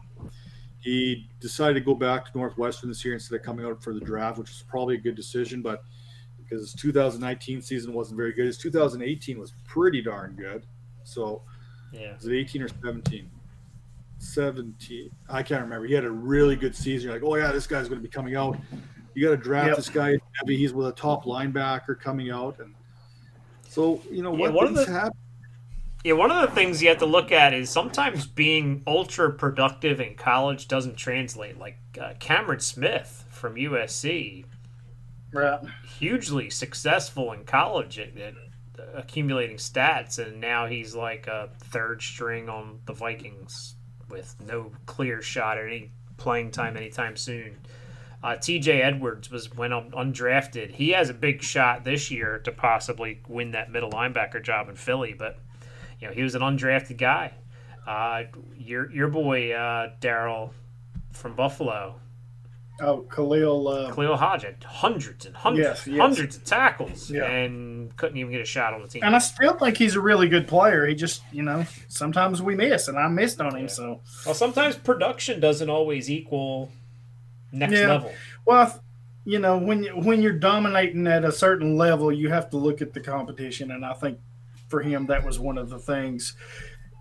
[0.87, 3.99] he decided to go back to Northwestern this year instead of coming out for the
[3.99, 5.83] draft, which was probably a good decision, but
[6.41, 10.65] because his 2019 season wasn't very good, his 2018 was pretty darn good.
[11.03, 11.41] So
[11.91, 12.15] Yeah.
[12.15, 13.29] was it 18 or 17?
[14.19, 15.11] 17.
[15.29, 15.85] I can't remember.
[15.87, 17.09] He had a really good season.
[17.09, 18.57] You're like, oh yeah, this guy's going to be coming out.
[19.13, 19.75] You got to draft Yep.
[19.75, 20.17] this guy.
[20.41, 22.73] Maybe he's with a top linebacker coming out, and
[23.67, 25.17] so you know Yeah, what one of things the- happen.
[26.07, 29.99] Yeah, one of the things you have to look at is sometimes being ultra productive
[29.99, 31.59] in college doesn't translate.
[31.59, 34.45] Like uh, Cameron Smith from USC,
[35.33, 35.59] Right.
[35.99, 38.35] hugely successful in college at, at
[38.95, 43.75] accumulating stats, and now he's like a third string on the Vikings
[44.09, 47.57] with no clear shot at any playing time anytime soon.
[48.23, 48.81] Uh, T.J.
[48.81, 50.71] Edwards was went un- undrafted.
[50.71, 54.77] He has a big shot this year to possibly win that middle linebacker job in
[54.77, 55.39] Philly, but
[55.99, 57.33] you know he was an undrafted guy.
[57.87, 58.23] Uh,
[58.57, 60.51] your your boy uh, Daryl
[61.13, 61.95] from Buffalo,
[62.79, 63.67] Oh, Khalil.
[63.67, 65.99] Uh, Khalil Hodge had hundreds and hundreds, Yes, yes.
[65.99, 67.23] hundreds of tackles, Yeah.
[67.25, 69.03] and couldn't even get a shot on the team.
[69.03, 70.85] and I still think he's a really good player.
[70.85, 73.61] He just, you know, sometimes we miss, and I missed on him.
[73.63, 73.67] Yeah.
[73.67, 76.71] So, well, sometimes production doesn't always equal
[77.51, 77.87] next Yeah.
[77.87, 78.13] level.
[78.45, 78.83] well,
[79.25, 82.93] you know, when when you're dominating at a certain level, you have to look at
[82.93, 84.19] the competition, and I think
[84.67, 86.35] for him that was one of the things.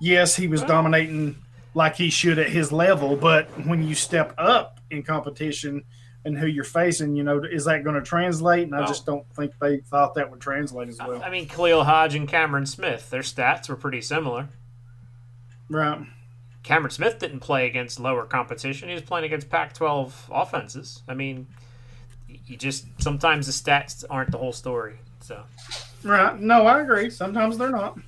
[0.00, 1.36] Yes, he was dominating
[1.74, 5.84] like he should at his level, but when you step up in competition
[6.24, 8.64] and who you're facing, you know, is that going to translate?
[8.64, 11.22] And I just don't think they thought that would translate as well.
[11.22, 14.48] I mean, Khalil Hodge and Cameron Smith, their stats were pretty similar.
[15.68, 16.00] right.
[16.62, 18.88] Cameron Smith didn't play against lower competition.
[18.88, 21.00] He was playing against Pac-12 offenses.
[21.06, 21.46] I mean,
[22.26, 24.98] you just sometimes the stats aren't the whole story.
[25.20, 25.44] So
[26.06, 26.38] Right.
[26.38, 27.10] No, I agree.
[27.10, 27.98] Sometimes they're not.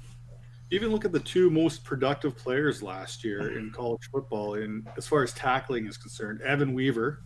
[0.70, 5.07] Even look at the two most productive players last year in college football, in as
[5.07, 6.41] far as tackling is concerned.
[6.43, 7.25] Evan Weaver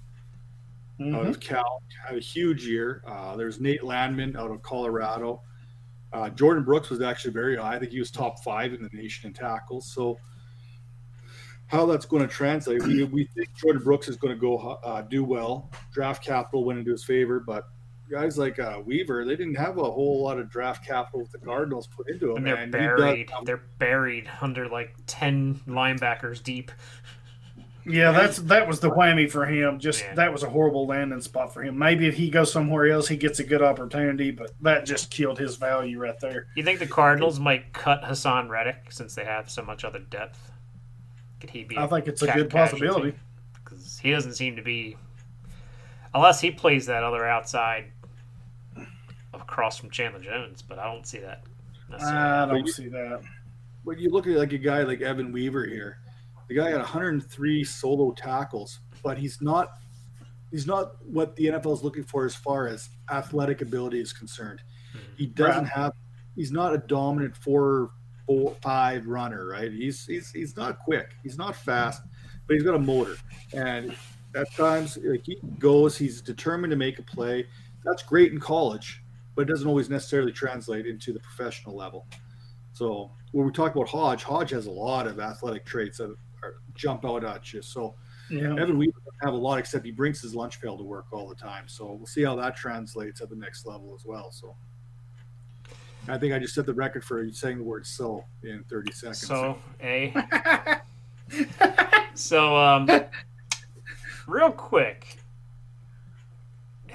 [1.00, 1.28] out Mhm.
[1.28, 3.02] of Cal had a huge year.
[3.06, 5.42] Uh, there's Nate Landman out of Colorado.
[6.12, 7.74] Uh, Jordyn Brooks was actually very high.
[7.74, 9.92] I think he was top five in the nation in tackles.
[9.92, 10.18] So
[11.66, 15.02] how that's going to translate, we, we think Jordyn Brooks is going to go uh,
[15.02, 15.70] do well.
[15.92, 17.64] Draft capital went into his favor, but
[18.12, 21.38] guys like uh, Weaver, they didn't have a whole lot of draft capital with the
[21.38, 22.36] Cardinals put into him.
[22.38, 23.30] and they're and he does- buried.
[23.44, 26.70] They're buried under like ten linebackers deep.
[27.84, 29.80] Yeah, that's that was the whammy for him.
[29.80, 30.14] Just Yeah.
[30.14, 31.76] that was a horrible landing spot for him.
[31.76, 35.36] Maybe if he goes somewhere else, he gets a good opportunity, but that just killed
[35.40, 36.46] his value right there.
[36.54, 40.52] You think the Cardinals might cut Haason Reddick since they have so much other depth?
[41.40, 41.76] Could he be?
[41.76, 43.14] I think it's a good possibility.
[43.64, 44.96] because he doesn't seem to be,
[46.14, 47.86] unless he plays that other outside
[49.42, 50.62] across from Chandler Jones.
[50.62, 51.42] But I don't see that.
[51.90, 52.18] necessarily.
[52.22, 53.20] I don't you- see that.
[53.84, 55.98] When you look at like a guy like Evan Weaver here,
[56.48, 59.72] the guy had 103 solo tackles, but he's not
[60.52, 64.62] he's not what the NFL is looking for as far as athletic ability is concerned.
[64.92, 64.98] Hmm.
[65.16, 65.72] He doesn't Right.
[65.72, 65.92] have
[66.36, 67.90] he's not a dominant four
[68.26, 69.72] four five runner, right?
[69.72, 72.02] He's he's he's not quick, he's not fast,
[72.46, 73.16] but he's got a motor.
[73.52, 73.96] And
[74.36, 77.46] at times like he goes, he's determined to make a play.
[77.84, 79.01] That's great in college,
[79.34, 82.06] but it doesn't always necessarily translate into the professional level.
[82.72, 86.54] So when we talk about Hodge, Hodge has a lot of athletic traits that are,
[86.74, 87.62] jump out at you.
[87.62, 87.94] So
[88.30, 88.54] Yeah.
[88.58, 91.28] Evan Weaver doesn't have a lot, except he brings his lunch pail to work all
[91.28, 91.68] the time.
[91.68, 94.30] So we'll see how that translates at the next level as well.
[94.30, 94.56] So
[96.08, 99.26] I think I just set the record for saying the word "so" in 30 seconds.
[99.26, 100.12] So a.
[102.14, 102.88] so um,
[104.26, 105.18] real quick,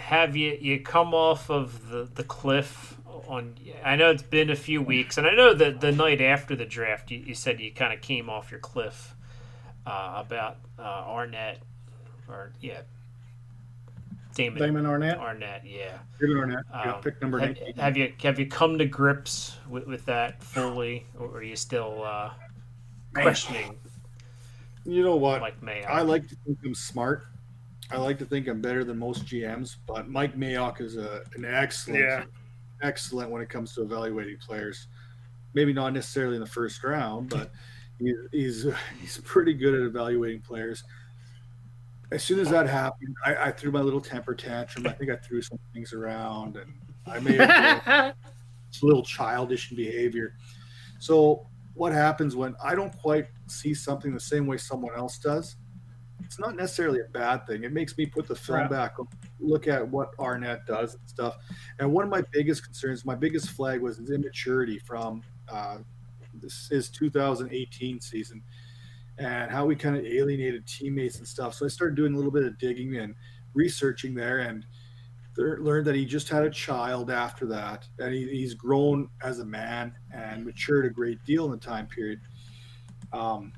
[0.07, 2.95] have you you come off of the the cliff
[3.27, 3.55] on?
[3.83, 6.63] I know it's been a few weeks, and I know that the night after the
[6.63, 9.15] draft, you, you said you kind of came off your cliff
[9.85, 11.57] uh, about uh, Arnette,
[12.29, 12.83] or yeah,
[14.33, 15.19] Damon, Damon Arnette.
[15.19, 15.97] Arnette, yeah.
[16.21, 19.87] David Arnette, yeah, Um, pick number have, have you have you come to grips with,
[19.87, 22.29] with that fully, or are you still uh,
[23.13, 23.77] questioning
[24.85, 25.41] You know what?
[25.41, 25.89] Mike Mayock?
[25.89, 27.25] I like to think I'm smart.
[27.91, 31.45] I like to think I'm better than most GMs, but Mike Mayock is a, an
[31.45, 32.23] excellent, Yeah.
[32.81, 34.87] excellent when it comes to evaluating players.
[35.53, 37.51] Maybe not necessarily in the first round, but
[37.99, 38.67] he, he's
[38.99, 40.83] he's pretty good at evaluating players.
[42.11, 44.85] As soon as that happened, I, I threw my little temper tantrum.
[44.87, 46.73] I think I threw some things around, and
[47.05, 48.13] I made a
[48.81, 50.35] little childish in behavior.
[50.99, 55.55] So what happens when I don't quite see something the same way someone else does?
[56.23, 57.63] It's not necessarily a bad thing.
[57.63, 58.69] It makes me put the film Right.
[58.69, 58.95] back,
[59.39, 61.37] look at what Arnette does and stuff.
[61.79, 65.77] And one of my biggest concerns, my biggest flag was his immaturity from uh,
[66.33, 68.43] this his 2018 season
[69.17, 71.53] and how we kind of alienated teammates and stuff.
[71.55, 73.15] So I started doing a little bit of digging and
[73.53, 74.65] researching there and
[75.37, 79.45] learned that he just had a child after that and he, he's grown as a
[79.45, 82.19] man and matured a great deal in the time period
[83.13, 83.53] um,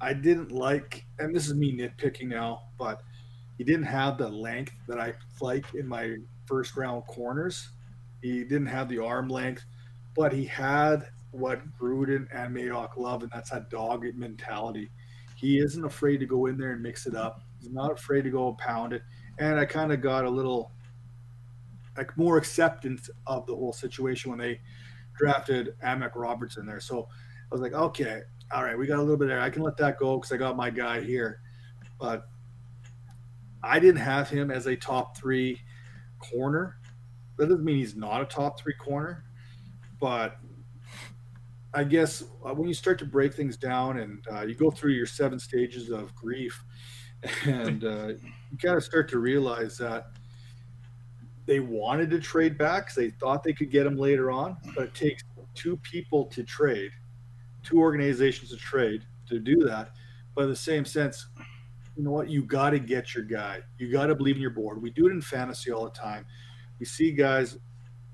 [0.00, 3.02] i didn't like and this is me nitpicking now but
[3.56, 6.16] he didn't have the length that i like in my
[6.48, 7.68] first round corners.
[8.22, 9.64] He didn't have the arm length
[10.16, 14.90] but he had what gruden and mayock love and that's that dog mentality.
[15.36, 17.42] He isn't afraid to go in there and mix it up.
[17.60, 19.02] He's not afraid to go pound it.
[19.38, 20.72] And i kind of got a little
[21.96, 24.60] like more acceptance of the whole situation when they
[25.16, 26.80] drafted Amik Robertson there.
[26.80, 27.08] So
[27.50, 28.22] I was like, okay,
[28.52, 29.40] all right, we got a little bit there.
[29.40, 31.40] I can let that go because I got my guy here.
[32.00, 32.28] But
[33.62, 35.60] I didn't have him as a top three
[36.18, 36.78] corner.
[37.36, 39.24] That doesn't mean he's not a top three corner,
[40.00, 40.36] but
[41.74, 44.92] I guess uh, when you start to break things down and uh, you go through
[44.92, 46.64] your seven stages of grief,
[47.44, 48.08] and uh,
[48.50, 50.12] you kind of start to realize that
[51.46, 54.84] they wanted to trade back because they thought they could get him later on, but
[54.84, 55.22] it takes
[55.54, 56.90] two people to trade,
[57.68, 59.90] two organizations to trade to do that.
[60.34, 61.26] But in the same sense,
[61.96, 62.30] you know what?
[62.30, 63.60] You got to get your guy.
[63.78, 64.80] You got to believe in your board.
[64.80, 66.24] We do it in fantasy all the time.
[66.78, 67.58] We see guys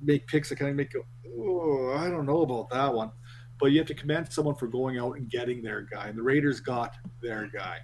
[0.01, 1.03] make picks that kind of make go,
[1.39, 3.13] oh, I don't know about that one.
[3.61, 6.09] But you have to commend someone for going out and getting their guy.
[6.09, 7.79] And the Raiders got their guy.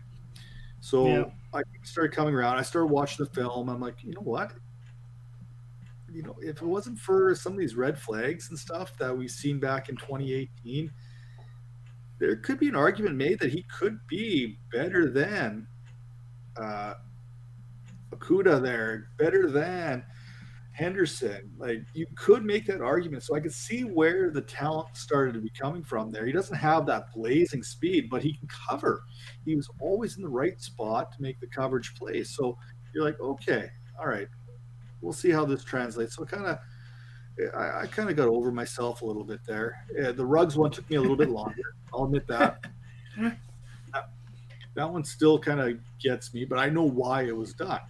[0.81, 1.25] So Yeah.
[1.55, 2.59] I started coming around.
[2.59, 3.69] I started watching the film.
[3.69, 4.53] I'm like, you know what?
[6.13, 9.31] you know, if it wasn't for some of these red flags and stuff that we've
[9.31, 10.91] seen back in 2018,
[12.21, 15.67] there could be an argument made that he could be better than
[16.57, 16.95] uh,
[18.15, 20.05] Okudah there, better than
[20.73, 21.51] Henderson.
[21.59, 23.23] Like you could make that argument.
[23.23, 26.27] So I could see where the talent started to be coming from there.
[26.27, 29.03] He doesn't have that blazing speed, but he can cover.
[29.47, 32.23] He was always in the right spot to make the coverage play.
[32.23, 32.59] So
[32.95, 34.29] you're like, okay, all right,
[35.01, 36.17] we'll see how this translates.
[36.17, 36.59] So kind of,
[37.57, 39.85] I, I kind of got over myself a little bit there.
[40.15, 41.75] The Ruggs one took me a little bit longer.
[41.95, 42.65] I'll admit that.
[43.19, 44.11] that,
[44.75, 47.81] that one still kind of gets me, but I know why it was done.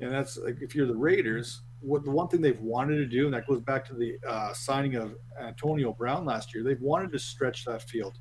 [0.00, 3.26] And that's like if you're the Raiders, what the one thing they've wanted to do,
[3.26, 7.12] and that goes back to the uh, signing of Antonio Brown last year, they've wanted
[7.12, 8.18] to stretch that field.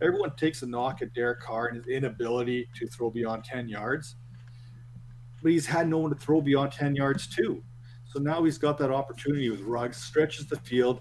[0.00, 4.16] Everyone takes a knock at Derek Carr and his inability to throw beyond 10 yards
[5.42, 7.62] but he's had no one to throw beyond 10 yards too.
[8.12, 11.00] So now he's got that opportunity with Ruggs, stretches the field.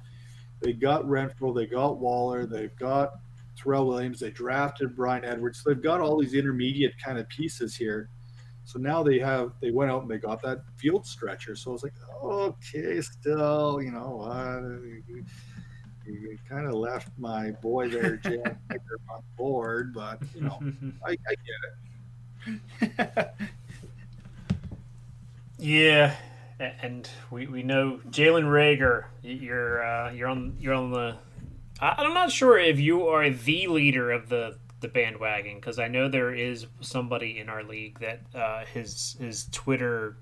[0.62, 3.14] They got Renfrow, they got Waller, they've got
[3.58, 5.62] Tyrell Williams, they drafted Bryan Edwards.
[5.62, 8.10] So they've got all these intermediate kind of pieces here.
[8.64, 11.56] So now they have they went out and they got that field stretcher.
[11.56, 11.94] So I was like,
[12.24, 14.62] okay, still, you know, uh,
[15.08, 15.26] you,
[16.48, 20.60] kind of left my boy there, Baker, on board, but you know,
[21.06, 22.90] I, I get
[23.20, 23.32] it.
[25.58, 26.16] Yeah,
[26.82, 29.06] and we, we know Jalen Reagor.
[29.24, 31.18] You're uh, you're on you're on the.
[31.80, 36.10] I'm not sure if you are the leader of the the bandwagon because I know
[36.10, 40.18] there is somebody in our league that uh, his his Twitter,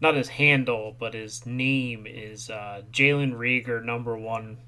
[0.00, 4.58] not his handle but his name is uh, Jalen Reagor number one.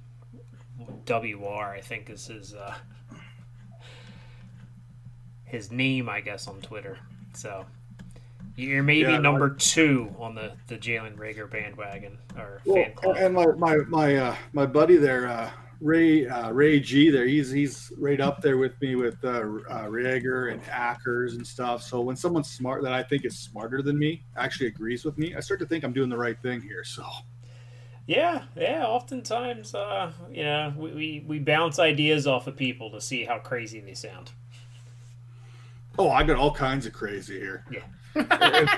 [1.07, 2.75] WR I think is uh,
[5.45, 6.99] his name I guess on Twitter.
[7.35, 7.67] So
[8.57, 13.17] You're maybe Yeah, number two on the the Jalen Reagor bandwagon or Well, fan club.
[13.19, 15.51] and my my my uh, my buddy there, uh,
[15.81, 17.11] Ray uh, Ray G.
[17.11, 19.29] There, he's he's right up there with me with uh,
[19.69, 21.83] uh, Reagor and Akers and stuff.
[21.83, 25.35] So when someone's smart that I think is smarter than me actually agrees with me,
[25.35, 26.85] I start to think I'm doing the right thing here.
[26.85, 27.05] So
[28.07, 28.85] Yeah, yeah.
[28.87, 33.39] Oftentimes, uh, you know, we, we, we bounce ideas off of people to see how
[33.39, 34.33] crazy they sound.
[35.99, 37.65] oh, I got all kinds of crazy here.
[37.71, 37.85] Yeah.
[38.15, 38.71] Like,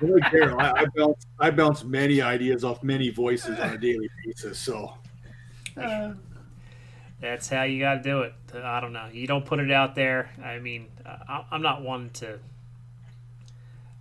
[0.00, 4.08] and like I, I bounce I bounce many ideas off many voices on a daily
[4.24, 4.58] basis.
[4.58, 4.94] So
[5.76, 6.14] Uh,
[7.20, 8.34] That's how you got to do it.
[8.54, 9.08] I don't know.
[9.12, 10.30] You don't put it out there.
[10.42, 12.38] I mean, I, I'm not one to.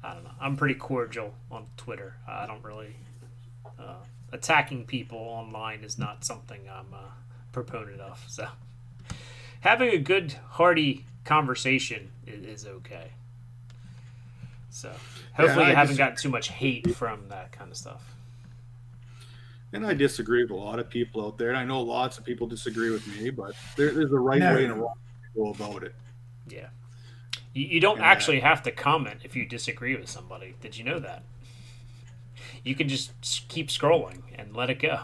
[0.04, 0.32] I don't know.
[0.40, 2.16] I'm pretty cordial on Twitter.
[2.28, 2.96] I don't really.
[3.80, 3.96] Uh,
[4.32, 7.14] attacking people online is not something I'm a
[7.52, 8.24] proponent of.
[8.28, 8.48] So,
[9.62, 13.12] having a good, hearty conversation is, is okay.
[14.70, 14.92] So,
[15.34, 18.16] hopefully, I you haven't just- gotten too much hate from that kind of stuff.
[19.72, 21.50] And I disagree with a lot of people out there.
[21.50, 24.56] And I know lots of people disagree with me, but there, there's a right No.
[24.56, 24.96] way and a wrong
[25.36, 25.94] way to go about it.
[26.48, 26.70] Yeah.
[27.54, 28.04] You, you don't Yeah.
[28.04, 30.56] Uh, actually have to comment if you disagree with somebody.
[30.62, 31.24] Did you know that?
[32.64, 33.12] You can just
[33.48, 35.02] keep scrolling and let it go.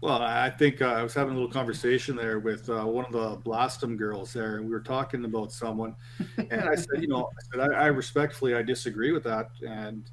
[0.00, 3.12] Well, I think uh, I was having a little conversation there with uh, one of
[3.12, 5.96] the Blastum girls there, and we were talking about someone.
[6.36, 9.48] And I said, you know, I said, I, I respectfully, I disagree with that.
[9.66, 10.10] And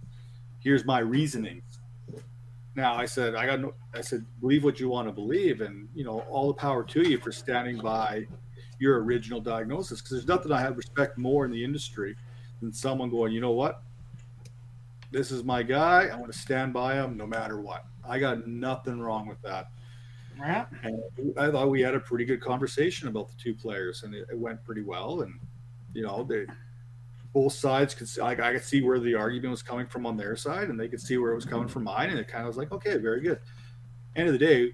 [0.60, 1.62] here's my reasoning.
[2.74, 5.60] Now, I said, I got no, I said, believe what you want to believe.
[5.60, 8.26] And, you know, all the power to you for standing by
[8.80, 10.00] your original diagnosis.
[10.00, 12.16] Because there's nothing I have respect more in the industry
[12.62, 13.84] than someone going, you know what?
[15.12, 16.08] This is my guy.
[16.08, 17.86] I want to stand by him no matter what.
[18.08, 19.68] I got nothing wrong with that.
[20.40, 20.66] right.
[20.84, 21.02] And
[21.38, 24.38] I thought we had a pretty good conversation about the two players, and it, it
[24.38, 25.22] went pretty well.
[25.22, 25.40] And
[25.94, 26.46] you know, they
[27.34, 30.18] both sides could see, I, I could see where the argument was coming from on
[30.18, 32.44] their side, and they could see where it was coming from mine, and it kind
[32.44, 33.40] of was like, okay, very good.
[34.16, 34.74] End of the day,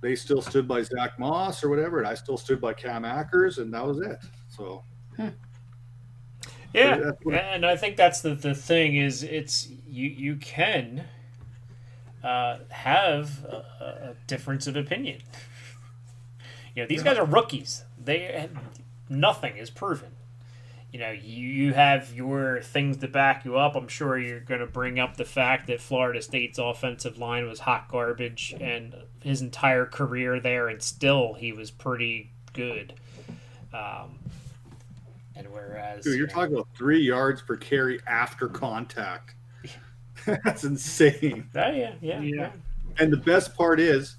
[0.00, 3.58] they still stood by Zach Moss or whatever, and I still stood by Cam Akers,
[3.58, 4.18] and that was it.
[4.48, 4.84] So
[5.16, 5.28] hmm.
[6.72, 11.04] Yeah, that's and I think that's the, the thing is it's you you can
[12.26, 15.20] uh, have a, a difference of opinion.
[16.74, 17.84] You know, these guys are rookies.
[18.02, 18.48] They
[19.08, 20.10] nothing is proven.
[20.92, 23.76] You know, you, you have your things to back you up.
[23.76, 27.60] I'm sure you're going to bring up the fact that Florida State's offensive line was
[27.60, 32.94] hot garbage and his entire career there, and still he was pretty good.
[33.72, 34.18] Um,
[35.36, 39.35] and whereas dude, you you're know, talking about three yards per carry after contact.
[40.44, 41.48] That's insane.
[41.54, 42.20] Oh, yeah, yeah, Yeah.
[42.20, 42.50] yeah.
[42.98, 44.16] And the best part is,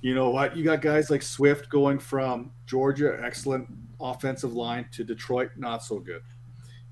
[0.00, 0.56] you know what?
[0.56, 3.68] You got guys like Swift going from Georgia, excellent
[4.00, 6.22] offensive line, to Detroit, not so good.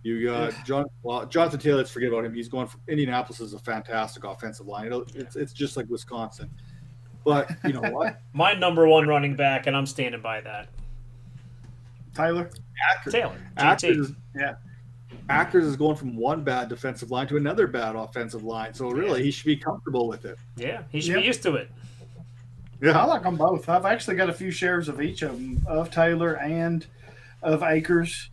[0.03, 1.77] You got John, well, Jonathan Taylor.
[1.79, 2.33] Let's forget about him.
[2.33, 4.87] He's going from Indianapolis is a fantastic offensive line.
[4.87, 6.49] It'll, it's it's just like Wisconsin.
[7.23, 8.23] But you know what?
[8.33, 10.69] My number one running back, and I'm standing by that.
[12.15, 12.49] Tyler
[12.99, 14.01] Akers, Taylor, Akers, JT.
[14.01, 14.55] is, Yeah.
[15.31, 18.75] Akers is going from one bad defensive line to another bad offensive line.
[18.75, 20.39] So really, he should be comfortable with it.
[20.57, 21.21] Yeah, he should Yep.
[21.21, 21.71] be used to it.
[22.81, 23.69] Yeah, I like them both.
[23.69, 26.87] I've actually got a few shares of each of them, of Taylor and
[27.43, 28.31] of Akers.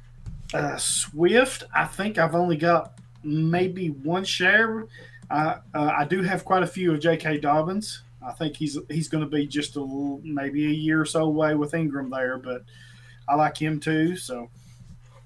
[0.53, 4.85] Uh, Swift, I think I've only got maybe one share.
[5.29, 7.39] I uh, I do have quite a few of J.K.
[7.39, 8.03] Dobbins.
[8.25, 11.23] I think he's he's going to be just a little, maybe a year or so
[11.23, 12.63] away with Ingram there, but
[13.27, 14.15] I like him too.
[14.15, 14.49] So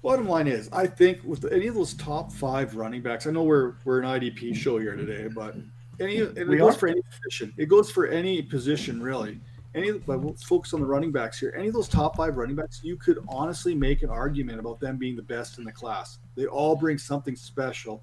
[0.02, 3.44] Bottom line is, I think with any of those top five running backs, I know
[3.44, 5.54] we're we're an IDP show here today, but
[6.00, 6.78] any and it We goes are.
[6.78, 7.54] for any position.
[7.56, 9.40] It goes for any position really.
[9.76, 11.54] Any but we'll focus on the running backs here.
[11.56, 14.96] Any of those top five running backs, you could honestly make an argument about them
[14.96, 16.18] being the best in the class.
[16.34, 18.02] They all bring something special,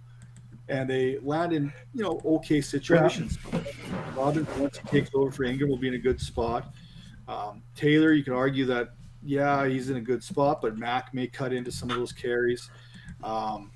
[0.70, 3.38] and they land in you know okay situations.
[4.16, 6.74] Dobbins once he takes over for Ingram will be in a good spot.
[7.28, 8.94] Um, Taylor, you can argue that
[9.24, 12.70] yeah, he's in a good spot, but Mack may cut into some of those carries.
[13.24, 13.72] Um,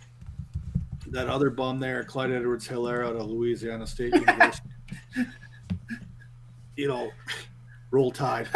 [1.08, 4.70] that other bum there, Clyde Edwards Helaire out of Louisiana State University.
[6.78, 7.12] you know,
[7.92, 8.48] roll tide.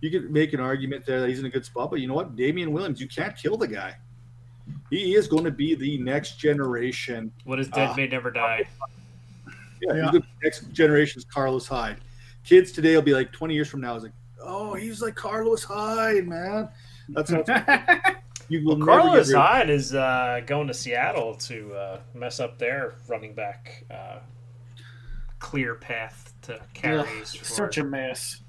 [0.00, 2.14] you could make an argument there that he's in a good spot, but you know
[2.14, 2.34] what?
[2.36, 3.94] Damien Williams, you can't kill the guy.
[4.90, 7.32] He is going to be the next generation.
[7.44, 7.94] What is dead Ah.
[7.96, 8.64] may never die.
[9.82, 10.02] Yeah, Yeah.
[10.10, 11.98] he's the next generation's Carlos Hyde.
[12.44, 14.12] Kids today will be like 20 years from now, is like,
[14.44, 16.68] oh, he's like Carlos Hyde, man.
[17.08, 17.44] That's how
[18.48, 22.58] you will never Carlos rid Hyde is uh, going to Seattle to uh, mess up
[22.58, 24.18] their running back uh,
[25.38, 27.34] clear path to carries.
[27.34, 28.40] for, such a mess.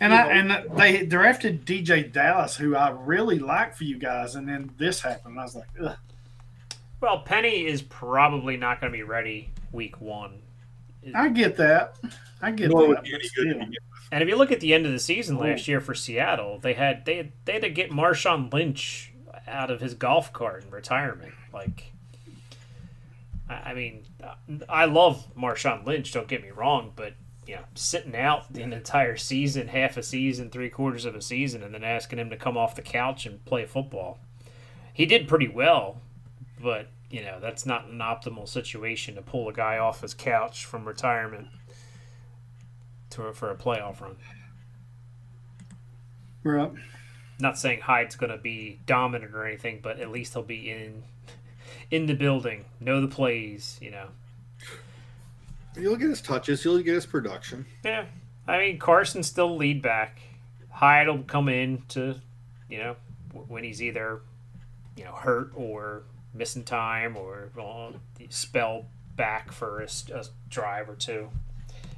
[0.00, 4.48] And I and they drafted DeeJay Dallas, who I really like for you guys, and
[4.48, 5.38] then this happened.
[5.38, 5.96] I was like, Ugh.
[7.00, 10.40] Well, Penny is probably not going to be ready week one.
[11.14, 11.96] I get that.
[12.40, 12.88] I get Nor that.
[12.88, 13.76] would be any good
[14.12, 14.20] still.
[14.20, 14.20] to begin with.
[14.20, 16.74] And if you look at the end of the season last year for Seattle, they
[16.74, 19.12] had they had, they had to get Marshawn Lynch
[19.46, 21.32] out of his golf cart in retirement.
[21.52, 21.92] Like,
[23.48, 24.34] I I mean, uh,
[24.68, 26.12] I love Marshawn Lynch.
[26.12, 27.14] Don't get me wrong, but
[27.46, 31.62] you know, sitting out an entire season, half a season, three quarters of a season,
[31.62, 34.20] and then asking him to come off the couch and play football,
[34.92, 36.00] he did pretty well,
[36.60, 40.64] but you know that's not an optimal situation to pull a guy off his couch
[40.64, 41.48] from retirement
[43.12, 44.16] to for a playoff run.
[46.44, 46.72] Right.
[47.38, 51.02] Not saying Hyde's going to be dominant or anything, but at least he'll be in
[51.90, 53.78] in the building, know the plays.
[53.80, 54.08] You know.
[55.76, 56.62] He'll get his touches.
[56.62, 57.66] He'll get his production.
[57.84, 58.06] Yeah,
[58.46, 60.20] I mean Carson's still lead back.
[60.70, 62.16] Hyde will come in to,
[62.68, 62.96] you know,
[63.48, 64.20] when he's either,
[64.96, 66.02] you know, hurt or
[66.34, 67.94] missing time or well,
[68.28, 68.86] spell
[69.16, 71.28] back for a drive or two.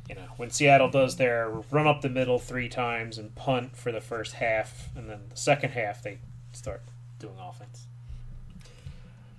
[0.09, 3.91] You know, when Seattle does their run up the middle three times and punt for
[3.91, 6.19] the first half, and then the second half they
[6.53, 6.83] start
[7.19, 7.87] doing offense.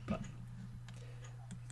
[0.07, 0.21] But,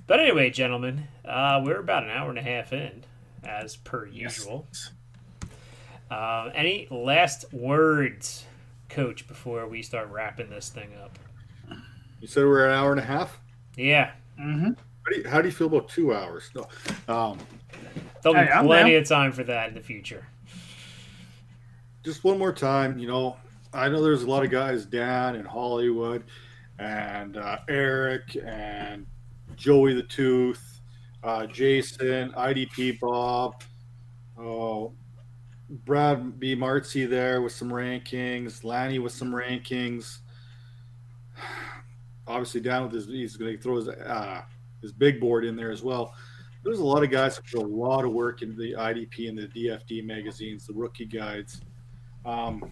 [0.06, 3.04] but anyway, gentlemen, uh, we're about an hour and a half in,
[3.44, 4.68] as per usual.
[6.12, 8.46] Um, any last words,
[8.90, 11.18] Coach, before we start wrapping this thing up?
[12.22, 13.40] You said we're an hour and a half.
[13.76, 14.72] Yeah, Mm-hmm.
[15.06, 16.50] How do you, how do you feel about two hours?
[16.56, 16.68] No.
[17.14, 17.40] Um,
[18.22, 20.26] there'll Hey, be I'm plenty of time for that in the future.
[22.04, 23.38] just one more time, you know,
[23.74, 26.24] I know there's a lot of guys, down in Hollywood,
[26.80, 29.06] and uh, Eric and
[29.56, 30.82] Joey the Tooth,
[31.24, 33.64] uh, Jason, IDP Bob,
[34.38, 34.94] oh,
[35.86, 36.56] Brad B.
[36.56, 40.20] Martzy there with some rankings, Lanny with some rankings.
[42.28, 44.42] Obviously, down with his, he's going to throw his, uh,
[44.82, 46.14] his big board in there as well.
[46.64, 49.38] There's a lot of guys who put a lot of work into the IDP and
[49.38, 51.62] the DFD magazines, the rookie guides.
[52.26, 52.72] Um,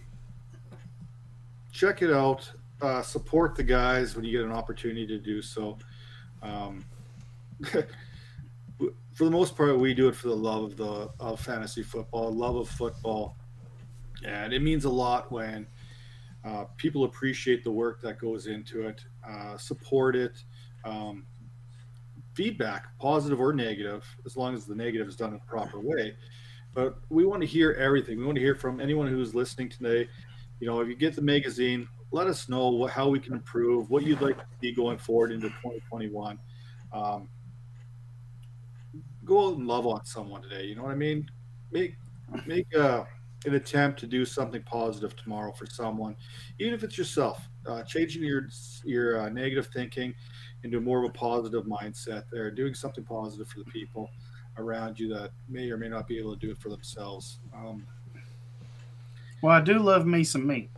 [1.72, 2.49] check it out.
[2.81, 5.77] Uh, support the guys when you get an opportunity to do so.
[6.41, 6.85] Um,
[9.13, 12.34] for the most part, we do it for the love of the of fantasy football,
[12.34, 13.35] love of football,
[14.26, 15.68] and it means a lot when
[16.43, 20.43] uh, people appreciate the work that goes into it, uh, support it.
[20.84, 21.26] Um,
[22.34, 26.16] feedback, positive or negative, as long as the negative is done in the proper way
[26.74, 28.18] but we want to hear everything.
[28.18, 30.08] We want to hear from anyone who's listening today.
[30.60, 33.90] You know, if you get the magazine, let us know what, how we can improve,
[33.90, 36.40] what you'd like to see going forward into 2021.
[36.94, 37.28] Um,
[39.26, 40.66] go out and love on someone today.
[40.66, 41.30] You know what I mean?
[41.72, 41.95] Make
[42.45, 43.03] make uh,
[43.45, 46.16] an attempt to do something positive tomorrow for someone,
[46.60, 47.48] even if it's yourself.
[47.66, 48.48] Uh, changing your
[48.84, 50.14] your uh, negative thinking
[50.64, 52.24] into more of a positive mindset.
[52.32, 54.10] There, doing something positive for the people
[54.58, 57.40] around you that may or may not be able to do it for themselves.
[57.56, 57.86] Um,
[59.42, 60.70] Well, I do love me some meat.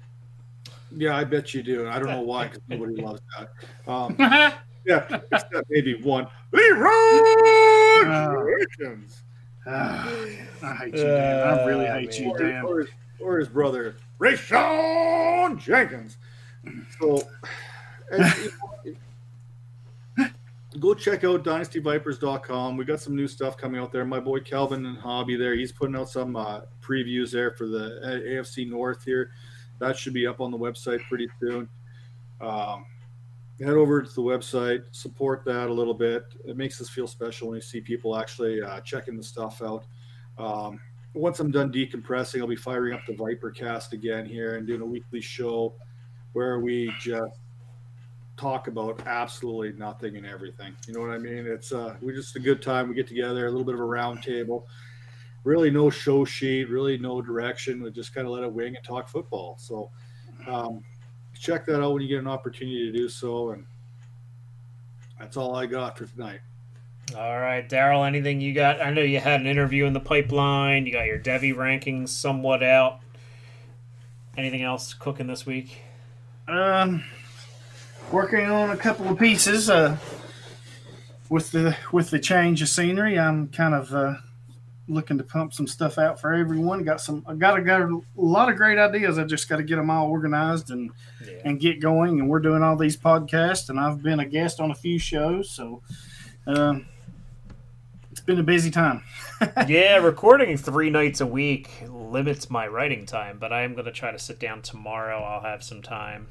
[0.95, 1.87] yeah, I bet you do.
[1.87, 3.49] I don't know why, because nobody loves that.
[3.91, 4.15] Um,
[4.85, 6.27] yeah, except maybe one.
[6.51, 7.21] Leroy
[8.79, 9.23] Jenkins.
[9.65, 10.03] Ah,
[10.61, 11.41] I hate you, Dan.
[11.41, 12.65] I really Ah, hate you, Dan.
[12.65, 12.89] or, his,
[13.19, 16.17] or his brother, Rayshawn Jenkins.
[16.99, 17.27] So,
[18.11, 18.51] and, you
[18.85, 18.93] know,
[20.83, 22.75] go check out dynastyvipers.com.
[22.75, 24.03] We got some new stuff coming out there.
[24.03, 28.01] My boy Calvin and Hobby there, he's putting out some uh, previews there for the
[28.03, 29.31] uh, AFC North here.
[29.79, 31.69] That should be up on the website pretty soon.
[32.41, 32.85] Um,
[33.61, 36.25] head over to the website, support that a little bit.
[36.43, 39.85] It makes us feel special when you see people actually uh, checking the stuff out.
[40.37, 40.81] Um,
[41.13, 44.85] once I'm done decompressing, I'll be firing up the Vipercast again here and doing a
[44.85, 45.75] weekly show
[46.33, 47.39] where we just
[48.37, 50.75] talk about absolutely nothing and everything.
[50.87, 51.45] You know what I mean?
[51.47, 52.89] It's uh, we're just a good time.
[52.89, 54.67] We get together, a little bit of a round table.
[55.43, 57.83] Really, no show sheet, really no direction.
[57.83, 59.57] We just kind of let it wing and talk football.
[59.59, 59.91] So,
[60.47, 60.83] um,
[61.37, 63.51] check that out when you get an opportunity to do so.
[63.51, 63.65] And
[65.19, 66.39] that's all I got for tonight.
[67.15, 68.81] All right, Darrell, anything you got?
[68.81, 70.85] I know you had an interview in the pipeline.
[70.85, 73.01] You got your devy rankings somewhat out.
[74.37, 75.81] Anything else cooking this week?
[76.47, 77.03] Um,
[78.11, 79.69] working on a couple of pieces.
[79.69, 79.97] Uh,
[81.29, 84.15] with the with the change of scenery, I'm kind of uh,
[84.87, 86.83] looking to pump some stuff out for everyone.
[86.83, 87.23] Got some.
[87.27, 89.17] I got a, got a lot of great ideas.
[89.17, 90.91] I just got to get them all organized and
[91.25, 91.37] Yeah.
[91.45, 92.19] and get going.
[92.19, 95.49] And we're doing all these podcasts, and I've been a guest on a few shows.
[95.49, 95.81] So,
[96.45, 96.85] um,
[98.11, 99.01] it's been a busy time.
[99.67, 103.91] yeah, recording three nights a week limits my writing time, but I am going to
[103.91, 105.23] try to sit down tomorrow.
[105.23, 106.27] I'll have some time.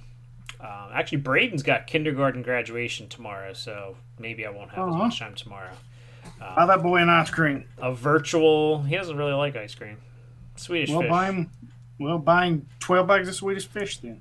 [0.62, 5.34] Um, actually, Braden's got kindergarten graduation tomorrow, so maybe I won't have as much time
[5.34, 5.72] tomorrow.
[6.39, 7.64] Buy that boy an ice cream.
[7.78, 8.82] A virtual.
[8.82, 9.98] He doesn't really like ice cream.
[10.56, 11.10] Swedish Well, fish.
[11.10, 11.51] buy him.
[11.98, 14.20] Well, buying twelve bags of Swedish fish then.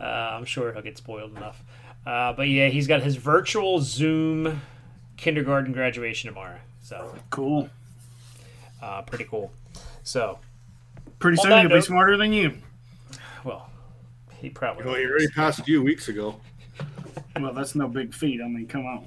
[0.00, 1.62] Uh, I'm sure he'll get spoiled enough.
[2.06, 4.60] Uh, but yeah, he's got his virtual Zoom
[5.16, 6.58] kindergarten graduation tomorrow.
[6.82, 7.70] So Cool.
[8.82, 9.50] uh, pretty cool.
[10.02, 10.38] So,
[11.18, 12.58] Pretty soon he'll note- be smarter than you.
[14.44, 14.84] Well, he probably.
[14.84, 16.40] Well, he already passed you weeks ago.
[17.40, 18.40] Well, that's no big feat.
[18.42, 19.06] I mean, come on.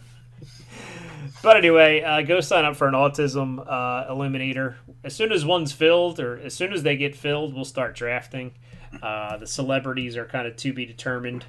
[1.42, 4.76] But anyway, uh, go sign up for an autism uh, eliminator.
[5.04, 8.52] As soon as one's filled, or as soon as they get filled, we'll start drafting.
[9.02, 11.46] Uh, the celebrities are kind of to be determined.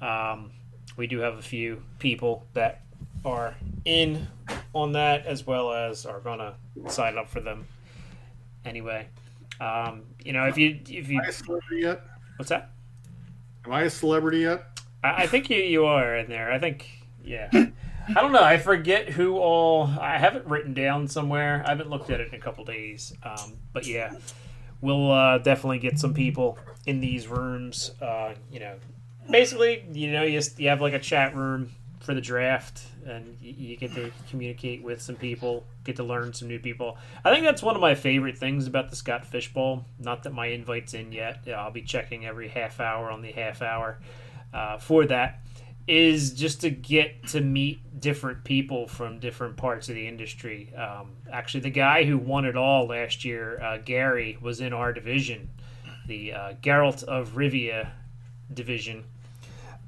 [0.00, 0.50] Um,
[0.96, 2.82] we do have a few people that
[3.24, 3.54] are
[3.84, 4.26] in
[4.74, 6.54] on that, as well as are gonna
[6.88, 7.66] sign up for them.
[8.64, 9.08] Anyway,
[9.60, 12.02] um, you know, if you if you Am I a celebrity yet?
[12.36, 12.70] what's that?
[13.66, 14.64] Am I a celebrity yet?
[15.02, 16.52] I, I think you you are in there.
[16.52, 16.88] I think
[17.22, 17.50] yeah.
[18.08, 18.42] I don't know.
[18.42, 19.86] I forget who all.
[20.00, 21.64] I have it written down somewhere.
[21.66, 23.12] I haven't looked at it in a couple days.
[23.24, 24.14] Um, but yeah,
[24.80, 26.56] we'll uh, definitely get some people
[26.86, 27.90] in these rooms.
[28.00, 28.76] Uh, you know,
[29.28, 31.72] basically, you know, you, you have like a chat room
[32.06, 36.46] for the draft, and you, get to communicate with some people, get to learn some
[36.46, 36.96] new people.
[37.24, 39.84] I think that's one of my favorite things about the Scott Fish Bowl.
[39.98, 41.40] Not that my invite's in yet.
[41.44, 43.98] Yeah, I'll be checking every half hour on the half hour
[44.54, 45.40] uh, for that
[45.88, 50.72] is just to get to meet different people from different parts of the industry.
[50.74, 54.92] Um, actually, the guy who won it all last year, uh, Gary, was in our
[54.92, 55.50] division,
[56.06, 57.90] the uh, Geralt of Rivia
[58.52, 59.04] division.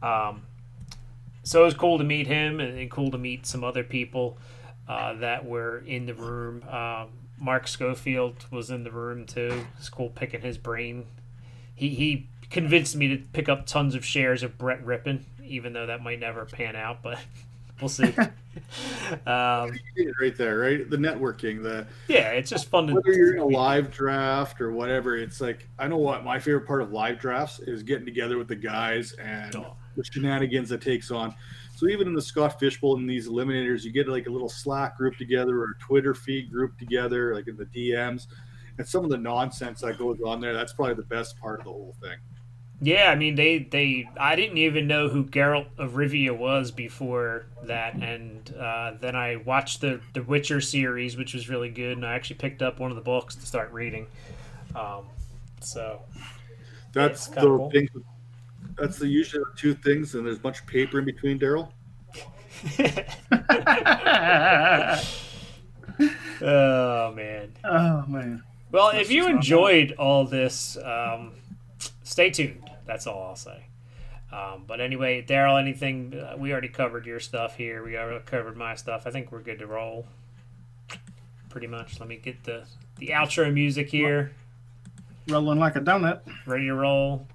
[0.02, 0.42] Um,
[1.48, 4.36] so it was cool to meet him and, cool to meet some other people
[4.86, 6.62] uh, that were in the room.
[6.68, 7.08] Um,
[7.40, 9.64] Mark Schofield was in the room too.
[9.78, 11.06] It's cool picking his brain.
[11.74, 15.86] He he convinced me to pick up tons of shares of Brett Rypien, even though
[15.86, 17.18] that might never pan out, but
[17.80, 18.04] we'll see.
[19.26, 19.78] um,
[20.20, 20.88] Right there, right?
[20.88, 22.94] The networking, the yeah, it's just fun to.
[22.94, 26.66] whether you're in a live draft or whatever, it's like I know what my favorite
[26.66, 29.76] part of live drafts is getting together with the guys and Oh.
[29.96, 31.34] the shenanigans that takes on.
[31.76, 34.48] So even in the Scott Fish Bowl and these eliminators, you get like a little
[34.48, 38.26] Slack group together or a Twitter feed group together, like in the DMs,
[38.78, 40.52] and some of the nonsense that goes on there.
[40.54, 42.16] That's probably the best part of the whole thing.
[42.80, 47.46] Yeah, I mean they they I didn't even know who Geralt of Rivia was before
[47.64, 52.06] that, and uh, then I watched the the Witcher series, which was really good, and
[52.06, 54.06] I actually picked up one of the books to start reading.
[54.76, 55.06] Um,
[55.60, 56.02] so
[56.92, 57.70] That's the kinda cool.
[57.70, 57.88] thing.
[58.78, 61.72] That's the usually the two things, and there's much paper in between, Darrell.
[66.40, 67.52] oh man.
[67.64, 68.42] Oh man.
[68.70, 71.32] Well, That's if you enjoyed all this, um,
[72.02, 72.67] stay tuned.
[72.88, 73.66] That's all I'll say.
[74.32, 76.18] Um, but anyway, Darrell, anything?
[76.18, 77.84] Uh, we already covered your stuff here.
[77.84, 79.06] We already covered my stuff.
[79.06, 80.06] I think we're good to roll.
[81.50, 82.00] Pretty much.
[82.00, 82.64] Let me get the
[82.96, 84.32] the outro music here.
[85.28, 86.20] Rolling like a donut.
[86.46, 87.26] Ready to roll.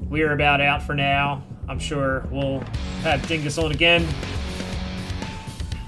[0.00, 1.44] We're about out for now.
[1.68, 2.60] I'm sure we'll
[3.02, 4.06] have Dingas on again.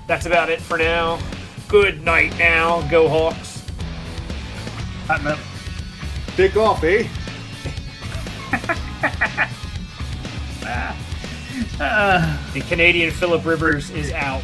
[0.07, 1.19] That's about it for now.
[1.69, 2.89] Good night now.
[2.89, 3.65] Go Hawks.
[5.09, 5.39] Hot up.
[6.37, 7.09] Take off, eh?
[12.57, 14.43] The Canadian Philip Rivers is out.